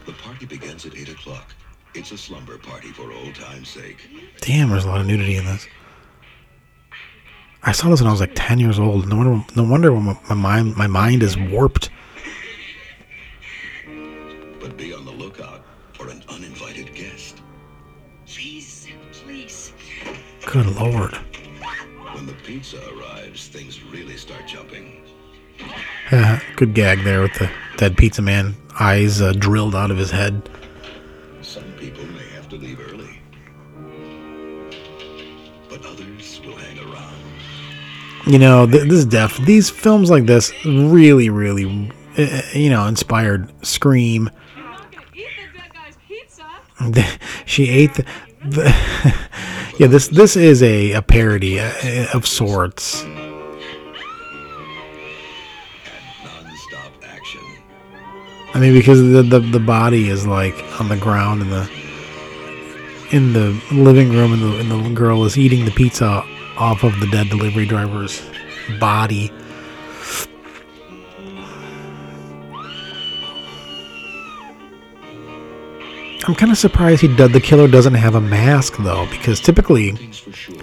The 0.06 0.12
party 0.12 0.46
begins 0.46 0.84
at 0.86 0.96
8 0.96 1.08
o'clock. 1.10 1.54
It's 1.94 2.10
a 2.10 2.18
slumber 2.18 2.58
party 2.58 2.88
for 2.88 3.12
old 3.12 3.34
time's 3.34 3.68
sake. 3.68 4.08
Damn, 4.40 4.70
there's 4.70 4.84
a 4.84 4.88
lot 4.88 5.00
of 5.00 5.06
nudity 5.06 5.36
in 5.36 5.44
this. 5.44 5.66
I 7.62 7.72
saw 7.72 7.90
this 7.90 8.00
when 8.00 8.08
I 8.08 8.10
was 8.10 8.20
like 8.20 8.32
10 8.34 8.58
years 8.58 8.78
old. 8.78 9.08
No 9.08 9.16
wonder, 9.16 9.44
no 9.54 9.62
wonder 9.64 9.92
my, 9.92 10.18
my 10.28 10.34
mind 10.34 10.76
my 10.76 10.86
mind 10.86 11.22
is 11.22 11.36
warped. 11.36 11.90
But 14.60 14.76
be 14.76 14.92
on 14.92 15.04
the 15.04 15.12
lookout 15.12 15.64
for 15.92 16.08
an 16.08 16.22
uninvited 16.28 16.94
guest. 16.94 17.42
Please, 18.26 18.88
please. 19.12 19.72
Good 20.46 20.66
lord. 20.76 21.14
When 22.14 22.26
the 22.26 22.34
pizza 22.44 22.80
arrives, 22.94 23.48
things 23.48 23.82
really 23.82 24.16
start 24.16 24.46
jumping. 24.46 24.87
Good 26.56 26.72
gag 26.72 27.04
there 27.04 27.20
with 27.20 27.34
the 27.34 27.50
dead 27.76 27.98
pizza 27.98 28.22
man 28.22 28.56
eyes 28.80 29.20
uh, 29.20 29.32
drilled 29.32 29.74
out 29.74 29.90
of 29.90 29.98
his 29.98 30.10
head. 30.10 30.48
Some 31.42 31.70
people 31.72 32.06
may 32.06 32.26
have 32.30 32.48
to 32.48 32.56
leave 32.56 32.80
early. 32.80 33.20
But 35.68 35.84
others 35.84 36.40
will 36.42 36.56
hang 36.56 36.78
around. 36.78 37.14
You 38.26 38.38
know, 38.38 38.66
th- 38.66 38.84
this 38.84 39.00
is 39.00 39.04
def. 39.04 39.36
These 39.38 39.68
films 39.68 40.08
like 40.08 40.24
this 40.24 40.50
really, 40.64 41.28
really, 41.28 41.92
uh, 42.16 42.40
you 42.54 42.70
know, 42.70 42.86
inspired 42.86 43.52
Scream. 43.66 44.30
she 47.44 47.68
ate 47.68 47.92
the. 47.94 48.06
the 48.44 48.74
yeah, 49.78 49.88
this 49.88 50.08
this 50.08 50.36
is 50.36 50.62
a, 50.62 50.92
a 50.92 51.02
parody 51.02 51.60
uh, 51.60 52.06
of 52.14 52.26
sorts. 52.26 53.04
I 58.58 58.60
mean, 58.60 58.72
because 58.72 59.00
the, 59.00 59.22
the 59.22 59.38
the 59.38 59.60
body 59.60 60.08
is 60.08 60.26
like 60.26 60.52
on 60.80 60.88
the 60.88 60.96
ground 60.96 61.42
in 61.42 61.50
the 61.50 61.70
in 63.12 63.32
the 63.32 63.50
living 63.70 64.10
room, 64.10 64.32
and 64.32 64.42
the 64.42 64.58
and 64.58 64.68
the 64.68 64.90
girl 64.94 65.24
is 65.24 65.38
eating 65.38 65.64
the 65.64 65.70
pizza 65.70 66.24
off 66.56 66.82
of 66.82 66.98
the 66.98 67.06
dead 67.06 67.28
delivery 67.28 67.66
driver's 67.66 68.20
body. 68.80 69.30
I'm 76.26 76.34
kind 76.34 76.50
of 76.50 76.58
surprised 76.58 77.02
he 77.02 77.14
did, 77.14 77.32
the 77.32 77.40
killer 77.40 77.68
doesn't 77.68 77.94
have 77.94 78.16
a 78.16 78.20
mask 78.20 78.76
though, 78.78 79.06
because 79.08 79.38
typically 79.38 79.94
sure. 80.10 80.56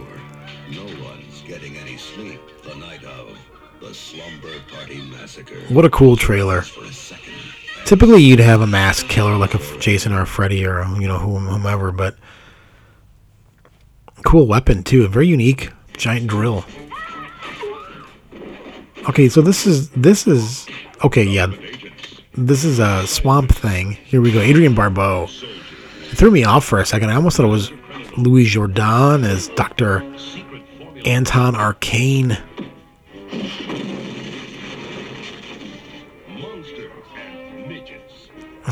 No 0.70 0.84
one's 1.02 1.42
getting 1.48 1.78
any 1.78 1.96
sleep 1.96 2.42
the 2.62 2.76
night 2.76 3.06
of 3.06 3.38
the 3.80 3.94
slumber 3.94 4.52
party 4.70 5.00
massacre. 5.10 5.56
what 5.70 5.86
a 5.86 5.90
cool 5.90 6.18
trailer. 6.18 6.66
Typically, 7.86 8.24
you'd 8.24 8.40
have 8.40 8.62
a 8.62 8.68
masked 8.68 9.10
killer 9.10 9.38
like 9.38 9.54
a 9.54 9.60
Jason 9.80 10.12
or 10.12 10.22
a 10.22 10.28
Freddy 10.28 10.66
or 10.66 10.82
um, 10.82 11.00
you 11.00 11.08
know 11.08 11.20
whomever, 11.20 11.92
but 11.92 12.18
cool 14.26 14.48
weapon 14.48 14.84
too, 14.84 15.06
a 15.06 15.08
very 15.08 15.28
unique 15.28 15.72
giant 15.96 16.28
drill. 16.28 16.66
Okay, 19.08 19.30
so 19.30 19.42
this 19.42 19.68
is 19.68 19.90
this 19.92 20.26
is 20.26 20.68
okay, 21.04 21.24
yeah. 21.24 21.48
This 22.34 22.64
is 22.64 22.80
a 22.80 23.06
swamp 23.08 23.54
thing. 23.54 23.92
Here 23.92 24.20
we 24.20 24.32
go. 24.32 24.40
Adrienne 24.42 24.76
Barbeau. 24.76 25.30
It 26.12 26.18
threw 26.18 26.32
me 26.32 26.44
off 26.44 26.66
for 26.66 26.80
a 26.80 26.86
second. 26.86 27.12
I 27.12 27.16
almost 27.16 27.38
thought 27.38 27.46
it 27.46 27.50
was 27.50 27.72
Louis 28.18 28.46
Jourdan 28.46 29.24
as 29.24 29.50
Dr. 29.50 30.02
Anton 31.06 31.56
Arcane. 31.56 32.38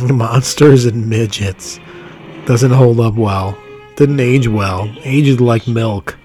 Monsters 0.12 0.86
and 0.86 1.10
midgets. 1.10 1.80
Doesn't 2.46 2.72
hold 2.72 3.00
up 3.00 3.16
well. 3.16 3.58
Didn't 3.96 4.20
age 4.20 4.48
well. 4.48 4.94
Aged 5.04 5.40
like 5.40 5.68
milk. 5.68 6.18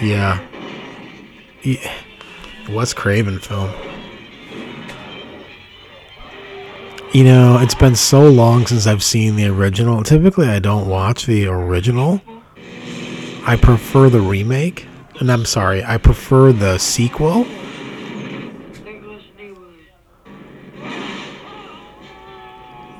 Yeah. 0.00 0.40
yeah. 1.62 1.92
Wes 2.70 2.92
Craven 2.92 3.38
film. 3.38 3.70
You 7.12 7.24
know, 7.24 7.58
it's 7.60 7.74
been 7.74 7.94
so 7.94 8.28
long 8.28 8.66
since 8.66 8.86
I've 8.86 9.02
seen 9.02 9.36
the 9.36 9.46
original. 9.46 10.02
Typically, 10.02 10.48
I 10.48 10.58
don't 10.58 10.88
watch 10.88 11.26
the 11.26 11.46
original. 11.46 12.22
I 13.44 13.56
prefer 13.56 14.08
the 14.08 14.20
remake. 14.20 14.86
And 15.20 15.30
I'm 15.30 15.44
sorry, 15.44 15.84
I 15.84 15.98
prefer 15.98 16.52
the 16.52 16.78
sequel. 16.78 17.46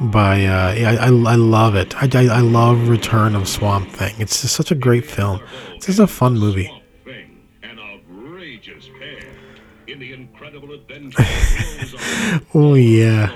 By 0.00 0.44
uh, 0.46 0.72
yeah, 0.74 0.96
I, 1.00 1.06
I 1.06 1.36
love 1.36 1.76
it. 1.76 1.94
I, 1.96 2.08
I, 2.12 2.26
I 2.26 2.40
love 2.40 2.88
Return 2.88 3.36
of 3.36 3.48
Swamp 3.48 3.88
Thing. 3.88 4.14
It's 4.18 4.42
just 4.42 4.56
such 4.56 4.72
a 4.72 4.74
great 4.74 5.06
film. 5.06 5.40
It's 5.74 5.86
just 5.86 6.00
a 6.00 6.08
fun 6.08 6.38
movie. 6.38 6.70
oh 12.54 12.74
yeah. 12.74 13.32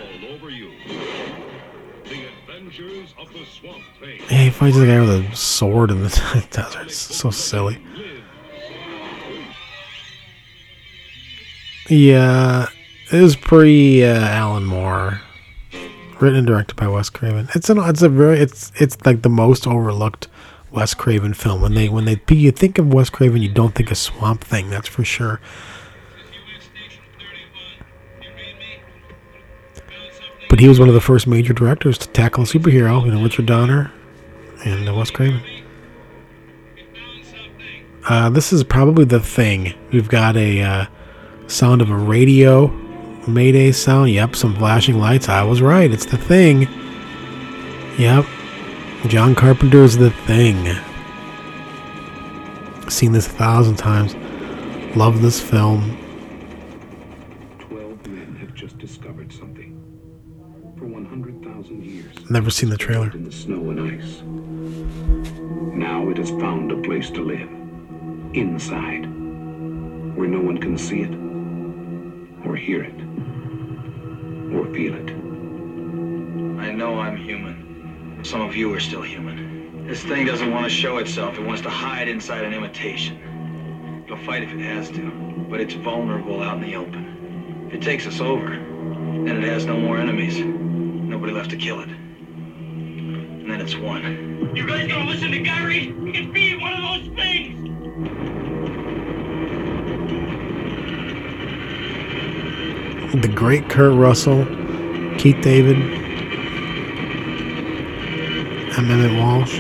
Yeah, 4.28 4.42
he 4.42 4.50
fights 4.50 4.76
the 4.76 4.86
guy 4.86 5.00
with 5.00 5.32
a 5.32 5.36
sword 5.36 5.90
in 5.90 6.02
the 6.02 6.46
desert. 6.50 6.86
It's 6.86 6.96
so 6.96 7.30
silly. 7.30 7.78
Yeah, 11.88 12.68
it 13.12 13.20
was 13.22 13.36
pre 13.36 14.02
uh, 14.04 14.18
Alan 14.18 14.64
Moore, 14.64 15.20
written 16.20 16.38
and 16.38 16.46
directed 16.46 16.74
by 16.76 16.88
Wes 16.88 17.08
Craven. 17.10 17.48
It's 17.54 17.70
an 17.70 17.78
it's 17.78 18.02
a 18.02 18.08
very 18.08 18.40
it's 18.40 18.72
it's 18.76 18.96
like 19.06 19.22
the 19.22 19.28
most 19.28 19.66
overlooked 19.66 20.26
Wes 20.72 20.94
Craven 20.94 21.32
film. 21.32 21.60
When 21.60 21.74
they 21.74 21.88
when 21.88 22.04
they 22.04 22.20
you 22.28 22.50
think 22.50 22.78
of 22.78 22.92
Wes 22.92 23.08
Craven, 23.08 23.40
you 23.40 23.48
don't 23.48 23.74
think 23.74 23.92
of 23.92 23.98
Swamp 23.98 24.42
Thing. 24.42 24.68
That's 24.68 24.88
for 24.88 25.04
sure. 25.04 25.40
But 30.48 30.60
he 30.60 30.68
was 30.68 30.78
one 30.78 30.88
of 30.88 30.94
the 30.94 31.00
first 31.00 31.26
major 31.26 31.52
directors 31.52 31.98
to 31.98 32.08
tackle 32.08 32.44
a 32.44 32.46
superhero. 32.46 33.04
You 33.04 33.12
know, 33.12 33.22
Richard 33.22 33.46
Donner 33.46 33.92
and 34.64 34.88
uh, 34.88 34.94
Wes 34.94 35.10
Craven. 35.10 35.40
Uh, 38.08 38.30
this 38.30 38.52
is 38.52 38.64
probably 38.64 39.04
the 39.04 39.20
thing. 39.20 39.74
We've 39.92 40.08
got 40.08 40.36
a 40.36 40.62
uh, 40.62 40.86
sound 41.48 41.82
of 41.82 41.90
a 41.90 41.96
radio 41.96 42.68
Mayday 43.26 43.72
sound. 43.72 44.10
Yep, 44.10 44.36
some 44.36 44.54
flashing 44.54 44.98
lights. 44.98 45.28
I 45.28 45.42
was 45.42 45.60
right. 45.60 45.90
It's 45.90 46.06
the 46.06 46.16
thing. 46.16 46.68
Yep. 47.98 48.24
John 49.08 49.34
Carpenter's 49.34 49.96
the 49.96 50.10
thing. 50.10 50.76
Seen 52.88 53.12
this 53.12 53.26
a 53.26 53.30
thousand 53.30 53.76
times. 53.76 54.14
Love 54.96 55.22
this 55.22 55.40
film. 55.40 55.98
Twelve 57.58 58.06
men 58.06 58.36
have 58.36 58.54
just 58.54 58.78
discovered 58.78 59.32
something. 59.32 59.72
For 60.78 60.86
100,000 60.86 61.84
years. 61.84 62.30
Never 62.30 62.50
seen 62.50 62.68
the 62.68 62.76
trailer. 62.76 63.10
In 63.12 63.24
the 63.24 63.32
snow 63.32 63.70
and 63.70 63.80
ice. 63.80 64.22
Now 65.74 66.08
it 66.10 66.18
has 66.18 66.30
found 66.30 66.70
a 66.70 66.76
place 66.82 67.10
to 67.10 67.22
live. 67.24 67.48
Inside. 68.34 69.06
Where 70.16 70.28
no 70.28 70.40
one 70.40 70.58
can 70.58 70.76
see 70.76 71.00
it. 71.00 71.25
Or 72.46 72.54
hear 72.54 72.82
it. 72.84 72.94
Or 74.54 74.72
feel 74.72 74.94
it. 74.94 75.10
I 76.60 76.70
know 76.70 77.00
I'm 77.00 77.16
human. 77.16 78.20
Some 78.22 78.40
of 78.40 78.54
you 78.54 78.72
are 78.72 78.78
still 78.78 79.02
human. 79.02 79.86
This 79.86 80.02
thing 80.02 80.26
doesn't 80.26 80.50
want 80.52 80.64
to 80.64 80.70
show 80.70 80.98
itself. 80.98 81.38
It 81.38 81.44
wants 81.44 81.62
to 81.62 81.70
hide 81.70 82.06
inside 82.06 82.44
an 82.44 82.54
imitation. 82.54 84.02
It'll 84.04 84.16
fight 84.18 84.44
if 84.44 84.52
it 84.52 84.60
has 84.60 84.88
to, 84.90 85.10
but 85.50 85.60
it's 85.60 85.74
vulnerable 85.74 86.40
out 86.40 86.58
in 86.58 86.62
the 86.62 86.76
open. 86.76 87.66
If 87.68 87.74
it 87.74 87.82
takes 87.82 88.06
us 88.06 88.20
over, 88.20 88.48
then 88.48 89.42
it 89.42 89.48
has 89.48 89.66
no 89.66 89.76
more 89.76 89.98
enemies. 89.98 90.38
Nobody 90.38 91.32
left 91.32 91.50
to 91.50 91.56
kill 91.56 91.80
it. 91.80 91.88
And 91.88 93.50
then 93.50 93.60
it's 93.60 93.76
one. 93.76 94.54
You 94.54 94.66
guys 94.66 94.86
gonna 94.88 95.10
listen 95.10 95.32
to 95.32 95.40
Gary? 95.40 95.92
He 96.04 96.12
can 96.12 96.32
be 96.32 96.56
one 96.56 96.72
of 96.72 96.80
those 96.80 97.16
things! 97.16 97.45
The 103.16 103.28
great 103.34 103.70
Kurt 103.70 103.94
Russell, 103.94 104.44
Keith 105.16 105.40
David, 105.40 105.76
Emmett 108.76 109.18
Walsh. 109.18 109.58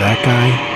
That 0.00 0.22
guy. 0.22 0.74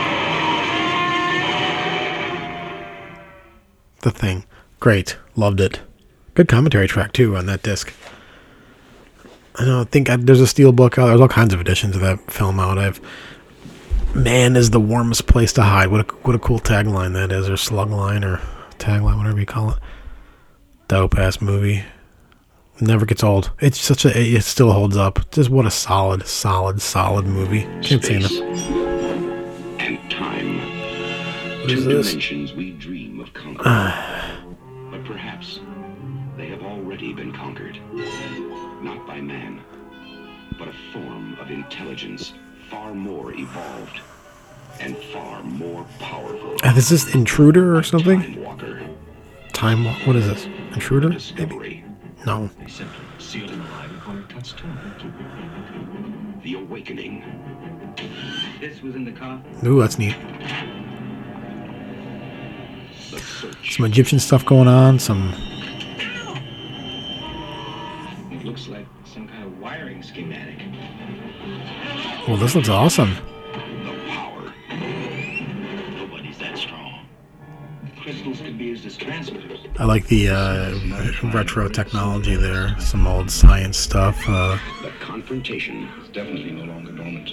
The 4.01 4.11
thing. 4.11 4.47
Great. 4.81 5.19
Loved 5.37 5.61
it. 5.61 5.81
Good 6.33 6.49
commentary 6.49 6.89
track, 6.89 7.13
too, 7.13 7.37
on 7.37 7.45
that 7.45 7.63
disc. 7.63 7.93
I 9.57 9.67
don't 9.67 9.91
think 9.91 10.09
I, 10.09 10.17
there's 10.17 10.41
a 10.41 10.47
steel 10.47 10.73
book 10.73 10.99
out. 10.99 11.09
There's 11.09 11.21
all 11.21 11.29
kinds 11.29 11.53
of 11.53 11.61
editions 11.61 11.95
of 11.95 12.01
that 12.01 12.31
film 12.31 12.59
out. 12.59 12.79
I've 12.79 13.03
man 14.15 14.57
is 14.57 14.71
the 14.71 14.81
warmest 14.81 15.27
place 15.27 15.53
to 15.55 15.63
hide. 15.63 15.89
What 15.89 16.09
a 16.09 16.15
what 16.23 16.35
a 16.35 16.39
cool 16.39 16.59
tagline 16.59 17.13
that 17.13 17.33
is, 17.33 17.51
or 17.51 17.59
slug 17.59 17.91
line, 17.91 18.25
or 18.25 18.41
tagline, 18.79 19.19
whatever 19.19 19.39
you 19.39 19.47
call 19.47 19.73
it. 19.73 19.79
Dope 20.89 21.19
ass 21.19 21.41
movie. 21.41 21.85
Never 22.81 23.05
gets 23.05 23.23
old. 23.25 23.51
It's 23.61 23.79
such 23.81 24.05
a. 24.05 24.19
It 24.19 24.43
still 24.43 24.73
holds 24.73 24.97
up. 24.97 25.31
Just 25.33 25.51
what 25.51 25.67
a 25.67 25.71
solid, 25.71 26.27
solid, 26.27 26.81
solid 26.81 27.27
movie. 27.27 27.63
Can't 27.83 28.05
say 28.05 28.17
enough. 28.17 28.33
And 29.81 29.99
time. 30.11 30.59
What 31.61 31.69
Two 31.69 31.75
is 31.79 31.85
this? 31.85 32.07
dimensions 32.09 32.53
we 32.55 32.71
dream 32.73 33.21
of 33.21 33.33
conquering. 33.35 33.65
but 34.91 35.05
perhaps 35.05 35.61
they 36.37 36.47
have 36.47 36.63
already 36.63 37.13
been 37.13 37.33
conquered. 37.33 37.79
Not 38.83 39.07
by 39.07 39.21
man, 39.21 39.61
but 40.59 40.69
a 40.69 40.75
form 40.93 41.35
of 41.41 41.51
intelligence 41.51 42.33
far 42.71 42.95
more 42.95 43.33
evolved 43.33 44.01
and 44.81 44.97
far 45.13 45.43
more 45.43 45.85
powerful. 45.99 46.55
Uh, 46.63 46.75
is 46.77 46.89
this 46.91 47.13
Intruder 47.15 47.77
or 47.77 47.83
something? 47.83 48.37
Time. 49.59 49.85
What 50.07 50.15
is 50.15 50.29
this? 50.29 50.47
Intruder? 50.73 51.09
Maybe. 51.37 51.85
No. 52.25 52.49
Sealed 53.19 53.51
him 53.51 53.61
alive 53.61 53.91
before 53.91 54.19
it 54.21 54.29
touched. 54.29 54.63
The 56.45 56.55
awakening. 56.55 57.25
This 58.61 58.81
was 58.83 58.95
in 58.95 59.05
the 59.05 59.11
car? 59.11 59.43
Ooh, 59.67 59.81
that's 59.81 59.99
neat. 59.99 60.15
Some 63.69 63.85
Egyptian 63.87 64.21
stuff 64.21 64.47
going 64.47 64.69
on. 64.69 65.01
Some. 65.01 65.35
It 68.31 68.45
looks 68.45 68.69
like 68.69 68.87
some 69.13 69.27
kind 69.27 69.43
of 69.43 69.59
wiring 69.59 70.05
schematic. 70.05 70.61
Well, 72.29 72.37
this 72.37 72.55
looks 72.55 72.69
awesome. 72.69 73.17
Crystals 78.09 78.41
could 78.41 78.57
be 78.57 78.65
used 78.65 78.87
as 78.87 78.97
transmitters. 78.97 79.61
I 79.79 79.85
like 79.85 80.07
the 80.07 80.31
uh, 80.31 81.29
retro 81.31 81.69
technology 81.69 82.37
there. 82.37 82.75
Some 82.81 83.07
old 83.07 83.31
science 83.31 83.77
stuff. 83.77 84.19
Uh, 84.27 84.57
The 84.83 84.89
confrontation 84.99 85.87
It's 86.01 86.09
definitely 86.09 86.53
no 86.53 86.65
longer 86.65 86.93
dormant. 86.93 87.29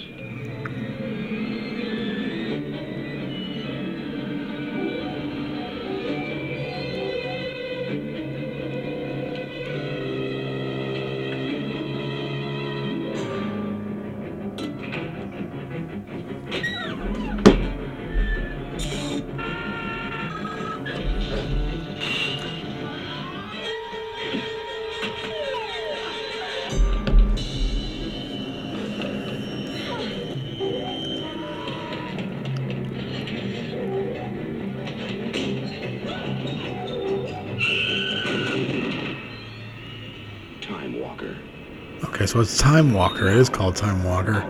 So 42.36 42.42
it's 42.42 42.58
Time 42.58 42.92
Walker. 42.92 43.28
It 43.28 43.36
is 43.38 43.48
called 43.48 43.76
Time 43.76 44.04
Walker. 44.04 44.44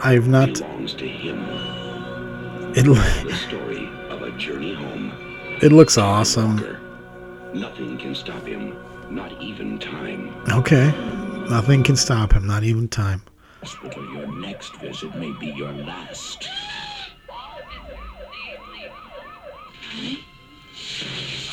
I've 0.00 0.28
not. 0.28 0.54
to 0.54 1.08
him. 1.08 1.44
It. 2.76 2.84
The 2.84 3.34
story 3.48 3.88
of 4.10 4.22
a 4.22 4.30
journey 4.38 4.74
home. 4.74 5.58
It 5.60 5.72
looks 5.72 5.98
awesome. 5.98 6.58
Nothing 7.52 7.98
can 7.98 8.14
stop 8.14 8.46
him, 8.46 8.76
not 9.10 9.32
even 9.42 9.80
time. 9.80 10.32
Okay. 10.50 10.92
Nothing 11.50 11.82
can 11.82 11.96
stop 11.96 12.32
him. 12.32 12.46
Not 12.46 12.62
even 12.62 12.86
time. 12.86 13.22
Hospital, 13.60 14.04
your 14.14 14.28
next 14.28 14.76
visit 14.76 15.12
may 15.16 15.32
be 15.40 15.46
your 15.46 15.72
last. 15.72 16.48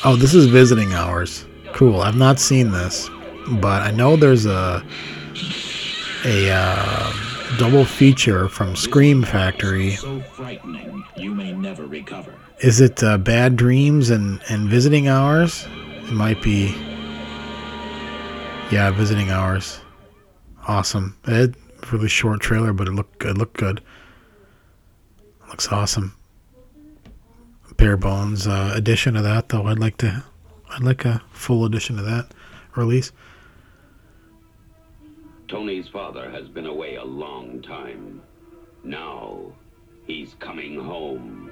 Oh, 0.04 0.14
this 0.14 0.34
is 0.34 0.46
visiting 0.46 0.92
hours. 0.92 1.46
Cool. 1.72 2.00
I've 2.00 2.16
not 2.16 2.38
seen 2.38 2.70
this, 2.70 3.10
but 3.60 3.82
I 3.82 3.90
know 3.90 4.14
there's 4.14 4.46
a 4.46 4.84
a 6.24 6.50
uh, 6.50 7.12
double 7.58 7.84
feature 7.84 8.48
from 8.48 8.76
Scream 8.76 9.22
Factory. 9.22 9.92
So 9.92 10.20
frightening, 10.20 11.04
you 11.16 11.34
may 11.34 11.52
never 11.52 11.86
recover. 11.86 12.34
Is 12.60 12.80
it 12.80 13.02
uh, 13.02 13.18
Bad 13.18 13.56
Dreams 13.56 14.10
and 14.10 14.40
and 14.48 14.68
Visiting 14.68 15.08
Hours? 15.08 15.66
It 16.04 16.12
might 16.12 16.42
be. 16.42 16.74
Yeah, 18.70 18.90
Visiting 18.90 19.30
Hours. 19.30 19.80
Awesome. 20.66 21.16
It 21.26 21.54
really 21.92 22.08
short 22.08 22.40
trailer, 22.40 22.72
but 22.72 22.88
it 22.88 22.92
looked 22.92 23.18
good. 23.18 23.38
Looked 23.38 23.56
good. 23.56 23.80
Looks 25.48 25.68
awesome. 25.68 26.14
Bare 27.76 27.96
bones 27.96 28.46
uh, 28.46 28.72
edition 28.74 29.16
of 29.16 29.22
that 29.22 29.50
though. 29.50 29.66
I'd 29.66 29.78
like 29.78 29.98
to. 29.98 30.24
I'd 30.70 30.82
like 30.82 31.04
a 31.04 31.22
full 31.30 31.64
edition 31.64 31.98
of 31.98 32.04
that 32.04 32.26
release. 32.74 33.12
Tony's 35.48 35.88
father 35.88 36.30
has 36.30 36.46
been 36.48 36.66
away 36.66 36.96
a 36.96 37.04
long 37.04 37.62
time. 37.62 38.20
Now, 38.84 39.52
he's 40.06 40.34
coming 40.38 40.78
home. 40.78 41.50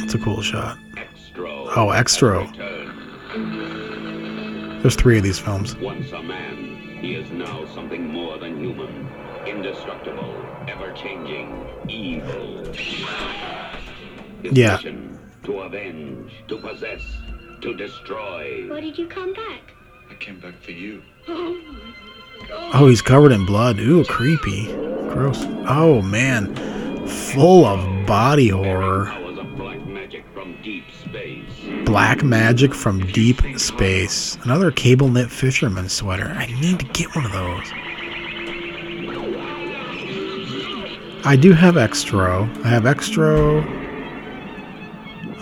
That's 0.00 0.14
a 0.14 0.18
cool 0.18 0.40
shot. 0.40 0.78
Xtro. 0.94 1.70
Oh, 1.76 1.88
Xtro. 1.88 2.50
There's 4.80 4.96
three 4.96 5.18
of 5.18 5.22
these 5.22 5.38
films. 5.38 5.76
Once 5.76 6.12
a 6.12 6.22
man, 6.22 6.98
he 7.00 7.14
is 7.14 7.30
now 7.30 7.66
something 7.74 8.06
more 8.08 8.38
than 8.38 8.58
human. 8.58 9.06
Indestructible, 9.46 10.34
ever-changing, 10.66 11.66
evil. 11.88 12.64
His 14.42 14.52
Yeah. 14.56 14.78
to 14.78 15.60
avenge, 15.60 16.32
to 16.48 16.56
possess, 16.58 17.02
to 17.60 17.74
destroy. 17.74 18.66
Why 18.68 18.80
did 18.80 18.96
you 18.98 19.06
come 19.06 19.34
back? 19.34 19.74
I 20.10 20.14
came 20.14 20.40
back 20.40 20.54
for 20.60 20.72
you. 20.72 21.02
Oh, 21.28 22.86
he's 22.88 23.02
covered 23.02 23.32
in 23.32 23.44
blood. 23.44 23.78
Ooh, 23.78 24.04
creepy. 24.04 24.66
Gross. 25.08 25.44
Oh 25.68 26.02
man, 26.02 26.54
full 27.06 27.64
of 27.64 28.06
body 28.06 28.48
horror. 28.48 29.06
Black 29.56 29.84
magic 29.86 30.24
from 30.32 30.60
deep 30.62 30.84
space. 30.90 31.84
Black 31.84 32.22
Magic 32.22 32.74
from 32.74 33.00
Deep 33.12 33.40
Space. 33.58 34.36
Another 34.44 34.70
cable 34.70 35.08
knit 35.08 35.30
fisherman 35.30 35.88
sweater. 35.88 36.26
I 36.36 36.46
need 36.60 36.78
to 36.80 36.84
get 36.86 37.14
one 37.16 37.24
of 37.24 37.32
those. 37.32 37.72
I 41.24 41.34
do 41.40 41.52
have 41.52 41.76
Xtro. 41.76 42.46
I 42.64 42.68
have 42.68 42.82
Xtro. 42.82 43.64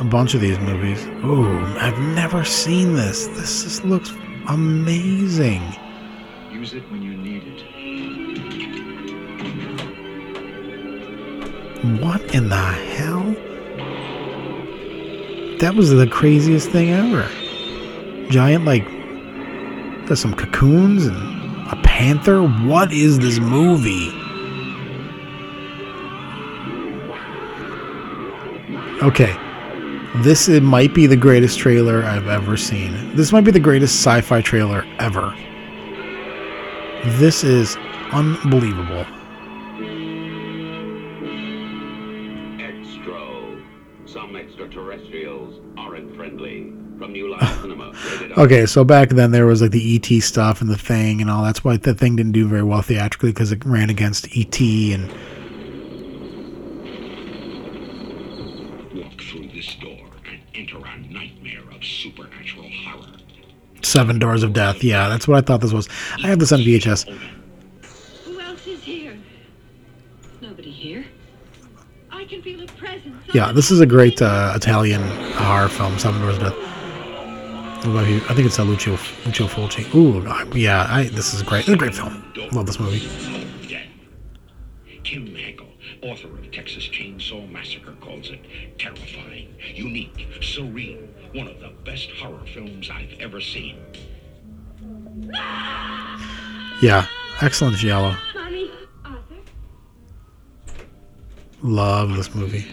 A 0.00 0.04
bunch 0.04 0.34
of 0.34 0.40
these 0.40 0.58
movies. 0.60 1.04
Ooh, 1.24 1.58
I've 1.78 1.98
never 1.98 2.44
seen 2.44 2.94
this. 2.94 3.26
This 3.28 3.64
just 3.64 3.84
looks 3.84 4.10
amazing. 4.48 5.62
Use 6.50 6.74
it 6.74 6.82
when 6.90 7.02
you 7.02 7.16
need 7.16 7.42
it. 7.46 7.62
What 12.02 12.34
in 12.34 12.48
the 12.48 12.56
hell? 12.56 13.22
That 15.60 15.74
was 15.74 15.90
the 15.90 16.06
craziest 16.06 16.70
thing 16.70 16.90
ever. 16.90 17.28
Giant, 18.30 18.64
like, 18.64 18.84
there's 20.06 20.20
some 20.20 20.34
cocoons 20.34 21.06
and 21.06 21.16
a 21.68 21.76
panther. 21.82 22.42
What 22.42 22.92
is 22.92 23.18
this 23.18 23.38
movie? 23.38 24.10
Okay. 29.02 29.36
This 30.22 30.48
it 30.48 30.62
might 30.62 30.94
be 30.94 31.06
the 31.06 31.16
greatest 31.16 31.58
trailer 31.58 32.02
I've 32.02 32.26
ever 32.26 32.56
seen. 32.56 33.14
This 33.14 33.32
might 33.32 33.42
be 33.42 33.50
the 33.50 33.60
greatest 33.60 33.96
sci-fi 33.96 34.40
trailer 34.40 34.86
ever. 34.98 35.36
This 37.18 37.44
is 37.44 37.76
unbelievable. 38.12 39.04
Xtro. 42.56 43.62
Some 44.06 44.36
extraterrestrials 44.36 45.60
aren't 45.76 46.16
friendly. 46.16 46.72
From 46.96 47.12
New 47.12 47.30
Line 47.30 47.46
Cinema. 47.60 47.92
Okay, 48.38 48.64
so 48.64 48.82
back 48.82 49.10
then 49.10 49.30
there 49.30 49.44
was 49.44 49.60
like 49.60 49.72
the 49.72 49.96
ET 49.96 50.22
stuff 50.22 50.62
and 50.62 50.70
the 50.70 50.78
thing 50.78 51.20
and 51.20 51.30
all. 51.30 51.44
That's 51.44 51.62
why 51.62 51.76
the 51.76 51.92
thing 51.92 52.16
didn't 52.16 52.32
do 52.32 52.48
very 52.48 52.62
well 52.62 52.80
theatrically 52.80 53.32
because 53.32 53.52
it 53.52 53.62
ran 53.66 53.90
against 53.90 54.26
ET 54.34 54.58
and 54.58 55.12
Seven 63.86 64.18
Doors 64.18 64.42
of 64.42 64.52
Death. 64.52 64.82
Yeah, 64.82 65.08
that's 65.08 65.26
what 65.28 65.38
I 65.38 65.40
thought 65.40 65.60
this 65.60 65.72
was. 65.72 65.88
I 66.22 66.28
have 66.28 66.38
this 66.38 66.52
on 66.52 66.60
VHS. 66.60 67.08
Who 68.24 68.40
else 68.40 68.66
is 68.66 68.82
here? 68.82 69.16
Nobody 70.40 70.70
here. 70.70 71.04
I 72.10 72.24
can 72.24 72.42
feel 72.42 72.62
a 72.62 72.66
presence. 72.66 73.16
Yeah, 73.32 73.52
this 73.52 73.70
is 73.70 73.80
a 73.80 73.86
great 73.86 74.20
uh, 74.20 74.52
Italian 74.56 75.02
horror 75.34 75.68
film, 75.68 75.98
Seven 75.98 76.20
Doors 76.20 76.36
of 76.38 76.42
Death. 76.42 76.56
What? 77.86 78.04
I 78.04 78.34
think 78.34 78.46
it's 78.46 78.58
uh, 78.58 78.64
Lucio 78.64 78.92
Lucio 79.24 79.46
Fulci. 79.46 79.94
Ooh, 79.94 80.58
yeah, 80.58 80.86
I, 80.90 81.04
this 81.04 81.32
is 81.34 81.42
great. 81.42 81.60
It's 81.60 81.68
a 81.68 81.76
great 81.76 81.94
film. 81.94 82.24
Love 82.52 82.66
this 82.66 82.80
movie. 82.80 83.06
Kim 85.04 85.32
Henkel, 85.36 85.68
author 86.02 86.26
of 86.26 86.50
Texas 86.50 86.88
Chainsaw 86.88 87.48
Massacre, 87.48 87.92
calls 88.00 88.30
it 88.30 88.40
terrifying, 88.76 89.54
unique, 89.72 90.26
surreal, 90.40 91.06
one 91.32 91.46
of 91.46 91.60
the 91.60 91.65
best 91.86 92.10
horror 92.10 92.44
films 92.52 92.90
I've 92.90 93.14
ever 93.20 93.40
seen. 93.40 93.78
Yeah, 96.82 97.06
excellent 97.40 97.76
giallo. 97.76 98.16
Mommy, 98.34 98.70
Love 101.62 102.16
this 102.16 102.34
movie. 102.34 102.66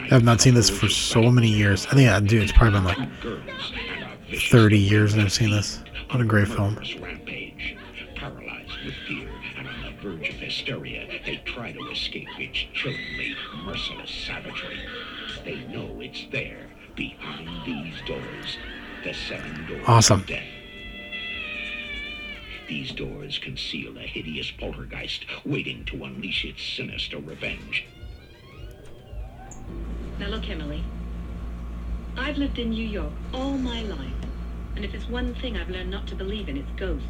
I 0.00 0.06
have 0.06 0.24
not 0.24 0.40
seen 0.40 0.54
this 0.54 0.70
for 0.70 0.88
so 0.88 1.30
many 1.30 1.48
years. 1.48 1.86
I 1.86 1.90
think, 1.90 2.02
yeah, 2.02 2.20
dude, 2.20 2.44
it's 2.44 2.52
probably 2.52 2.78
been 2.80 2.84
like 2.84 4.40
30 4.48 4.78
years 4.78 5.14
that 5.14 5.22
I've 5.22 5.32
seen 5.32 5.50
this. 5.50 5.82
What 6.10 6.20
a 6.20 6.24
great 6.24 6.48
film. 6.48 6.76
Rampage. 7.00 7.76
Paralyzed 8.14 8.72
with 8.84 8.94
fear 9.06 9.28
and 9.58 9.68
on 9.68 9.82
the 9.82 9.90
verge 10.02 10.28
of 10.28 10.36
hysteria, 10.36 11.06
they 11.26 11.42
try 11.44 11.72
to 11.72 11.90
escape 11.90 12.28
its 12.38 12.58
chillingly 12.72 13.34
merciless 13.64 14.10
savagery. 14.10 14.78
They 15.44 15.56
know 15.66 16.00
it's 16.00 16.26
there, 16.32 16.69
behind 17.00 17.48
these 17.64 17.94
doors. 18.06 18.58
The 19.04 19.14
seven 19.14 19.66
doors 19.66 19.84
Awesome. 19.86 20.20
of 20.20 20.26
death. 20.26 20.44
These 22.68 22.92
doors 22.92 23.38
conceal 23.38 23.96
a 23.96 24.02
hideous 24.02 24.50
poltergeist 24.50 25.24
waiting 25.46 25.86
to 25.86 26.04
unleash 26.04 26.44
its 26.44 26.62
sinister 26.62 27.16
revenge. 27.16 27.86
Now 30.18 30.28
look, 30.28 30.46
Emily. 30.50 30.84
I've 32.18 32.36
lived 32.36 32.58
in 32.58 32.68
New 32.68 32.86
York 32.86 33.14
all 33.32 33.56
my 33.56 33.80
life. 33.82 34.12
And 34.76 34.84
if 34.84 34.92
there's 34.92 35.08
one 35.08 35.34
thing 35.36 35.56
I've 35.56 35.70
learned 35.70 35.90
not 35.90 36.06
to 36.08 36.14
believe 36.14 36.50
in, 36.50 36.58
it's 36.58 36.70
ghosts. 36.76 37.06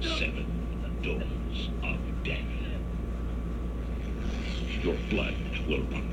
Seven 0.00 0.46
doors 1.02 1.70
of 1.82 2.24
death. 2.24 2.38
Your 4.82 4.94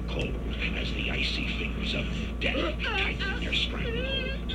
cold 0.07 0.33
as 0.77 0.91
the 0.93 1.11
icy 1.11 1.47
fingers 1.59 1.93
of 1.93 2.05
death 2.39 2.75
tighten 2.81 3.39
their 3.39 3.53
stranglehold. 3.53 4.53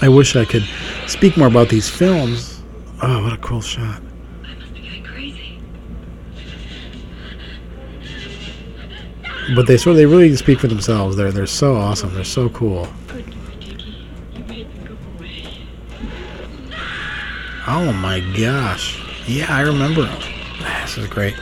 I 0.00 0.08
wish 0.08 0.36
I 0.36 0.44
could 0.44 0.64
speak 1.06 1.36
more 1.36 1.48
about 1.48 1.68
these 1.68 1.88
films. 1.88 2.62
Oh, 3.02 3.22
what 3.22 3.32
a 3.32 3.36
cool 3.38 3.60
shot. 3.60 4.02
But 9.54 9.66
they 9.66 9.78
sort 9.78 9.92
of, 9.92 9.96
they 9.96 10.06
really 10.06 10.34
speak 10.36 10.60
for 10.60 10.66
themselves. 10.66 11.16
They're 11.16 11.32
they're 11.32 11.46
so 11.46 11.74
awesome. 11.74 12.14
They're 12.14 12.24
so 12.24 12.50
cool. 12.50 12.86
Oh 17.66 17.92
my 17.92 18.20
gosh. 18.36 19.02
Yeah, 19.26 19.46
I 19.48 19.60
remember. 19.62 20.06
Is 20.98 21.06
great. 21.08 21.36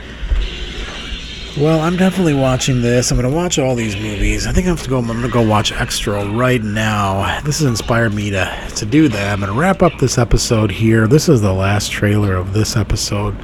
Well, 1.57 1.79
I'm 1.79 1.97
definitely 1.97 2.35
watching 2.35 2.83
this. 2.83 3.09
I'm 3.09 3.17
gonna 3.17 3.33
watch 3.33 3.57
all 3.57 3.73
these 3.73 3.95
movies. 3.95 4.45
I 4.45 4.51
think 4.51 4.67
I 4.67 4.69
have 4.69 4.83
to 4.83 4.89
go. 4.89 4.99
I'm 4.99 5.07
gonna 5.07 5.27
go 5.27 5.41
watch 5.41 5.71
Xtro 5.71 6.37
right 6.37 6.61
now. 6.61 7.41
This 7.41 7.59
has 7.59 7.67
inspired 7.67 8.13
me 8.13 8.29
to 8.29 8.69
to 8.75 8.85
do 8.85 9.07
that. 9.09 9.33
I'm 9.33 9.39
gonna 9.39 9.53
wrap 9.59 9.81
up 9.81 9.93
this 9.99 10.19
episode 10.19 10.69
here. 10.69 11.07
This 11.07 11.27
is 11.27 11.41
the 11.41 11.53
last 11.53 11.91
trailer 11.91 12.35
of 12.35 12.53
this 12.53 12.75
episode, 12.77 13.35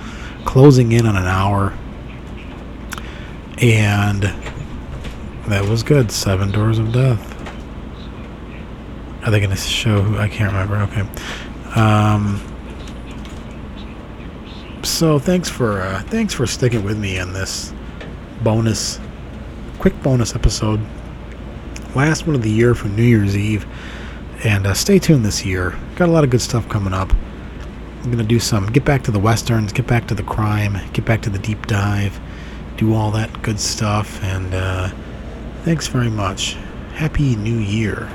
closing 0.46 0.92
in 0.92 1.08
on 1.08 1.16
an 1.16 1.26
hour, 1.26 1.74
and 3.58 4.22
that 5.48 5.66
was 5.68 5.82
good. 5.82 6.12
Seven 6.12 6.52
Doors 6.52 6.78
of 6.78 6.92
Death. 6.92 7.32
Are 9.26 9.32
they 9.32 9.40
gonna 9.40 9.56
show? 9.56 10.04
Who? 10.04 10.20
I 10.20 10.28
can't 10.28 10.52
remember. 10.54 10.76
Okay. 10.84 11.02
Um, 11.80 12.40
so 15.04 15.20
thanks 15.20 15.50
for 15.50 15.82
uh, 15.82 16.02
thanks 16.04 16.34
for 16.34 16.48
sticking 16.48 16.82
with 16.82 16.98
me 16.98 17.20
on 17.20 17.34
this 17.34 17.74
bonus, 18.42 19.02
quick 19.78 20.02
bonus 20.02 20.34
episode. 20.34 20.80
Last 21.94 22.26
one 22.26 22.38
of 22.38 22.42
the 22.42 22.50
year 22.50 22.74
for 22.74 22.88
New 22.88 23.04
Year's 23.04 23.36
Eve, 23.36 23.66
and 24.46 24.66
uh, 24.66 24.74
stay 24.74 25.00
tuned 25.00 25.26
this 25.26 25.46
year. 25.46 25.78
Got 25.98 26.08
a 26.08 26.12
lot 26.14 26.24
of 26.24 26.30
good 26.30 26.40
stuff 26.40 26.70
coming 26.70 26.94
up. 26.94 27.12
I'm 28.02 28.12
gonna 28.12 28.24
do 28.24 28.40
some 28.40 28.68
get 28.68 28.86
back 28.86 29.04
to 29.04 29.12
the 29.12 29.20
westerns, 29.20 29.74
get 29.74 29.88
back 29.88 30.08
to 30.08 30.16
the 30.16 30.24
crime, 30.24 30.78
get 30.94 31.04
back 31.04 31.22
to 31.24 31.30
the 31.30 31.40
deep 31.40 31.68
dive, 31.68 32.18
do 32.78 32.94
all 32.94 33.12
that 33.12 33.42
good 33.42 33.60
stuff, 33.60 34.24
and 34.24 34.54
uh, 34.54 34.90
thanks 35.64 35.86
very 35.86 36.10
much. 36.10 36.54
Happy 36.94 37.36
New 37.36 37.58
Year. 37.58 38.10